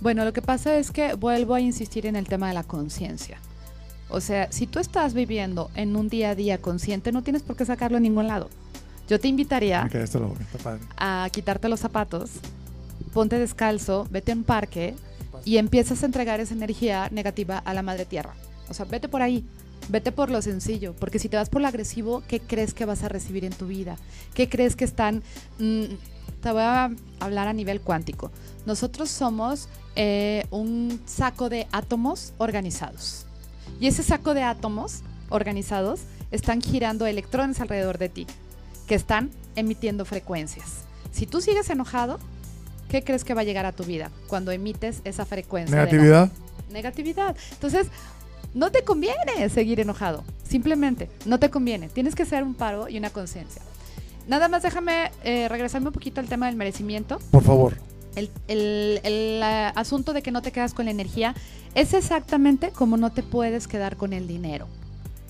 Bueno, 0.01 0.25
lo 0.25 0.33
que 0.33 0.41
pasa 0.41 0.77
es 0.77 0.91
que 0.91 1.15
vuelvo 1.15 1.55
a 1.55 1.61
insistir 1.61 2.07
en 2.07 2.17
el 2.17 2.27
tema 2.27 2.49
de 2.49 2.55
la 2.55 2.63
conciencia. 2.63 3.39
O 4.09 4.21
sea, 4.21 4.51
si 4.51 4.67
tú 4.67 4.79
estás 4.79 5.13
viviendo 5.13 5.71
en 5.75 5.95
un 5.95 6.09
día 6.09 6.31
a 6.31 6.35
día 6.35 6.59
consciente, 6.59 7.13
no 7.13 7.23
tienes 7.23 7.43
por 7.43 7.55
qué 7.57 7.67
sacarlo 7.67 7.99
a 7.99 8.01
ningún 8.01 8.27
lado. 8.27 8.49
Yo 9.09 9.21
te 9.21 9.29
invitaría 9.29 9.89
a 10.97 11.29
quitarte 11.31 11.69
los 11.69 11.81
zapatos, 11.81 12.31
ponte 13.13 13.39
descalzo, 13.39 14.07
vete 14.11 14.33
a 14.33 14.37
un 14.37 14.45
parque 14.45 14.95
y 15.45 15.59
empiezas 15.59 16.03
a 16.03 16.07
entregar 16.07 16.41
esa 16.41 16.55
energía 16.55 17.09
negativa 17.11 17.59
a 17.59 17.75
la 17.75 17.83
madre 17.83 18.07
tierra. 18.07 18.35
O 18.69 18.75
sea, 18.75 18.87
vete 18.87 19.09
por 19.09 19.21
ahí, 19.21 19.45
vete 19.89 20.13
por 20.13 20.31
lo 20.31 20.41
sencillo, 20.43 20.95
porque 20.99 21.19
si 21.19 21.29
te 21.29 21.37
vas 21.37 21.51
por 21.51 21.61
lo 21.61 21.69
agresivo, 21.69 22.23
¿qué 22.27 22.41
crees 22.41 22.73
que 22.73 22.85
vas 22.85 23.03
a 23.03 23.09
recibir 23.09 23.45
en 23.45 23.53
tu 23.53 23.67
vida? 23.67 23.97
¿Qué 24.33 24.49
crees 24.49 24.77
que 24.77 24.85
están... 24.85 25.23
mm, 25.59 25.85
te 26.41 26.53
voy 26.53 26.63
a 26.63 26.91
hablar 27.21 27.49
a 27.49 27.53
nivel 27.53 27.81
cuántico. 27.81 28.31
Nosotros 28.67 29.11
somos 29.11 29.69
eh, 30.03 30.47
un 30.51 30.99
saco 31.05 31.51
de 31.51 31.67
átomos 31.73 32.33
organizados. 32.39 33.27
Y 33.81 33.87
ese 33.87 34.03
saco 34.03 34.33
de 34.33 34.43
átomos 34.43 35.03
organizados 35.29 36.01
están 36.31 36.63
girando 36.63 37.07
electrones 37.07 37.61
alrededor 37.61 37.99
de 37.99 38.09
ti, 38.09 38.27
que 38.87 38.95
están 38.95 39.29
emitiendo 39.57 40.07
frecuencias. 40.07 40.85
Si 41.13 41.27
tú 41.27 41.43
sigues 41.43 41.69
enojado, 41.69 42.19
¿qué 42.89 43.05
crees 43.05 43.25
que 43.25 43.35
va 43.35 43.43
a 43.43 43.45
llegar 43.45 43.67
a 43.67 43.73
tu 43.73 43.85
vida 43.85 44.11
cuando 44.27 44.53
emites 44.53 45.03
esa 45.05 45.27
frecuencia? 45.27 45.77
Negatividad. 45.77 46.33
negatividad. 46.71 47.37
Entonces, 47.53 47.89
no 48.55 48.73
te 48.73 48.85
conviene 48.85 49.51
seguir 49.51 49.81
enojado. 49.81 50.25
Simplemente, 50.49 51.11
no 51.27 51.39
te 51.39 51.51
conviene. 51.51 51.91
Tienes 51.91 52.15
que 52.15 52.23
hacer 52.23 52.43
un 52.43 52.55
paro 52.55 52.89
y 52.89 52.97
una 52.97 53.11
conciencia. 53.11 53.61
Nada 54.27 54.49
más 54.49 54.63
déjame 54.63 55.11
eh, 55.25 55.47
regresarme 55.51 55.89
un 55.89 55.93
poquito 55.93 56.23
al 56.23 56.27
tema 56.27 56.47
del 56.47 56.57
merecimiento. 56.57 57.19
Por 57.31 57.43
favor. 57.43 57.90
El, 58.17 58.31
el- 58.49 59.01
el, 59.05 59.43
asunto 59.43 60.13
de 60.13 60.23
que 60.23 60.31
no 60.33 60.43
te 60.43 60.53
quedas 60.53 60.75
con 60.75 60.87
la 60.87 60.91
energía 60.91 61.35
es 61.75 61.95
exactamente 61.95 62.71
como 62.71 62.97
no 62.97 63.13
te 63.13 63.23
puedes 63.23 63.69
quedar 63.69 63.97
con 63.97 64.13
el 64.13 64.27
dinero. 64.27 64.67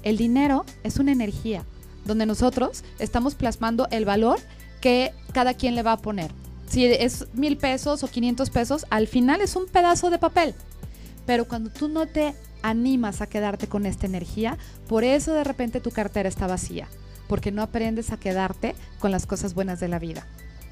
El 0.03 0.17
dinero 0.17 0.65
es 0.83 0.97
una 0.99 1.13
energía 1.13 1.65
donde 2.07 2.25
nosotros 2.27 2.83
estamos 2.99 3.35
plasmando 3.35 3.87
el 3.91 4.05
valor 4.07 4.39
que 4.81 5.13
cada 5.33 5.53
quien 5.55 5.75
le 5.75 5.83
va 5.83 5.93
a 5.93 5.97
poner. 5.99 6.31
Si 6.67 6.87
es 6.87 7.27
mil 7.35 7.57
pesos 7.59 8.03
o 8.03 8.09
500 8.09 8.49
pesos, 8.49 8.87
al 8.91 9.07
final 9.09 9.41
es 9.43 9.57
un 9.57 9.67
pedazo 9.67 10.09
de 10.09 10.19
papel. 10.19 10.55
Pero 11.27 11.47
cuando 11.47 11.71
tú 11.71 11.89
no 11.89 12.07
te 12.07 12.35
animas 12.63 13.21
a 13.21 13.27
quedarte 13.27 13.67
con 13.69 13.85
esta 13.87 14.07
energía, 14.07 14.57
por 14.89 15.05
eso 15.05 15.35
de 15.35 15.45
repente 15.45 15.81
tu 15.81 15.91
cartera 15.91 16.29
está 16.29 16.47
vacía, 16.47 16.89
porque 17.29 17.53
no 17.53 17.61
aprendes 17.63 18.11
a 18.13 18.19
quedarte 18.19 18.75
con 18.99 19.11
las 19.11 19.27
cosas 19.27 19.53
buenas 19.55 19.81
de 19.81 19.89
la 19.89 19.99
vida. 19.99 20.27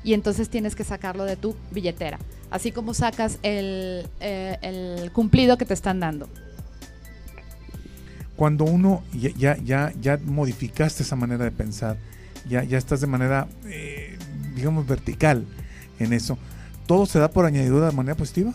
Y 0.05 0.15
entonces 0.15 0.49
tienes 0.49 0.75
que 0.75 0.85
sacarlo 0.85 1.25
de 1.25 1.37
tu 1.37 1.57
billetera, 1.71 2.19
así 2.51 2.73
como 2.73 2.95
sacas 2.95 3.39
el, 3.43 4.07
eh, 4.21 4.57
el 4.63 5.13
cumplido 5.13 5.59
que 5.59 5.65
te 5.65 5.75
están 5.75 6.01
dando. 6.01 6.29
Cuando 8.37 8.65
uno 8.65 9.03
ya, 9.13 9.31
ya, 9.37 9.57
ya, 9.57 9.93
ya 10.01 10.19
modificaste 10.25 11.03
esa 11.03 11.17
manera 11.17 11.45
de 11.45 11.51
pensar, 11.51 11.97
ya, 12.49 12.63
ya 12.63 12.79
estás 12.79 13.01
de 13.01 13.09
manera 13.09 13.49
eh, 13.67 14.17
digamos, 14.59 14.87
vertical 14.87 15.47
en 15.99 16.13
eso. 16.13 16.37
¿Todo 16.87 17.07
se 17.07 17.19
da 17.19 17.31
por 17.31 17.45
añadidura 17.45 17.87
de 17.87 17.93
manera 17.93 18.17
positiva? 18.17 18.53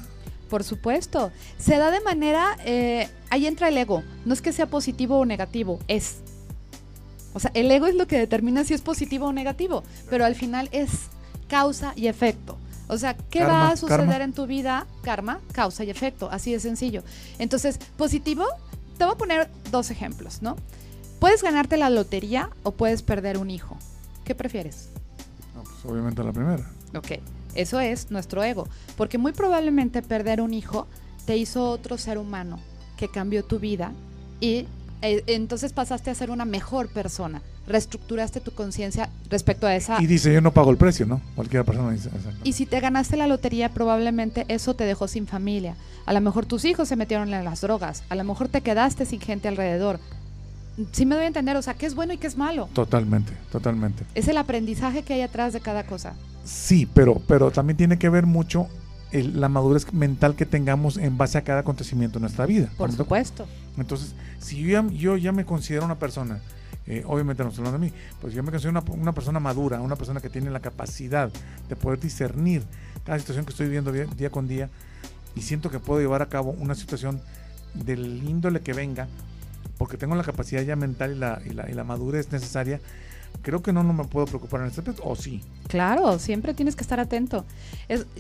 Por 0.50 0.64
supuesto. 0.64 1.32
Se 1.58 1.78
da 1.78 1.91
de 1.91 2.02
manera, 2.02 2.58
eh, 2.66 3.08
ahí 3.30 3.48
entra 3.48 3.70
el 3.70 3.78
ego. 3.78 4.04
No 4.26 4.34
es 4.34 4.41
que 4.41 4.54
sea 4.54 4.68
positivo 4.68 5.18
o 5.18 5.26
negativo, 5.26 5.80
es. 5.88 6.18
O 7.34 7.39
sea, 7.39 7.52
el 7.56 7.72
ego 7.72 7.88
es 7.88 7.96
lo 7.96 8.06
que 8.06 8.18
determina 8.18 8.64
si 8.64 8.74
es 8.74 8.82
positivo 8.82 9.28
o 9.28 9.34
negativo, 9.34 9.84
pero 10.10 10.26
al 10.26 10.36
final 10.36 10.70
es 10.72 11.10
causa 11.54 11.93
y 11.95 12.08
efecto. 12.08 12.58
O 12.88 12.97
sea, 12.97 13.16
¿qué 13.16 13.39
Karma, 13.39 13.54
va 13.54 13.70
a 13.70 13.78
suceder 13.78 14.08
karma. 14.08 14.24
en 14.24 14.34
tu 14.34 14.47
vida? 14.47 14.88
Karma, 15.04 15.39
causa 15.51 15.84
y 15.84 15.91
efecto, 15.91 16.28
así 16.32 16.51
de 16.51 16.60
sencillo. 16.60 17.04
Entonces, 17.38 17.78
positivo, 17.95 18.43
te 18.97 19.06
voy 19.06 19.14
a 19.14 19.18
poner 19.18 19.49
dos 19.70 19.91
ejemplos, 19.91 20.41
¿no? 20.41 20.56
Puedes 21.20 21.43
ganarte 21.43 21.78
la 21.78 21.91
lotería 21.91 22.49
o 22.64 22.72
puedes 22.72 23.04
perder 23.04 23.38
un 23.38 23.51
hijo. 23.51 23.78
¿Qué 24.24 24.34
prefieres? 24.34 24.89
No, 25.56 25.62
pues 25.62 25.86
obviamente 25.86 26.24
la 26.24 26.32
primera. 26.32 26.68
Ok, 26.95 27.20
eso 27.54 27.80
es 27.80 28.10
nuestro 28.10 28.43
ego, 28.43 28.68
porque 28.97 29.20
muy 29.20 29.32
probablemente 29.32 30.01
perder 30.01 30.41
un 30.41 30.56
hijo 30.56 30.88
te 31.28 31.38
hizo 31.38 31.70
otro 31.70 31.99
ser 31.99 32.18
humano 32.18 32.60
que 32.97 33.10
cambió 33.10 33.45
tu 33.45 33.60
vida 33.60 33.91
y 34.39 34.66
eh, 35.04 35.24
entonces 35.28 35.72
pasaste 35.72 36.10
a 36.10 36.16
ser 36.16 36.32
una 36.32 36.45
mejor 36.45 36.89
persona, 36.89 37.43
reestructuraste 37.68 38.39
tu 38.41 38.51
conciencia 38.51 39.09
respecto 39.30 39.68
a 39.68 39.76
esa... 39.76 40.01
Y 40.01 40.07
dice, 40.07 40.34
yo 40.34 40.41
no 40.41 40.51
pago 40.53 40.72
el 40.72 40.78
precio, 40.78 41.05
¿no? 41.05 41.22
Cualquier 41.36 41.64
persona 41.64 41.91
dice. 41.91 42.09
Y 42.43 42.53
si 42.53 42.66
te 42.66 42.80
ganaste 42.80 43.18
la 43.18 43.28
lotería, 43.28 43.70
probablemente 43.70 44.45
eso 44.49 44.74
te 44.76 44.84
dejó 44.86 45.07
sin 45.07 45.28
familia. 45.28 45.76
A 46.05 46.14
lo 46.14 46.22
mejor 46.22 46.45
tus 46.45 46.66
hijos 46.66 46.88
se 46.89 46.95
metieron 46.95 47.34
en 47.34 47.45
las 47.45 47.61
drogas. 47.61 48.03
A 48.09 48.16
lo 48.16 48.24
mejor 48.24 48.47
te 48.49 48.61
quedaste 48.61 49.05
sin 49.05 49.22
gente 49.22 49.47
alrededor. 49.47 49.99
Sí 50.91 51.05
me 51.05 51.16
doy 51.16 51.26
a 51.26 51.28
entender, 51.28 51.55
o 51.55 51.61
sea, 51.61 51.76
qué 51.76 51.86
es 51.86 51.93
bueno 51.95 52.14
y 52.14 52.18
qué 52.18 52.28
es 52.28 52.36
malo. 52.38 52.68
Totalmente, 52.74 53.32
totalmente. 53.51 54.03
Es 54.16 54.28
el 54.28 54.38
aprendizaje 54.38 55.03
que 55.03 55.14
hay 55.14 55.22
atrás 55.22 55.53
de 55.53 55.61
cada 55.61 55.84
cosa. 55.86 56.14
Sí, 56.43 56.88
pero, 56.93 57.22
pero 57.28 57.51
también 57.51 57.78
tiene 57.78 57.97
que 57.99 58.09
ver 58.09 58.26
mucho 58.26 58.68
el- 59.11 59.39
la 59.39 59.47
madurez 59.49 59.93
mental 59.93 60.36
que 60.36 60.45
tengamos 60.47 60.97
en 60.97 61.16
base 61.18 61.38
a 61.38 61.43
cada 61.43 61.59
acontecimiento 61.59 62.18
en 62.18 62.24
nuestra 62.24 62.45
vida. 62.47 62.70
Por 62.76 62.91
supuesto. 62.91 63.45
Entonces, 63.78 64.16
si 64.39 64.57
yo 64.61 64.70
ya, 64.82 64.88
yo 64.91 65.16
ya 65.16 65.32
me 65.32 65.45
considero 65.45 65.86
una 65.86 65.99
persona, 65.99 66.39
eh, 66.86 67.04
obviamente 67.08 67.44
no 67.44 67.50
estoy 67.50 67.66
hablando 67.66 67.86
de 67.86 67.92
mí, 67.92 67.98
pues 68.20 68.34
yo 68.34 68.44
me 68.44 68.52
considero 68.52 68.80
una, 68.80 68.92
una 68.92 69.12
persona 69.14 69.40
madura, 69.40 69.80
una 69.82 69.96
persona 69.96 70.20
que 70.20 70.30
tiene 70.30 70.50
la 70.50 70.60
capacidad 70.60 71.32
de 71.70 71.76
poder 71.76 72.00
discernir 72.00 72.64
cada 73.06 73.20
situación 73.20 73.46
que 73.46 73.52
estoy 73.52 73.68
viviendo 73.68 73.92
día, 73.92 74.30
con 74.30 74.48
día 74.48 74.70
y 75.36 75.42
siento 75.42 75.70
que 75.70 75.80
puedo 75.80 76.02
llevar 76.02 76.22
a 76.22 76.30
cabo 76.30 76.52
una 76.52 76.76
situación 76.76 77.22
del 77.74 78.24
índole 78.24 78.62
que 78.62 78.74
venga, 78.74 79.08
porque 79.78 79.98
tengo 79.98 80.16
la 80.16 80.24
capacidad 80.24 80.62
ya 80.62 80.76
mental 80.76 81.14
y 81.14 81.20
la, 81.20 81.42
y 81.46 81.50
la, 81.50 81.70
y 81.70 81.74
la 81.74 81.84
madurez 81.84 82.32
necesaria, 82.32 82.80
creo 83.42 83.64
que 83.64 83.74
no, 83.74 83.84
no 83.84 83.94
me 83.94 84.04
puedo 84.04 84.26
preocupar 84.28 84.62
en 84.62 84.68
este 84.68 84.82
aspecto, 84.82 85.04
o 85.06 85.16
sí. 85.16 85.42
Claro, 85.68 86.20
siempre 86.20 86.54
tienes 86.54 86.76
que 86.76 86.84
estar 86.84 87.00
atento. 87.00 87.46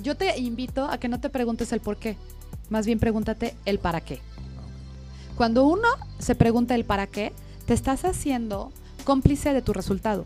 Yo 0.01 0.15
te 0.15 0.39
invito 0.39 0.85
a 0.85 0.97
que 0.97 1.07
no 1.07 1.19
te 1.19 1.29
preguntes 1.29 1.71
el 1.71 1.81
por 1.81 1.97
qué, 1.97 2.17
más 2.69 2.85
bien 2.85 2.99
pregúntate 2.99 3.55
el 3.65 3.79
para 3.79 4.01
qué. 4.01 4.19
Cuando 5.35 5.65
uno 5.65 5.87
se 6.19 6.35
pregunta 6.35 6.75
el 6.75 6.85
para 6.85 7.07
qué, 7.07 7.33
te 7.65 7.73
estás 7.73 8.05
haciendo 8.05 8.71
cómplice 9.03 9.53
de 9.53 9.61
tu 9.61 9.73
resultado. 9.73 10.25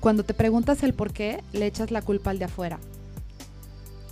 Cuando 0.00 0.24
te 0.24 0.34
preguntas 0.34 0.82
el 0.82 0.94
por 0.94 1.12
qué, 1.12 1.42
le 1.52 1.66
echas 1.66 1.90
la 1.90 2.02
culpa 2.02 2.30
al 2.30 2.38
de 2.38 2.46
afuera. 2.46 2.78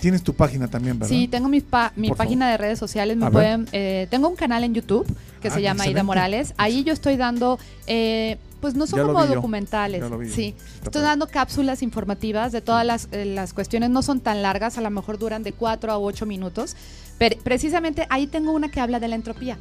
Tienes 0.00 0.22
tu 0.22 0.34
página 0.34 0.68
también, 0.68 0.98
¿verdad? 0.98 1.08
Sí, 1.14 1.26
tengo 1.28 1.48
mi, 1.48 1.60
pa- 1.60 1.92
mi 1.96 2.10
página 2.10 2.50
de 2.50 2.56
redes 2.56 2.78
sociales. 2.78 3.16
Me 3.16 3.30
pueden, 3.30 3.68
eh, 3.72 4.06
tengo 4.10 4.28
un 4.28 4.36
canal 4.36 4.62
en 4.64 4.74
YouTube 4.74 5.06
que 5.40 5.48
Ah, 5.48 5.50
se 5.50 5.62
llama 5.62 5.84
Aida. 5.84 6.02
Morales. 6.02 6.54
Ahí 6.58 6.84
yo 6.84 6.92
estoy 6.92 7.16
dando, 7.16 7.58
eh, 7.86 8.38
pues 8.60 8.74
no 8.74 8.86
son 8.86 9.00
Ya 9.00 9.06
como 9.06 9.26
documentales. 9.26 10.02
Sí, 10.32 10.54
estoy 10.84 11.02
dando 11.02 11.26
cápsulas 11.28 11.82
informativas 11.82 12.52
de 12.52 12.60
todas 12.60 12.86
las, 12.86 13.08
eh, 13.10 13.24
las 13.24 13.52
cuestiones. 13.52 13.90
No 13.90 14.02
son 14.02 14.20
tan 14.20 14.42
largas, 14.42 14.78
a 14.78 14.80
lo 14.80 14.90
mejor 14.90 15.18
duran 15.18 15.42
de 15.42 15.52
4 15.52 15.90
a 15.92 15.98
8 15.98 16.24
minutos. 16.26 16.76
Pero 17.18 17.36
precisamente 17.42 18.06
ahí 18.10 18.26
tengo 18.26 18.52
una 18.52 18.70
que 18.70 18.80
habla 18.80 19.00
de 19.00 19.08
la 19.08 19.16
entropía. 19.16 19.58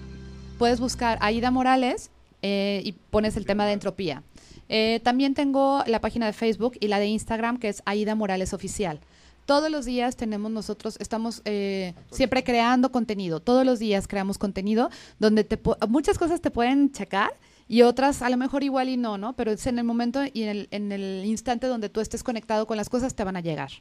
Puedes 0.58 0.80
buscar 0.80 1.18
Aida 1.22 1.50
Morales 1.52 2.12
eh, 2.42 2.82
y 2.84 2.94
pones 2.94 3.38
el 3.38 3.46
tema 3.46 3.66
de 3.66 3.74
entropía. 3.74 4.24
Eh, 4.70 5.02
también 5.04 5.34
tengo 5.34 5.84
la 5.88 6.00
página 6.00 6.28
de 6.28 6.34
Facebook 6.34 6.78
y 6.80 6.88
la 6.88 7.00
de 7.00 7.08
Instagram 7.08 7.58
que 7.58 7.70
es 7.70 7.82
Aida 7.86 8.16
Morales 8.16 8.54
Oficial. 8.54 9.00
Todos 9.46 9.72
los 9.72 9.86
días 9.86 10.16
tenemos 10.16 10.52
nosotros, 10.52 10.96
estamos 11.00 11.42
eh, 11.46 11.96
siempre 12.12 12.44
creando 12.44 12.92
contenido. 12.92 13.40
Todos 13.40 13.66
los 13.66 13.80
días 13.80 14.08
creamos 14.08 14.38
contenido 14.38 14.92
donde 15.18 15.44
te 15.44 15.60
muchas 15.88 16.20
cosas 16.20 16.40
te 16.40 16.52
pueden 16.52 16.92
checar 16.92 17.32
y 17.68 17.82
otras 17.82 18.22
a 18.22 18.30
lo 18.30 18.38
mejor 18.38 18.64
igual 18.64 18.90
y 18.90 18.98
no, 18.98 19.18
¿no? 19.18 19.34
Pero 19.34 19.52
es 19.52 19.66
en 19.66 19.80
el 19.80 19.86
momento 19.86 20.22
y 20.32 20.44
en 20.44 20.50
el, 20.50 20.68
en 20.70 20.92
el 20.92 21.26
instante 21.26 21.66
donde 21.66 21.90
tú 21.90 22.00
estés 22.00 22.22
conectado 22.22 22.68
con 22.68 22.78
las 22.78 22.90
cosas 22.90 23.16
te 23.16 23.24
van 23.24 23.38
a 23.38 23.42
llegar. 23.42 23.72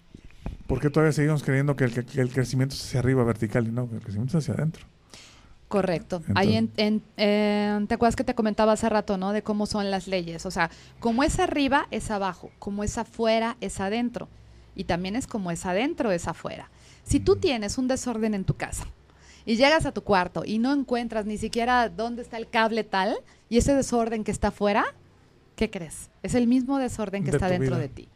¿Por 0.67 0.81
qué 0.81 0.91
todavía 0.91 1.13
seguimos 1.13 1.43
creyendo 1.43 1.77
que 1.77 1.85
el, 1.85 2.05
que 2.05 2.21
el 2.21 2.31
crecimiento 2.31 2.75
es 2.75 2.85
hacia 2.85 3.01
arriba, 3.01 3.25
vertical, 3.25 3.67
y 3.67 3.71
no, 3.71 3.89
que 3.89 3.97
el 3.97 4.03
crecimiento 4.03 4.39
es 4.39 4.45
hacia 4.45 4.55
adentro? 4.55 4.87
Correcto. 5.69 6.23
Ahí 6.35 6.57
en, 6.57 6.71
en- 6.79 7.03
eh, 7.19 7.85
te 7.89 7.95
acuerdas 7.95 8.17
que 8.17 8.25
te 8.25 8.35
comentaba 8.35 8.73
hace 8.73 8.89
rato, 8.89 9.19
¿no? 9.19 9.33
De 9.33 9.43
cómo 9.43 9.67
son 9.67 9.91
las 9.91 10.09
leyes. 10.09 10.47
O 10.47 10.51
sea, 10.51 10.71
como 10.99 11.23
es 11.25 11.39
arriba, 11.39 11.87
es 11.91 12.11
abajo. 12.11 12.51
Como 12.59 12.85
es 12.85 12.97
afuera, 12.97 13.57
es 13.61 13.79
adentro. 13.81 14.29
Y 14.75 14.85
también 14.85 15.15
es 15.15 15.27
como 15.27 15.51
es 15.51 15.67
adentro, 15.67 16.11
es 16.11 16.27
afuera. 16.27 16.71
Si 17.05 17.21
tú 17.21 17.37
tienes 17.37 17.77
un 17.79 17.87
desorden 17.89 18.33
en 18.35 18.45
tu 18.45 18.55
casa 18.55 18.87
y 19.45 19.57
llegas 19.57 19.85
a 19.87 19.93
tu 19.93 20.03
cuarto 20.03 20.43
y 20.45 20.59
no 20.59 20.73
encuentras 20.73 21.27
ni 21.27 21.37
siquiera 21.37 21.89
dónde 21.89 22.23
está 22.23 22.37
el 22.39 22.49
cable 22.49 22.85
tal 22.85 23.17
y 23.51 23.59
ese 23.59 23.75
desorden 23.75 24.25
que 24.25 24.31
está 24.31 24.49
afuera, 24.49 24.85
¿qué 25.57 25.69
crees? 25.71 26.09
Es 26.23 26.35
el 26.35 26.47
mismo 26.47 26.79
desorden 26.79 27.25
que 27.25 27.31
De 27.31 27.37
está 27.37 27.49
dentro 27.49 27.77
vida. 27.77 27.79
de 27.79 27.89
ti. 27.89 28.09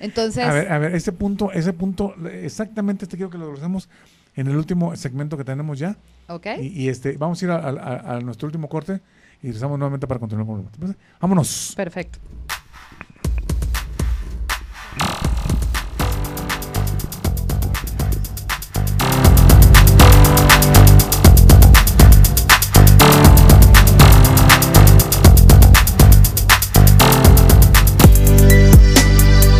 Entonces, 0.00 0.44
A 0.44 0.52
ver, 0.52 0.72
a 0.72 0.78
ver, 0.78 0.94
ese 0.94 1.12
punto, 1.12 1.52
ese 1.52 1.72
punto, 1.72 2.14
exactamente 2.32 3.04
este 3.04 3.16
quiero 3.16 3.30
que 3.30 3.38
lo 3.38 3.52
hacemos 3.52 3.88
en 4.36 4.46
el 4.46 4.56
último 4.56 4.94
segmento 4.96 5.36
que 5.36 5.44
tenemos 5.44 5.78
ya. 5.78 5.96
¿ok? 6.28 6.46
Y, 6.60 6.84
y, 6.84 6.88
este, 6.88 7.16
vamos 7.16 7.40
a 7.42 7.44
ir 7.44 7.50
a, 7.50 7.56
a- 7.56 8.16
a 8.16 8.20
nuestro 8.20 8.46
último 8.46 8.68
corte 8.68 9.00
y 9.42 9.46
regresamos 9.48 9.78
nuevamente 9.78 10.06
para 10.06 10.20
continuar 10.20 10.46
con 10.46 10.60
el. 10.60 10.96
Vámonos. 11.20 11.72
Perfecto. 11.76 12.18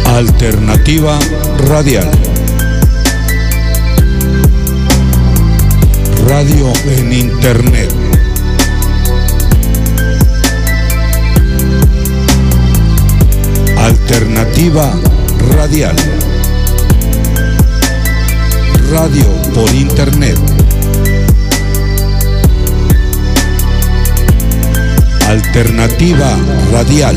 Alternativa 0.06 1.18
Radial. 1.68 2.10
Radio 6.36 6.70
en 6.84 7.12
Internet. 7.14 7.90
Alternativa 13.78 14.92
Radial. 15.54 15.96
Radio 18.90 19.24
por 19.54 19.74
Internet. 19.74 20.36
Alternativa 25.26 26.36
Radial. 26.70 27.16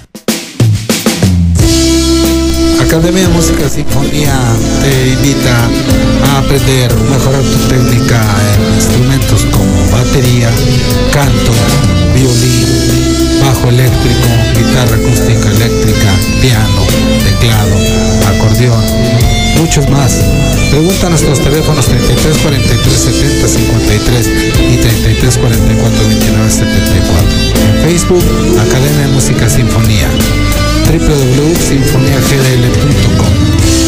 Academia 2.81 3.23
de 3.23 3.29
Música 3.35 3.69
Sinfonía 3.69 4.39
te 4.83 5.09
invita 5.15 5.69
a 6.29 6.39
aprender, 6.39 6.95
mejorar 7.11 7.43
tu 7.43 7.59
técnica 7.69 8.23
en 8.55 8.75
instrumentos 8.77 9.47
como 9.51 9.91
batería, 9.91 10.49
canto, 11.13 11.53
violín, 12.15 12.67
bajo 13.41 13.69
eléctrico, 13.69 14.29
guitarra 14.57 14.97
acústica 14.97 15.51
eléctrica, 15.51 16.11
piano, 16.41 16.87
teclado, 17.25 17.77
acordeón, 18.29 18.85
muchos 19.59 19.89
más. 19.91 20.25
Pregunta 20.71 21.07
a 21.07 21.11
nuestros 21.11 21.41
teléfonos 21.41 21.87
33 21.87 22.39
43 22.39 22.93
70 22.93 23.49
53 23.49 24.31
y 24.73 24.77
33 24.77 25.39
44 25.39 26.09
29 26.09 26.51
74. 26.51 27.29
En 27.67 27.83
Facebook, 27.83 28.25
Academia 28.59 29.07
de 29.07 29.13
Música 29.13 29.49
Sinfonía 29.49 30.09
www.sinfoniagdl.com 30.89 33.82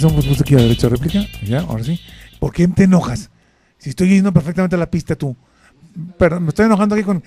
Estamos 0.00 0.24
puesto 0.24 0.44
aquí 0.44 0.54
a 0.54 0.56
la 0.56 0.62
derecha 0.62 0.88
réplica. 0.88 1.26
Ya, 1.44 1.60
ahora 1.60 1.84
sí. 1.84 2.00
¿Por 2.38 2.54
qué 2.54 2.66
te 2.68 2.84
enojas? 2.84 3.28
Si 3.76 3.90
estoy 3.90 4.08
yendo 4.08 4.32
perfectamente 4.32 4.74
a 4.74 4.78
la 4.78 4.90
pista 4.90 5.14
tú. 5.14 5.36
Pero 6.18 6.40
me 6.40 6.48
estoy 6.48 6.64
enojando 6.64 6.94
aquí 6.94 7.04
con. 7.04 7.22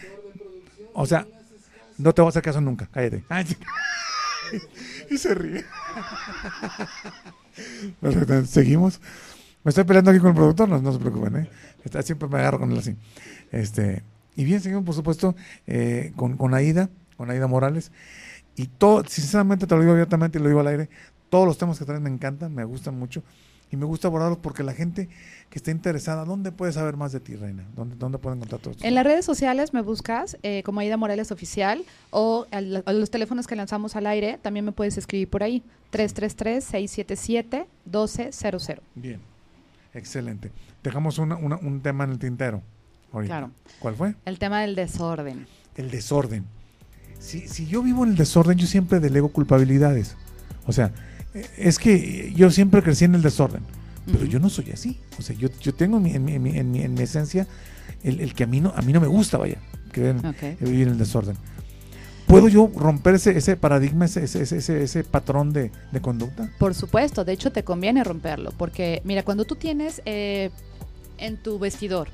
O 0.96 1.06
sea, 1.06 1.28
no 2.00 2.14
te 2.16 2.24
voy 2.24 2.30
a 2.30 2.32
hacer 2.32 2.42
caso 2.42 2.62
nunca. 2.62 2.90
Cállate. 2.92 3.26
Ay, 3.30 3.46
y 5.12 5.20
se 5.20 5.36
ríe. 5.36 5.64
Seguimos. 8.48 9.00
Me 9.64 9.70
estoy 9.70 9.84
peleando 9.84 10.10
aquí 10.10 10.20
con 10.20 10.30
el 10.30 10.36
productor, 10.36 10.68
no, 10.68 10.82
no 10.82 10.94
se 10.94 10.98
preocupen, 10.98 11.36
¿eh? 11.36 11.50
Está, 11.86 12.02
siempre 12.02 12.28
me 12.28 12.40
agarro 12.40 12.60
con 12.60 12.72
él 12.72 12.80
así. 12.80 12.96
Este, 13.52 14.02
y 14.36 14.46
bien, 14.46 14.62
seguimos, 14.62 14.84
por 14.84 14.96
supuesto, 14.96 15.36
eh, 15.68 16.12
con, 16.16 16.38
con 16.38 16.56
Aida, 16.56 16.90
con 17.18 17.30
Aida 17.30 17.46
Morales. 17.46 17.92
Y 18.56 18.66
todo, 18.66 19.04
sinceramente 19.06 19.68
te 19.68 19.76
lo 19.76 19.82
digo 19.82 19.94
abiertamente 19.94 20.40
y 20.40 20.42
lo 20.42 20.48
digo 20.48 20.60
al 20.60 20.68
aire, 20.68 20.90
todos 21.34 21.48
los 21.48 21.58
temas 21.58 21.80
que 21.80 21.86
traen 21.86 22.04
me 22.04 22.12
encantan, 22.12 22.54
me 22.54 22.64
gustan 22.64 23.00
mucho. 23.00 23.24
Y 23.72 23.76
me 23.76 23.86
gusta 23.86 24.08
abordarlos 24.08 24.38
porque 24.38 24.62
la 24.62 24.74
gente 24.74 25.10
que 25.50 25.58
esté 25.58 25.72
interesada, 25.72 26.26
¿dónde 26.26 26.52
puede 26.52 26.72
saber 26.74 26.96
más 26.96 27.12
de 27.12 27.20
ti, 27.20 27.36
Reina? 27.36 27.66
¿Dónde, 27.76 27.96
dónde 27.96 28.20
pueden 28.20 28.38
encontrar 28.38 28.62
todo 28.62 28.70
esto? 28.70 28.86
En 28.86 28.94
las 28.94 29.04
redes 29.04 29.26
sociales 29.26 29.74
me 29.74 29.82
buscas 29.82 30.38
eh, 30.44 30.62
como 30.64 30.80
Aida 30.82 30.96
Morales 30.96 31.32
Oficial 31.32 31.84
o 32.12 32.46
al- 32.52 32.84
a 32.86 32.94
los 32.94 33.10
teléfonos 33.10 33.48
que 33.48 33.56
lanzamos 33.56 33.96
al 33.96 34.06
aire, 34.06 34.38
también 34.44 34.64
me 34.64 34.74
puedes 34.74 34.96
escribir 35.00 35.28
por 35.28 35.42
ahí, 35.42 35.64
333-677-1200. 35.92 38.80
Bien, 38.96 39.20
excelente. 39.94 40.52
Dejamos 40.84 41.18
una- 41.18 41.36
una- 41.38 41.58
un 41.58 41.82
tema 41.82 42.04
en 42.04 42.12
el 42.12 42.20
tintero. 42.20 42.62
ahorita. 43.12 43.32
Claro. 43.38 43.52
¿Cuál 43.80 43.96
fue? 43.96 44.16
El 44.26 44.40
tema 44.40 44.62
del 44.62 44.76
desorden. 44.76 45.46
El 45.76 45.92
desorden. 45.92 46.46
Si, 47.20 47.48
si 47.48 47.68
yo 47.68 47.82
vivo 47.84 48.04
en 48.04 48.12
el 48.12 48.16
desorden, 48.18 48.58
yo 48.58 48.66
siempre 48.68 49.00
delego 49.00 49.30
culpabilidades. 49.30 50.16
O 50.66 50.74
sea, 50.74 50.92
es 51.58 51.80
que 51.80 52.32
yo 52.36 52.52
siempre 52.52 52.82
crecí 52.84 53.06
en 53.06 53.16
el 53.16 53.22
desorden, 53.22 53.64
pero 54.12 54.26
yo 54.26 54.40
no 54.40 54.50
soy 54.50 54.72
así. 54.72 55.00
O 55.18 55.22
sea, 55.22 55.36
yo, 55.36 55.50
yo 55.62 55.74
tengo 55.74 55.98
en 55.98 56.04
mi, 56.04 56.12
en 56.14 56.24
mi- 56.26 56.34
en 56.36 56.42
mi- 56.44 56.58
en 56.58 56.72
mi- 56.72 56.82
en 56.82 56.94
mi 56.94 57.02
esencia 57.02 57.48
el, 58.04 58.20
el 58.20 58.34
que 58.34 58.44
a 58.44 58.48
mí, 58.48 58.60
no, 58.62 58.74
a 58.76 58.82
mí 58.82 58.94
no 58.94 59.00
me 59.02 59.08
gusta, 59.08 59.38
vaya, 59.38 59.58
que 59.92 60.12
Ok. 60.12 60.60
vivir 60.62 60.88
en 60.88 60.94
el 60.94 60.98
desorden. 60.98 61.38
¿Puedo 62.28 62.48
yo 62.48 62.72
romper 62.76 63.16
ese, 63.16 63.38
ese 63.38 63.58
paradigma, 63.58 64.06
ese, 64.06 64.24
ese, 64.24 64.42
ese, 64.44 64.58
ese- 64.58 64.84
ese 64.84 65.04
patrón 65.04 65.54
de, 65.54 65.72
de 65.92 66.02
conducta? 66.02 66.50
Por 66.58 66.74
supuesto, 66.74 67.24
de 67.26 67.34
hecho 67.34 67.52
te 67.52 67.64
conviene 67.64 68.04
romperlo, 68.04 68.52
porque 68.58 69.02
mira, 69.06 69.24
cuando 69.24 69.46
tú 69.46 69.56
tienes 69.56 70.02
eh, 70.06 70.50
en 71.18 71.38
tu 71.38 71.60
vestidor 71.60 72.08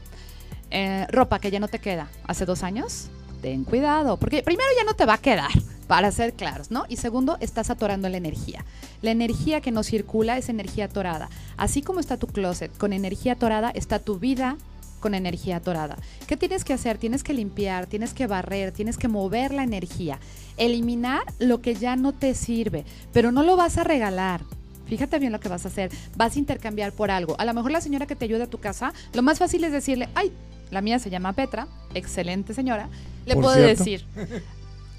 eh, 0.71 1.05
ropa 1.11 1.39
que 1.39 1.51
ya 1.51 1.59
no 1.59 1.67
te 1.67 1.79
queda 1.79 2.09
hace 2.27 2.45
dos 2.45 2.63
años, 2.63 3.07
ten 3.41 3.63
cuidado, 3.63 4.17
porque 4.17 4.43
primero 4.43 4.67
ya 4.77 4.83
no 4.83 4.93
te 4.93 5.05
va 5.05 5.13
a 5.13 5.17
quedar, 5.19 5.49
para 5.89 6.11
ser 6.11 6.33
claros, 6.33 6.69
¿no? 6.69 6.85
Y 6.87 6.97
segundo, 6.97 7.37
estás 7.39 7.71
atorando 7.71 8.07
la 8.09 8.17
energía. 8.17 8.63
La 9.01 9.09
energía 9.09 9.59
que 9.59 9.71
no 9.71 9.81
circula 9.81 10.37
es 10.37 10.47
energía 10.47 10.85
atorada. 10.85 11.31
Así 11.57 11.81
como 11.81 11.99
está 11.99 12.17
tu 12.17 12.27
closet 12.27 12.71
con 12.77 12.93
energía 12.93 13.33
atorada, 13.33 13.71
está 13.71 13.97
tu 13.97 14.19
vida 14.19 14.55
con 14.99 15.15
energía 15.15 15.55
atorada. 15.55 15.97
¿Qué 16.27 16.37
tienes 16.37 16.63
que 16.63 16.73
hacer? 16.73 16.99
Tienes 16.99 17.23
que 17.23 17.33
limpiar, 17.33 17.87
tienes 17.87 18.13
que 18.13 18.27
barrer, 18.27 18.71
tienes 18.71 18.99
que 18.99 19.07
mover 19.07 19.51
la 19.51 19.63
energía, 19.63 20.19
eliminar 20.57 21.23
lo 21.39 21.59
que 21.59 21.73
ya 21.73 21.95
no 21.95 22.13
te 22.13 22.35
sirve, 22.35 22.85
pero 23.11 23.31
no 23.31 23.41
lo 23.41 23.57
vas 23.57 23.79
a 23.79 23.83
regalar. 23.83 24.41
Fíjate 24.85 25.17
bien 25.17 25.31
lo 25.31 25.39
que 25.39 25.49
vas 25.49 25.65
a 25.65 25.69
hacer. 25.69 25.89
Vas 26.15 26.35
a 26.35 26.39
intercambiar 26.39 26.91
por 26.91 27.09
algo. 27.09 27.35
A 27.39 27.45
lo 27.45 27.53
mejor 27.55 27.71
la 27.71 27.81
señora 27.81 28.05
que 28.05 28.15
te 28.15 28.25
ayuda 28.25 28.43
a 28.43 28.47
tu 28.47 28.59
casa, 28.59 28.93
lo 29.13 29.23
más 29.23 29.39
fácil 29.39 29.63
es 29.63 29.71
decirle, 29.71 30.07
ay, 30.13 30.31
la 30.69 30.81
mía 30.81 30.99
se 30.99 31.09
llama 31.09 31.33
Petra, 31.33 31.67
excelente 31.95 32.53
señora. 32.53 32.89
Le 33.25 33.33
Por 33.33 33.43
puedo 33.45 33.55
cierto. 33.55 33.83
decir, 33.83 34.05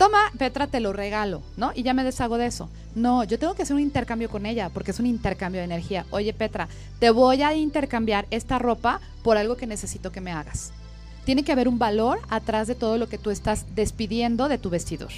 toma, 0.00 0.32
Petra, 0.38 0.66
te 0.66 0.80
lo 0.80 0.94
regalo, 0.94 1.42
¿no? 1.58 1.72
Y 1.74 1.82
ya 1.82 1.92
me 1.92 2.04
deshago 2.04 2.38
de 2.38 2.46
eso. 2.46 2.70
No, 2.94 3.22
yo 3.22 3.38
tengo 3.38 3.52
que 3.52 3.64
hacer 3.64 3.76
un 3.76 3.82
intercambio 3.82 4.30
con 4.30 4.46
ella 4.46 4.70
porque 4.70 4.92
es 4.92 4.98
un 4.98 5.04
intercambio 5.04 5.60
de 5.60 5.66
energía. 5.66 6.06
Oye, 6.08 6.32
Petra, 6.32 6.68
te 6.98 7.10
voy 7.10 7.42
a 7.42 7.54
intercambiar 7.54 8.26
esta 8.30 8.58
ropa 8.58 9.02
por 9.22 9.36
algo 9.36 9.58
que 9.58 9.66
necesito 9.66 10.10
que 10.10 10.22
me 10.22 10.32
hagas. 10.32 10.72
Tiene 11.26 11.44
que 11.44 11.52
haber 11.52 11.68
un 11.68 11.78
valor 11.78 12.18
atrás 12.30 12.66
de 12.66 12.74
todo 12.74 12.96
lo 12.96 13.10
que 13.10 13.18
tú 13.18 13.28
estás 13.28 13.66
despidiendo 13.74 14.48
de 14.48 14.56
tu 14.56 14.70
vestidor. 14.70 15.10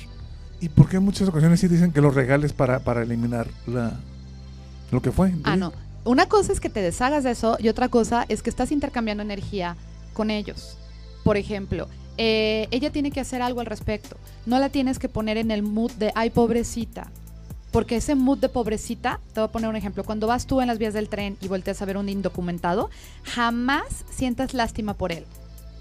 ¿Y 0.61 0.69
por 0.69 0.89
qué 0.89 0.97
en 0.97 1.05
muchas 1.05 1.29
ocasiones 1.29 1.61
sí 1.61 1.69
dicen 1.69 1.93
que 1.93 2.01
los 2.01 2.17
regales 2.17 2.53
para, 2.53 2.81
para 2.81 3.05
eliminar 3.05 3.47
la, 3.69 3.93
lo 4.91 5.01
que 5.01 5.13
fue? 5.13 5.33
Ah, 5.45 5.55
no. 5.55 5.73
Una 6.05 6.27
cosa 6.27 6.53
es 6.53 6.59
que 6.59 6.71
te 6.71 6.83
deshagas 6.83 7.23
de 7.23 7.31
eso 7.31 7.57
y 7.61 7.69
otra 7.69 7.89
cosa 7.89 8.27
es 8.29 8.43
que 8.43 8.51
estás 8.51 8.73
intercambiando 8.73 9.23
energía 9.23 9.77
con 10.13 10.29
ellos. 10.29 10.77
Por 11.23 11.37
ejemplo, 11.37 11.87
eh, 12.19 12.69
ella 12.71 12.91
tiene 12.91 13.11
que 13.11 13.21
hacer 13.21 13.43
algo 13.43 13.61
al 13.61 13.67
respecto. 13.67 14.17
No 14.47 14.59
la 14.59 14.69
tienes 14.69 14.99
que 14.99 15.09
poner 15.09 15.37
en 15.37 15.51
el 15.51 15.63
mood 15.63 15.93
de, 15.93 16.13
ay, 16.15 16.31
pobrecita. 16.31 17.11
Porque 17.71 17.97
ese 17.97 18.15
mood 18.15 18.39
de 18.39 18.49
pobrecita, 18.49 19.19
te 19.33 19.41
voy 19.41 19.49
a 19.49 19.53
poner 19.53 19.71
un 19.71 19.77
ejemplo, 19.77 20.05
cuando 20.05 20.27
vas 20.27 20.47
tú 20.47 20.61
en 20.61 20.67
las 20.67 20.79
vías 20.79 20.93
del 20.93 21.09
tren 21.09 21.39
y 21.41 21.49
volteas 21.49 21.81
a 21.81 21.87
ver 21.87 21.97
un 21.97 22.09
indocumentado, 22.09 22.91
jamás 23.25 24.05
sientas 24.11 24.53
lástima 24.53 24.95
por 24.95 25.11
él. 25.11 25.25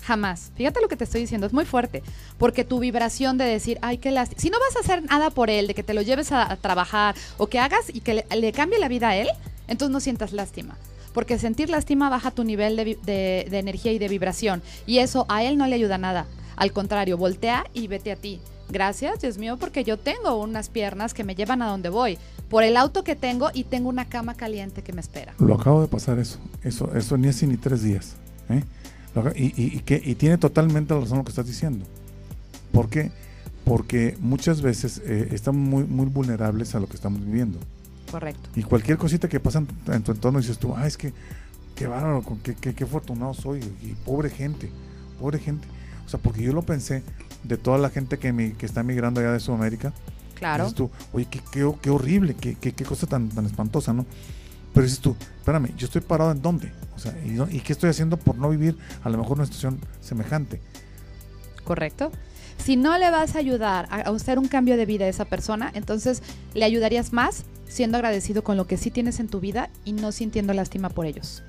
Jamás. 0.04 0.52
Fíjate 0.56 0.82
lo 0.82 0.88
que 0.88 0.96
te 0.96 1.04
estoy 1.04 1.22
diciendo, 1.22 1.46
es 1.46 1.54
muy 1.54 1.66
fuerte. 1.66 2.02
Porque 2.38 2.64
tu 2.64 2.80
vibración 2.80 3.38
de 3.38 3.46
decir, 3.46 3.78
ay, 3.82 3.98
qué 3.98 4.12
lástima. 4.12 4.42
Si 4.42 4.50
no 4.50 4.58
vas 4.60 4.78
a 4.78 4.80
hacer 4.80 5.04
nada 5.04 5.30
por 5.30 5.50
él, 5.50 5.68
de 5.68 5.74
que 5.74 5.84
te 5.84 5.94
lo 5.94 6.02
lleves 6.02 6.32
a, 6.32 6.56
trabajar 6.56 7.16
o 7.38 7.48
que 7.48 7.60
hagas 7.60 7.94
y 7.94 8.00
que 8.00 8.26
le 8.30 8.52
cambie 8.54 8.80
la 8.80 8.88
vida 8.88 9.10
a 9.10 9.16
él, 9.18 9.28
entonces 9.68 9.92
no 9.92 10.00
sientas 10.00 10.32
lástima. 10.32 10.78
Porque 11.14 11.38
sentir 11.40 11.70
lástima 11.70 12.10
baja 12.10 12.32
tu 12.32 12.44
nivel 12.44 12.76
de, 12.76 12.84
de- 13.04 13.48
de 13.50 13.60
energía 13.60 13.92
y 13.92 14.00
de 14.00 14.08
vibración, 14.08 14.62
y 14.86 15.00
eso 15.00 15.26
a 15.30 15.44
él 15.44 15.58
no 15.58 15.68
le 15.68 15.76
ayuda 15.76 15.98
nada. 15.98 16.26
Al 16.56 16.72
contrario, 16.74 17.18
voltea 17.18 17.66
y 17.74 17.88
vete 17.88 18.12
a 18.12 18.16
ti. 18.16 18.40
Gracias, 18.70 19.20
Dios 19.22 19.38
mío, 19.38 19.58
porque 19.58 19.84
yo 19.84 19.98
tengo 19.98 20.36
unas 20.40 20.70
piernas 20.70 21.14
que 21.14 21.24
me 21.26 21.36
llevan 21.36 21.62
a 21.62 21.68
donde 21.68 21.90
voy, 21.90 22.18
por 22.50 22.64
el 22.64 22.78
auto 22.78 23.04
que 23.04 23.16
tengo 23.16 23.50
y 23.54 23.64
tengo 23.66 23.90
una 23.90 24.06
cama 24.06 24.36
caliente 24.36 24.82
que 24.82 24.94
me 24.94 25.02
espera. 25.02 25.34
Lo 25.40 25.56
acabo 25.56 25.82
de 25.82 25.88
pasar 25.88 26.20
eso. 26.20 26.40
Eso, 26.64 26.94
eso 26.96 27.18
ni 27.18 27.28
hace 27.28 27.48
ni 27.48 27.58
tres 27.58 27.84
días. 27.84 28.16
¿eh? 28.50 28.64
Y- 29.36 29.76
y 29.78 29.80
que, 29.80 30.02
y 30.04 30.16
tiene 30.16 30.38
totalmente 30.38 30.94
razón 30.94 31.18
lo 31.18 31.24
que 31.26 31.32
estás 31.32 31.48
diciendo. 31.48 31.86
¿Por 32.72 32.90
qué? 32.90 33.12
Porque 33.66 34.16
muchas 34.22 34.62
veces 34.62 35.02
eh, 35.06 35.30
estamos 35.34 35.62
muy, 35.62 35.84
muy 35.84 36.06
vulnerables 36.06 36.74
a 36.76 36.80
lo 36.80 36.88
que 36.88 36.96
estamos 36.96 37.26
viviendo. 37.26 37.60
Correcto. 38.12 38.50
Y 38.56 38.64
cualquier 38.64 38.98
cosita 38.98 39.28
que 39.30 39.40
pasa 39.40 39.60
en 39.60 39.68
tu, 39.68 39.92
en 39.92 40.04
tu 40.04 40.12
entorno 40.12 40.40
dices 40.40 40.58
tú, 40.60 40.76
ah, 40.76 40.86
es 40.86 40.98
que 40.98 41.14
qué 41.76 41.88
bárbaro, 41.88 42.22
con 42.22 42.40
qué, 42.40 42.54
qué, 42.56 42.76
qué 42.76 42.84
afortunado 42.84 43.34
soy. 43.34 43.60
Y 43.82 43.94
pobre 44.06 44.30
gente, 44.30 44.70
pobre 45.20 45.40
gente. 45.40 45.68
O 46.06 46.10
sea, 46.10 46.20
porque 46.20 46.44
yo 46.44 46.52
lo 46.54 46.62
pensé 46.62 47.04
de 47.44 47.58
toda 47.58 47.78
la 47.78 47.90
gente 47.90 48.20
que, 48.20 48.34
mi- 48.34 48.52
que 48.52 48.66
está 48.66 48.84
migrando 48.84 49.22
allá 49.22 49.32
de 49.32 49.40
Sudamérica. 49.40 49.94
Claro. 50.36 50.66
Dices 50.66 50.76
tú, 50.76 50.92
oye, 51.14 51.28
qué, 51.30 51.40
qué, 51.52 51.72
qué 51.82 51.90
horrible, 51.90 52.34
qué, 52.36 52.56
qué, 52.56 52.74
qué 52.74 52.84
cosa 52.84 53.08
tan, 53.08 53.30
tan 53.30 53.46
espantosa, 53.46 53.94
¿no? 53.94 54.06
Pero 54.74 54.84
dices 54.86 55.00
tú, 55.00 55.16
espérame, 55.38 55.76
¿yo 55.78 55.86
estoy 55.86 56.02
parado 56.02 56.32
en 56.32 56.42
dónde? 56.42 56.72
O 56.96 57.00
sea, 57.00 57.14
¿y, 57.26 57.40
¿y 57.56 57.60
qué 57.62 57.74
estoy 57.74 57.90
haciendo 57.90 58.18
por 58.18 58.36
no 58.38 58.50
vivir 58.50 58.78
a 59.04 59.10
lo 59.10 59.18
mejor 59.18 59.38
una 59.38 59.46
situación 59.46 59.80
semejante? 60.02 60.60
Correcto. 61.64 62.12
Si 62.64 62.76
no 62.76 62.98
le 63.00 63.10
vas 63.10 63.36
a 63.36 63.40
ayudar 63.40 63.88
a 63.90 64.02
hacer 64.02 64.38
un 64.38 64.48
cambio 64.48 64.78
de 64.78 64.86
vida 64.86 65.06
a 65.06 65.08
esa 65.08 65.26
persona, 65.26 65.72
entonces 65.74 66.22
le 66.54 66.64
ayudarías 66.64 67.12
más 67.12 67.44
siendo 67.68 67.98
agradecido 67.98 68.44
con 68.44 68.56
lo 68.56 68.68
que 68.68 68.78
sí 68.78 68.92
tienes 68.92 69.20
en 69.20 69.30
tu 69.30 69.40
vida 69.40 69.70
y 69.84 69.94
no 69.94 70.12
sintiendo 70.12 70.54
lástima 70.54 70.90
por 70.90 71.08
ellos. 71.08 71.42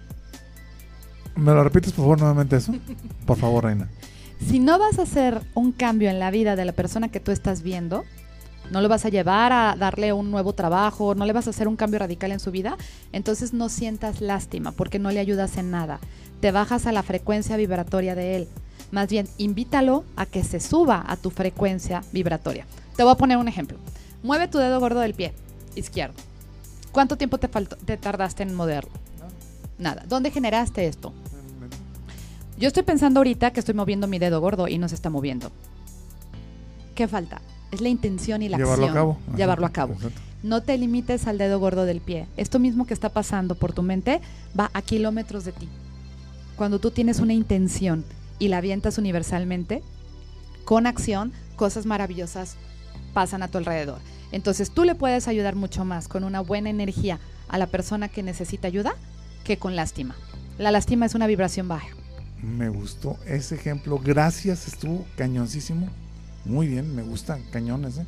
¿Me 1.36 1.52
lo 1.52 1.64
repites 1.64 1.92
por 1.92 2.04
favor 2.04 2.18
nuevamente 2.18 2.56
eso? 2.56 2.72
Por 3.26 3.38
favor, 3.38 3.64
Reina. 3.64 3.88
Si 4.46 4.58
no 4.58 4.78
vas 4.78 4.98
a 4.98 5.02
hacer 5.02 5.40
un 5.54 5.72
cambio 5.72 6.10
en 6.10 6.18
la 6.18 6.30
vida 6.30 6.56
de 6.56 6.64
la 6.64 6.72
persona 6.72 7.08
que 7.08 7.20
tú 7.20 7.30
estás 7.30 7.62
viendo, 7.62 8.04
no 8.70 8.80
lo 8.80 8.88
vas 8.88 9.04
a 9.04 9.08
llevar 9.08 9.52
a 9.52 9.76
darle 9.78 10.12
un 10.12 10.30
nuevo 10.30 10.54
trabajo, 10.54 11.14
no 11.14 11.26
le 11.26 11.32
vas 11.32 11.46
a 11.46 11.50
hacer 11.50 11.68
un 11.68 11.76
cambio 11.76 11.98
radical 11.98 12.32
en 12.32 12.40
su 12.40 12.50
vida, 12.50 12.76
entonces 13.12 13.52
no 13.52 13.68
sientas 13.68 14.20
lástima 14.20 14.72
porque 14.72 14.98
no 14.98 15.10
le 15.10 15.20
ayudas 15.20 15.56
en 15.58 15.70
nada. 15.70 16.00
Te 16.40 16.52
bajas 16.52 16.86
a 16.86 16.92
la 16.92 17.02
frecuencia 17.02 17.56
vibratoria 17.56 18.14
de 18.14 18.36
él. 18.36 18.48
Más 18.92 19.08
bien, 19.08 19.26
invítalo 19.38 20.04
a 20.16 20.26
que 20.26 20.44
se 20.44 20.60
suba 20.60 21.02
a 21.06 21.16
tu 21.16 21.30
frecuencia 21.30 22.02
vibratoria. 22.12 22.66
Te 22.94 23.02
voy 23.02 23.12
a 23.12 23.16
poner 23.16 23.38
un 23.38 23.48
ejemplo. 23.48 23.78
Mueve 24.22 24.46
tu 24.48 24.58
dedo 24.58 24.78
gordo 24.78 25.00
del 25.00 25.14
pie 25.14 25.32
izquierdo. 25.74 26.14
¿Cuánto 26.92 27.16
tiempo 27.16 27.38
te, 27.38 27.48
faltó, 27.48 27.76
te 27.76 27.96
tardaste 27.96 28.42
en 28.42 28.54
moverlo? 28.54 28.90
Nada. 29.78 30.04
¿Dónde 30.06 30.30
generaste 30.30 30.86
esto? 30.86 31.12
Yo 32.58 32.68
estoy 32.68 32.82
pensando 32.82 33.18
ahorita 33.20 33.50
que 33.52 33.60
estoy 33.60 33.74
moviendo 33.74 34.06
mi 34.06 34.18
dedo 34.18 34.40
gordo 34.40 34.68
y 34.68 34.76
no 34.76 34.88
se 34.90 34.94
está 34.94 35.08
moviendo. 35.08 35.50
¿Qué 36.94 37.08
falta? 37.08 37.40
Es 37.70 37.80
la 37.80 37.88
intención 37.88 38.42
y 38.42 38.50
la 38.50 38.58
Llevarlo 38.58 38.84
a 38.84 38.88
acción. 38.88 38.94
cabo. 38.94 39.18
Ajá, 39.26 39.36
Llevarlo 39.38 39.66
a 39.66 39.70
cabo. 39.70 39.94
exacto. 39.94 40.20
No 40.42 40.62
te 40.62 40.76
limites 40.76 41.26
al 41.26 41.38
dedo 41.38 41.58
gordo 41.58 41.86
del 41.86 42.00
pie. 42.02 42.26
Esto 42.36 42.58
mismo 42.58 42.84
que 42.86 42.92
está 42.92 43.08
pasando 43.08 43.54
por 43.54 43.72
tu 43.72 43.82
mente 43.82 44.20
va 44.58 44.70
a 44.74 44.82
kilómetros 44.82 45.44
de 45.46 45.52
ti. 45.52 45.68
Cuando 46.56 46.78
tú 46.78 46.90
tienes 46.90 47.20
una 47.20 47.32
intención 47.32 48.04
y 48.38 48.48
la 48.48 48.58
avientas 48.58 48.98
universalmente, 48.98 49.82
con 50.64 50.86
acción, 50.86 51.32
cosas 51.56 51.86
maravillosas 51.86 52.56
pasan 53.14 53.42
a 53.42 53.48
tu 53.48 53.58
alrededor. 53.58 53.98
Entonces 54.32 54.70
tú 54.70 54.84
le 54.84 54.94
puedes 54.94 55.28
ayudar 55.28 55.54
mucho 55.56 55.84
más 55.84 56.08
con 56.08 56.24
una 56.24 56.40
buena 56.40 56.70
energía 56.70 57.18
a 57.48 57.58
la 57.58 57.66
persona 57.66 58.08
que 58.08 58.22
necesita 58.22 58.68
ayuda 58.68 58.94
que 59.44 59.58
con 59.58 59.76
lástima. 59.76 60.14
La 60.58 60.70
lástima 60.70 61.06
es 61.06 61.14
una 61.14 61.26
vibración 61.26 61.68
baja. 61.68 61.88
Me 62.42 62.68
gustó 62.68 63.18
ese 63.26 63.54
ejemplo. 63.54 64.00
Gracias, 64.02 64.66
estuvo 64.66 65.04
cañoncísimo. 65.16 65.88
Muy 66.44 66.66
bien, 66.66 66.94
me 66.94 67.02
gusta 67.02 67.38
cañón 67.52 67.84
ese. 67.84 68.04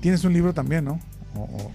Tienes 0.00 0.24
un 0.24 0.32
libro 0.32 0.54
también, 0.54 0.84
¿no? 0.84 1.00
O- 1.34 1.40
o- 1.42 1.70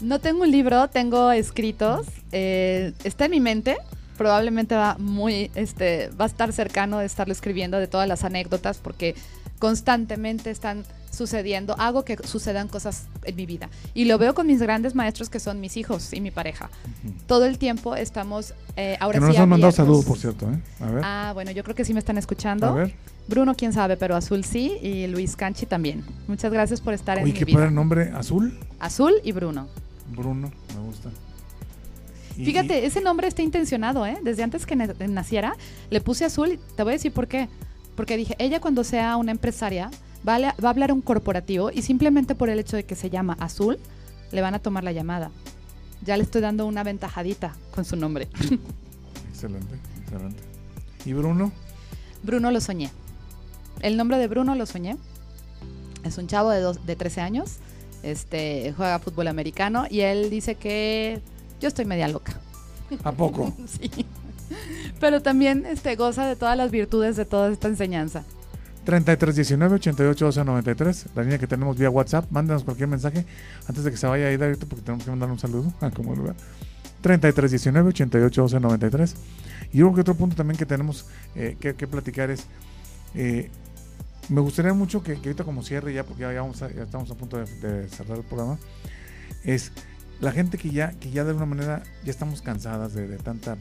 No 0.00 0.18
tengo 0.20 0.42
un 0.42 0.50
libro, 0.50 0.88
tengo 0.88 1.30
escritos. 1.32 2.06
eh, 2.32 2.92
está 3.04 3.26
en 3.26 3.30
mi 3.30 3.40
mente. 3.40 3.76
Probablemente 4.16 4.74
va 4.74 4.96
muy, 4.98 5.50
este, 5.54 6.10
va 6.20 6.24
a 6.24 6.28
estar 6.28 6.52
cercano 6.52 6.98
de 6.98 7.06
estarlo 7.06 7.32
escribiendo 7.32 7.78
de 7.78 7.86
todas 7.86 8.08
las 8.08 8.24
anécdotas 8.24 8.78
porque 8.78 9.14
constantemente 9.58 10.50
están 10.50 10.84
sucediendo. 11.10 11.74
Hago 11.78 12.04
que 12.04 12.16
sucedan 12.24 12.68
cosas 12.68 13.06
en 13.24 13.36
mi 13.36 13.46
vida 13.46 13.68
y 13.94 14.04
lo 14.04 14.18
veo 14.18 14.34
con 14.34 14.46
mis 14.46 14.60
grandes 14.60 14.94
maestros 14.94 15.30
que 15.30 15.40
son 15.40 15.60
mis 15.60 15.76
hijos 15.76 16.12
y 16.12 16.20
mi 16.20 16.30
pareja. 16.30 16.70
Todo 17.26 17.46
el 17.46 17.58
tiempo 17.58 17.96
estamos 17.96 18.52
eh, 18.76 18.96
ahora 19.00 19.14
que 19.18 19.20
no 19.20 19.26
sí 19.26 19.32
nos 19.32 19.42
han 19.42 19.48
mandado 19.48 19.72
saludos, 19.72 20.04
por 20.04 20.18
cierto, 20.18 20.46
¿eh? 20.50 20.58
A 20.80 20.90
ver. 20.90 21.02
Ah, 21.04 21.30
bueno, 21.34 21.50
yo 21.52 21.62
creo 21.62 21.74
que 21.74 21.84
sí 21.84 21.92
me 21.92 22.00
están 22.00 22.18
escuchando. 22.18 22.66
a 22.66 22.72
ver. 22.72 22.94
Bruno, 23.26 23.54
quién 23.54 23.72
sabe, 23.72 23.96
pero 23.96 24.16
Azul 24.16 24.44
sí 24.44 24.76
y 24.82 25.06
Luis 25.06 25.34
Canchi 25.34 25.64
también. 25.64 26.04
Muchas 26.28 26.52
gracias 26.52 26.80
por 26.80 26.92
estar 26.92 27.16
en 27.16 27.24
mi 27.24 27.32
qué 27.32 27.46
vida. 27.46 27.58
padre 27.58 27.70
nombre. 27.70 28.12
Azul. 28.14 28.58
Azul 28.80 29.14
y 29.24 29.32
Bruno. 29.32 29.66
Bruno, 30.14 30.50
me 30.74 30.80
gusta. 30.86 31.08
Y- 32.36 32.44
Fíjate, 32.44 32.84
ese 32.86 33.00
nombre 33.00 33.28
está 33.28 33.42
intencionado, 33.42 34.04
¿eh? 34.06 34.18
Desde 34.22 34.42
antes 34.42 34.66
que 34.66 34.76
na- 34.76 34.92
naciera, 35.08 35.56
le 35.90 36.00
puse 36.00 36.24
azul 36.24 36.52
y 36.52 36.56
te 36.76 36.82
voy 36.82 36.92
a 36.92 36.96
decir 36.96 37.12
por 37.12 37.28
qué. 37.28 37.48
Porque 37.96 38.16
dije, 38.16 38.34
ella 38.38 38.60
cuando 38.60 38.82
sea 38.84 39.16
una 39.16 39.30
empresaria 39.30 39.90
va 40.26 40.34
a, 40.36 40.38
le- 40.38 40.46
va 40.62 40.68
a 40.68 40.70
hablar 40.70 40.90
a 40.90 40.94
un 40.94 41.00
corporativo 41.02 41.70
y 41.70 41.82
simplemente 41.82 42.34
por 42.34 42.48
el 42.48 42.58
hecho 42.58 42.76
de 42.76 42.84
que 42.84 42.96
se 42.96 43.08
llama 43.10 43.36
azul, 43.40 43.78
le 44.32 44.40
van 44.40 44.54
a 44.54 44.58
tomar 44.58 44.82
la 44.84 44.92
llamada. 44.92 45.30
Ya 46.04 46.16
le 46.16 46.22
estoy 46.24 46.40
dando 46.40 46.66
una 46.66 46.82
ventajadita 46.82 47.54
con 47.74 47.84
su 47.84 47.96
nombre. 47.96 48.28
Excelente, 49.30 49.76
excelente. 50.00 50.42
¿Y 51.04 51.12
Bruno? 51.12 51.52
Bruno 52.22 52.50
lo 52.50 52.60
soñé. 52.60 52.90
El 53.80 53.96
nombre 53.96 54.18
de 54.18 54.26
Bruno 54.28 54.54
lo 54.54 54.66
soñé. 54.66 54.96
Es 56.04 56.18
un 56.18 56.26
chavo 56.26 56.50
de, 56.50 56.60
dos, 56.60 56.84
de 56.86 56.96
13 56.96 57.20
años. 57.20 57.56
Este, 58.02 58.72
juega 58.76 58.98
fútbol 58.98 59.28
americano 59.28 59.86
y 59.90 60.00
él 60.00 60.30
dice 60.30 60.54
que 60.56 61.20
yo 61.64 61.68
estoy 61.68 61.86
media 61.86 62.08
loca. 62.08 62.34
¿A 63.02 63.12
poco? 63.12 63.54
Sí. 63.66 63.90
Pero 65.00 65.22
también 65.22 65.64
este, 65.66 65.96
goza 65.96 66.26
de 66.26 66.36
todas 66.36 66.56
las 66.56 66.70
virtudes 66.70 67.16
de 67.16 67.24
toda 67.24 67.50
esta 67.50 67.68
enseñanza. 67.68 68.22
3319 68.84 69.76
88 69.76 70.24
12 70.26 70.44
93, 70.44 71.06
la 71.14 71.22
línea 71.22 71.38
que 71.38 71.46
tenemos 71.46 71.78
vía 71.78 71.88
WhatsApp. 71.88 72.30
Mándanos 72.30 72.62
cualquier 72.64 72.88
mensaje 72.88 73.24
antes 73.66 73.82
de 73.84 73.90
que 73.90 73.96
se 73.96 74.06
vaya 74.06 74.26
ahí 74.26 74.34
ahorita 74.34 74.66
porque 74.66 74.82
tenemos 74.84 75.04
que 75.04 75.10
mandar 75.10 75.30
un 75.30 75.38
saludo. 75.38 75.72
Ah, 75.80 75.90
como 75.90 76.14
lugar. 76.14 76.36
3319 77.00 77.88
88 77.88 78.42
12 78.42 78.60
93. 78.60 79.14
Y 79.72 79.78
yo 79.78 79.86
creo 79.86 79.94
que 79.94 80.00
otro 80.02 80.14
punto 80.14 80.36
también 80.36 80.58
que 80.58 80.66
tenemos 80.66 81.06
eh, 81.34 81.56
que, 81.58 81.74
que 81.74 81.86
platicar 81.86 82.30
es. 82.30 82.44
eh, 83.14 83.50
me 84.28 84.40
gustaría 84.42 84.72
mucho 84.74 85.02
que, 85.02 85.14
que 85.14 85.30
ahorita 85.30 85.44
como 85.44 85.62
cierre 85.62 85.92
ya, 85.94 86.04
porque 86.04 86.20
ya, 86.22 86.32
ya 86.34 86.42
vamos 86.42 86.60
a- 86.62 86.70
ya 86.72 86.82
estamos 86.84 87.10
a 87.10 87.14
punto 87.14 87.38
de, 87.38 87.44
de 87.60 87.88
cerrar 87.88 88.18
el 88.18 88.24
programa, 88.24 88.58
es 89.44 89.72
la 90.20 90.32
gente 90.32 90.58
que 90.58 90.70
ya, 90.70 90.92
que 90.92 91.10
ya 91.10 91.24
de 91.24 91.30
alguna 91.30 91.46
manera 91.46 91.82
ya 92.04 92.10
estamos 92.10 92.40
cansadas 92.42 92.94
de, 92.94 93.06
tanta, 93.18 93.56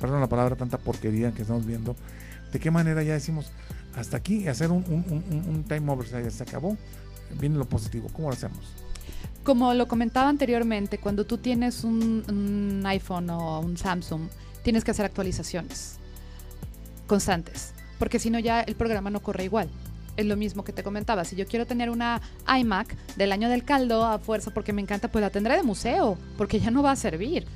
perdón 0.00 0.20
la 0.20 0.28
palabra, 0.28 0.56
tanta 0.56 0.78
porquería 0.78 1.32
que 1.32 1.42
estamos 1.42 1.66
viendo, 1.66 1.96
de 2.52 2.58
qué 2.60 2.70
manera 2.70 3.02
ya 3.02 3.14
decimos, 3.14 3.52
hasta 3.96 4.16
aquí, 4.18 4.46
hacer 4.48 4.70
un, 4.70 4.84
un, 4.88 5.44
un- 5.48 5.64
time 5.64 5.90
over, 5.90 6.06
ya 6.08 6.30
se 6.30 6.42
acabó, 6.42 6.76
viene 7.40 7.56
lo 7.56 7.68
positivo, 7.68 8.08
¿cómo 8.12 8.28
lo 8.28 8.34
hacemos? 8.34 8.58
Como 9.42 9.72
lo 9.74 9.88
comentaba 9.88 10.28
anteriormente, 10.28 10.98
cuando 10.98 11.24
tú 11.24 11.38
tienes 11.38 11.82
un, 11.84 12.24
un 12.28 12.86
iPhone 12.86 13.30
o 13.30 13.60
un 13.60 13.76
Samsung, 13.76 14.28
tienes 14.62 14.84
que 14.84 14.90
hacer 14.90 15.06
actualizaciones 15.06 15.96
constantes, 17.06 17.72
porque 17.98 18.18
si 18.18 18.30
no 18.30 18.38
ya 18.38 18.60
el 18.60 18.76
programa 18.76 19.10
no 19.10 19.20
corre 19.20 19.44
igual. 19.44 19.68
Es 20.20 20.26
lo 20.26 20.36
mismo 20.36 20.64
que 20.64 20.72
te 20.74 20.82
comentaba, 20.82 21.24
si 21.24 21.34
yo 21.34 21.46
quiero 21.46 21.66
tener 21.66 21.88
una 21.88 22.20
iMac 22.46 22.94
del 23.16 23.32
año 23.32 23.48
del 23.48 23.64
caldo 23.64 24.04
a 24.04 24.18
fuerza 24.18 24.50
porque 24.50 24.74
me 24.74 24.82
encanta, 24.82 25.08
pues 25.08 25.22
la 25.22 25.30
tendré 25.30 25.56
de 25.56 25.62
museo, 25.62 26.18
porque 26.36 26.60
ya 26.60 26.70
no 26.70 26.82
va 26.82 26.90
a 26.92 26.96
servir. 26.96 27.46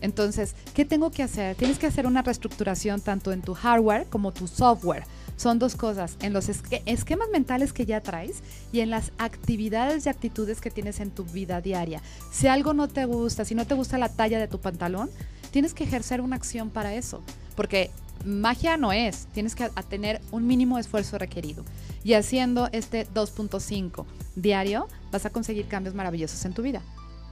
Entonces, 0.00 0.54
¿qué 0.72 0.86
tengo 0.86 1.10
que 1.10 1.22
hacer? 1.22 1.54
Tienes 1.56 1.78
que 1.78 1.86
hacer 1.86 2.06
una 2.06 2.22
reestructuración 2.22 3.02
tanto 3.02 3.30
en 3.30 3.42
tu 3.42 3.52
hardware 3.52 4.06
como 4.08 4.32
tu 4.32 4.48
software. 4.48 5.04
Son 5.36 5.58
dos 5.58 5.74
cosas, 5.76 6.16
en 6.22 6.32
los 6.32 6.48
esque- 6.48 6.82
esquemas 6.86 7.28
mentales 7.30 7.74
que 7.74 7.84
ya 7.84 8.00
traes 8.00 8.42
y 8.72 8.80
en 8.80 8.88
las 8.88 9.12
actividades 9.18 10.06
y 10.06 10.08
actitudes 10.08 10.62
que 10.62 10.70
tienes 10.70 11.00
en 11.00 11.10
tu 11.10 11.24
vida 11.24 11.60
diaria. 11.60 12.00
Si 12.32 12.46
algo 12.46 12.72
no 12.72 12.88
te 12.88 13.04
gusta, 13.04 13.44
si 13.44 13.54
no 13.54 13.66
te 13.66 13.74
gusta 13.74 13.98
la 13.98 14.08
talla 14.08 14.38
de 14.38 14.48
tu 14.48 14.60
pantalón, 14.60 15.10
tienes 15.50 15.74
que 15.74 15.84
ejercer 15.84 16.22
una 16.22 16.36
acción 16.36 16.70
para 16.70 16.94
eso, 16.94 17.22
porque 17.54 17.90
magia 18.24 18.76
no 18.76 18.92
es, 18.92 19.26
tienes 19.34 19.54
que 19.54 19.68
tener 19.90 20.20
un 20.30 20.46
mínimo 20.46 20.78
esfuerzo 20.78 21.18
requerido. 21.18 21.64
Y 22.04 22.12
haciendo 22.14 22.68
este 22.72 23.06
2.5 23.14 24.04
diario, 24.36 24.88
vas 25.10 25.24
a 25.26 25.30
conseguir 25.30 25.66
cambios 25.66 25.94
maravillosos 25.94 26.44
en 26.44 26.52
tu 26.52 26.62
vida. 26.62 26.82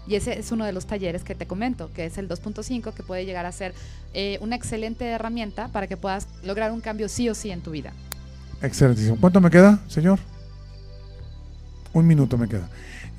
Y 0.08 0.16
ese 0.16 0.38
es 0.38 0.50
uno 0.50 0.64
de 0.64 0.72
los 0.72 0.86
talleres 0.86 1.22
que 1.22 1.34
te 1.36 1.46
comento, 1.46 1.90
que 1.94 2.06
es 2.06 2.18
el 2.18 2.28
2.5, 2.28 2.92
que 2.92 3.02
puede 3.04 3.24
llegar 3.24 3.46
a 3.46 3.52
ser 3.52 3.72
eh, 4.14 4.38
una 4.40 4.56
excelente 4.56 5.04
herramienta 5.06 5.68
para 5.68 5.86
que 5.86 5.96
puedas 5.96 6.26
lograr 6.42 6.72
un 6.72 6.80
cambio 6.80 7.08
sí 7.08 7.28
o 7.28 7.34
sí 7.34 7.50
en 7.50 7.60
tu 7.60 7.70
vida. 7.70 7.92
Excelentísimo. 8.62 9.16
¿Cuánto 9.20 9.40
me 9.40 9.50
queda, 9.50 9.80
señor? 9.88 10.18
Un 11.92 12.06
minuto 12.06 12.38
me 12.38 12.48
queda. 12.48 12.68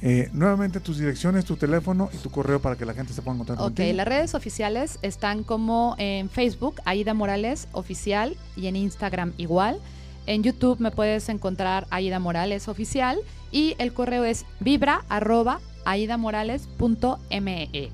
Eh, 0.02 0.30
nuevamente 0.34 0.82
tus 0.82 0.98
direcciones, 0.98 1.46
tu 1.46 1.56
teléfono 1.56 2.10
y 2.14 2.18
tu 2.18 2.30
correo 2.30 2.62
para 2.62 2.76
que 2.76 2.86
la 2.86 2.94
gente 2.94 3.14
se 3.14 3.22
pueda 3.22 3.36
encontrar 3.36 3.58
Ok, 3.60 3.66
contigo. 3.66 3.94
las 3.96 4.08
redes 4.08 4.36
oficiales 4.36 5.00
están 5.02 5.44
como 5.44 5.96
en 6.00 6.30
Facebook, 6.30 6.82
Aida 6.84 7.14
Morales 7.14 7.68
Oficial, 7.72 8.36
y 8.58 8.68
en 8.68 8.76
Instagram 8.76 9.32
igual. 9.38 9.80
En 10.26 10.44
YouTube 10.44 10.80
me 10.80 10.92
puedes 10.92 11.28
encontrar 11.30 11.86
Aida 11.90 12.20
Morales 12.20 12.68
Oficial 12.68 13.20
y 13.52 13.76
el 13.78 13.94
correo 13.94 14.24
es 14.24 14.46
vibra 14.60 15.04
arroba 15.10 15.60
aidamorales.me. 15.86 17.92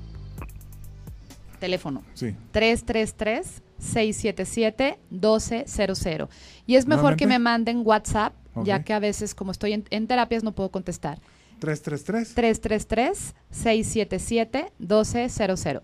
Teléfono 1.58 2.02
Sí. 2.14 2.34
333-677-1200. 5.10 6.28
Y 6.66 6.76
es 6.76 6.86
mejor 6.86 7.16
que 7.16 7.26
me 7.26 7.38
manden 7.38 7.82
WhatsApp, 7.84 8.34
ya 8.64 8.82
que 8.82 8.92
a 8.92 8.98
veces 8.98 9.34
como 9.34 9.52
estoy 9.52 9.72
en, 9.74 9.84
en 9.90 10.06
terapias 10.06 10.42
no 10.44 10.52
puedo 10.52 10.70
contestar. 10.70 11.18
333. 11.58 13.34
333-677-1200. 13.52 15.82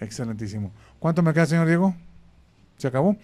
Excelentísimo. 0.00 0.72
¿Cuánto 0.98 1.22
me 1.22 1.32
queda, 1.34 1.46
señor 1.46 1.66
Diego? 1.66 1.94
¿Se 2.80 2.88
acabó? 2.88 3.16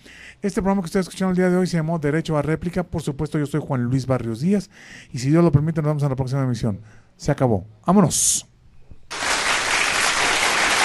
Este 0.42 0.60
programa 0.60 0.82
que 0.82 0.86
ustedes 0.86 1.06
escucharon 1.06 1.30
el 1.30 1.36
día 1.36 1.48
de 1.48 1.56
hoy 1.56 1.66
se 1.66 1.78
llamó 1.78 1.98
Derecho 1.98 2.36
a 2.36 2.42
Réplica. 2.42 2.82
Por 2.82 3.00
supuesto, 3.02 3.38
yo 3.38 3.46
soy 3.46 3.60
Juan 3.66 3.84
Luis 3.84 4.06
Barrios 4.06 4.40
Díaz. 4.40 4.68
Y 5.12 5.18
si 5.18 5.30
Dios 5.30 5.42
lo 5.42 5.50
permite, 5.50 5.80
nos 5.80 5.88
vemos 5.88 6.02
en 6.02 6.10
la 6.10 6.16
próxima 6.16 6.42
emisión. 6.42 6.80
Se 7.16 7.32
acabó. 7.32 7.66
Vámonos. 7.86 8.46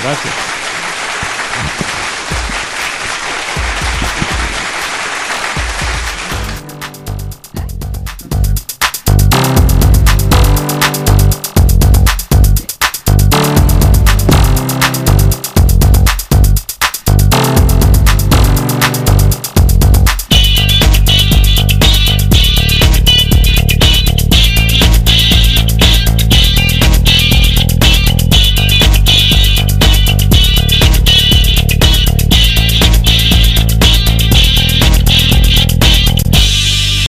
Gracias. 0.03 0.51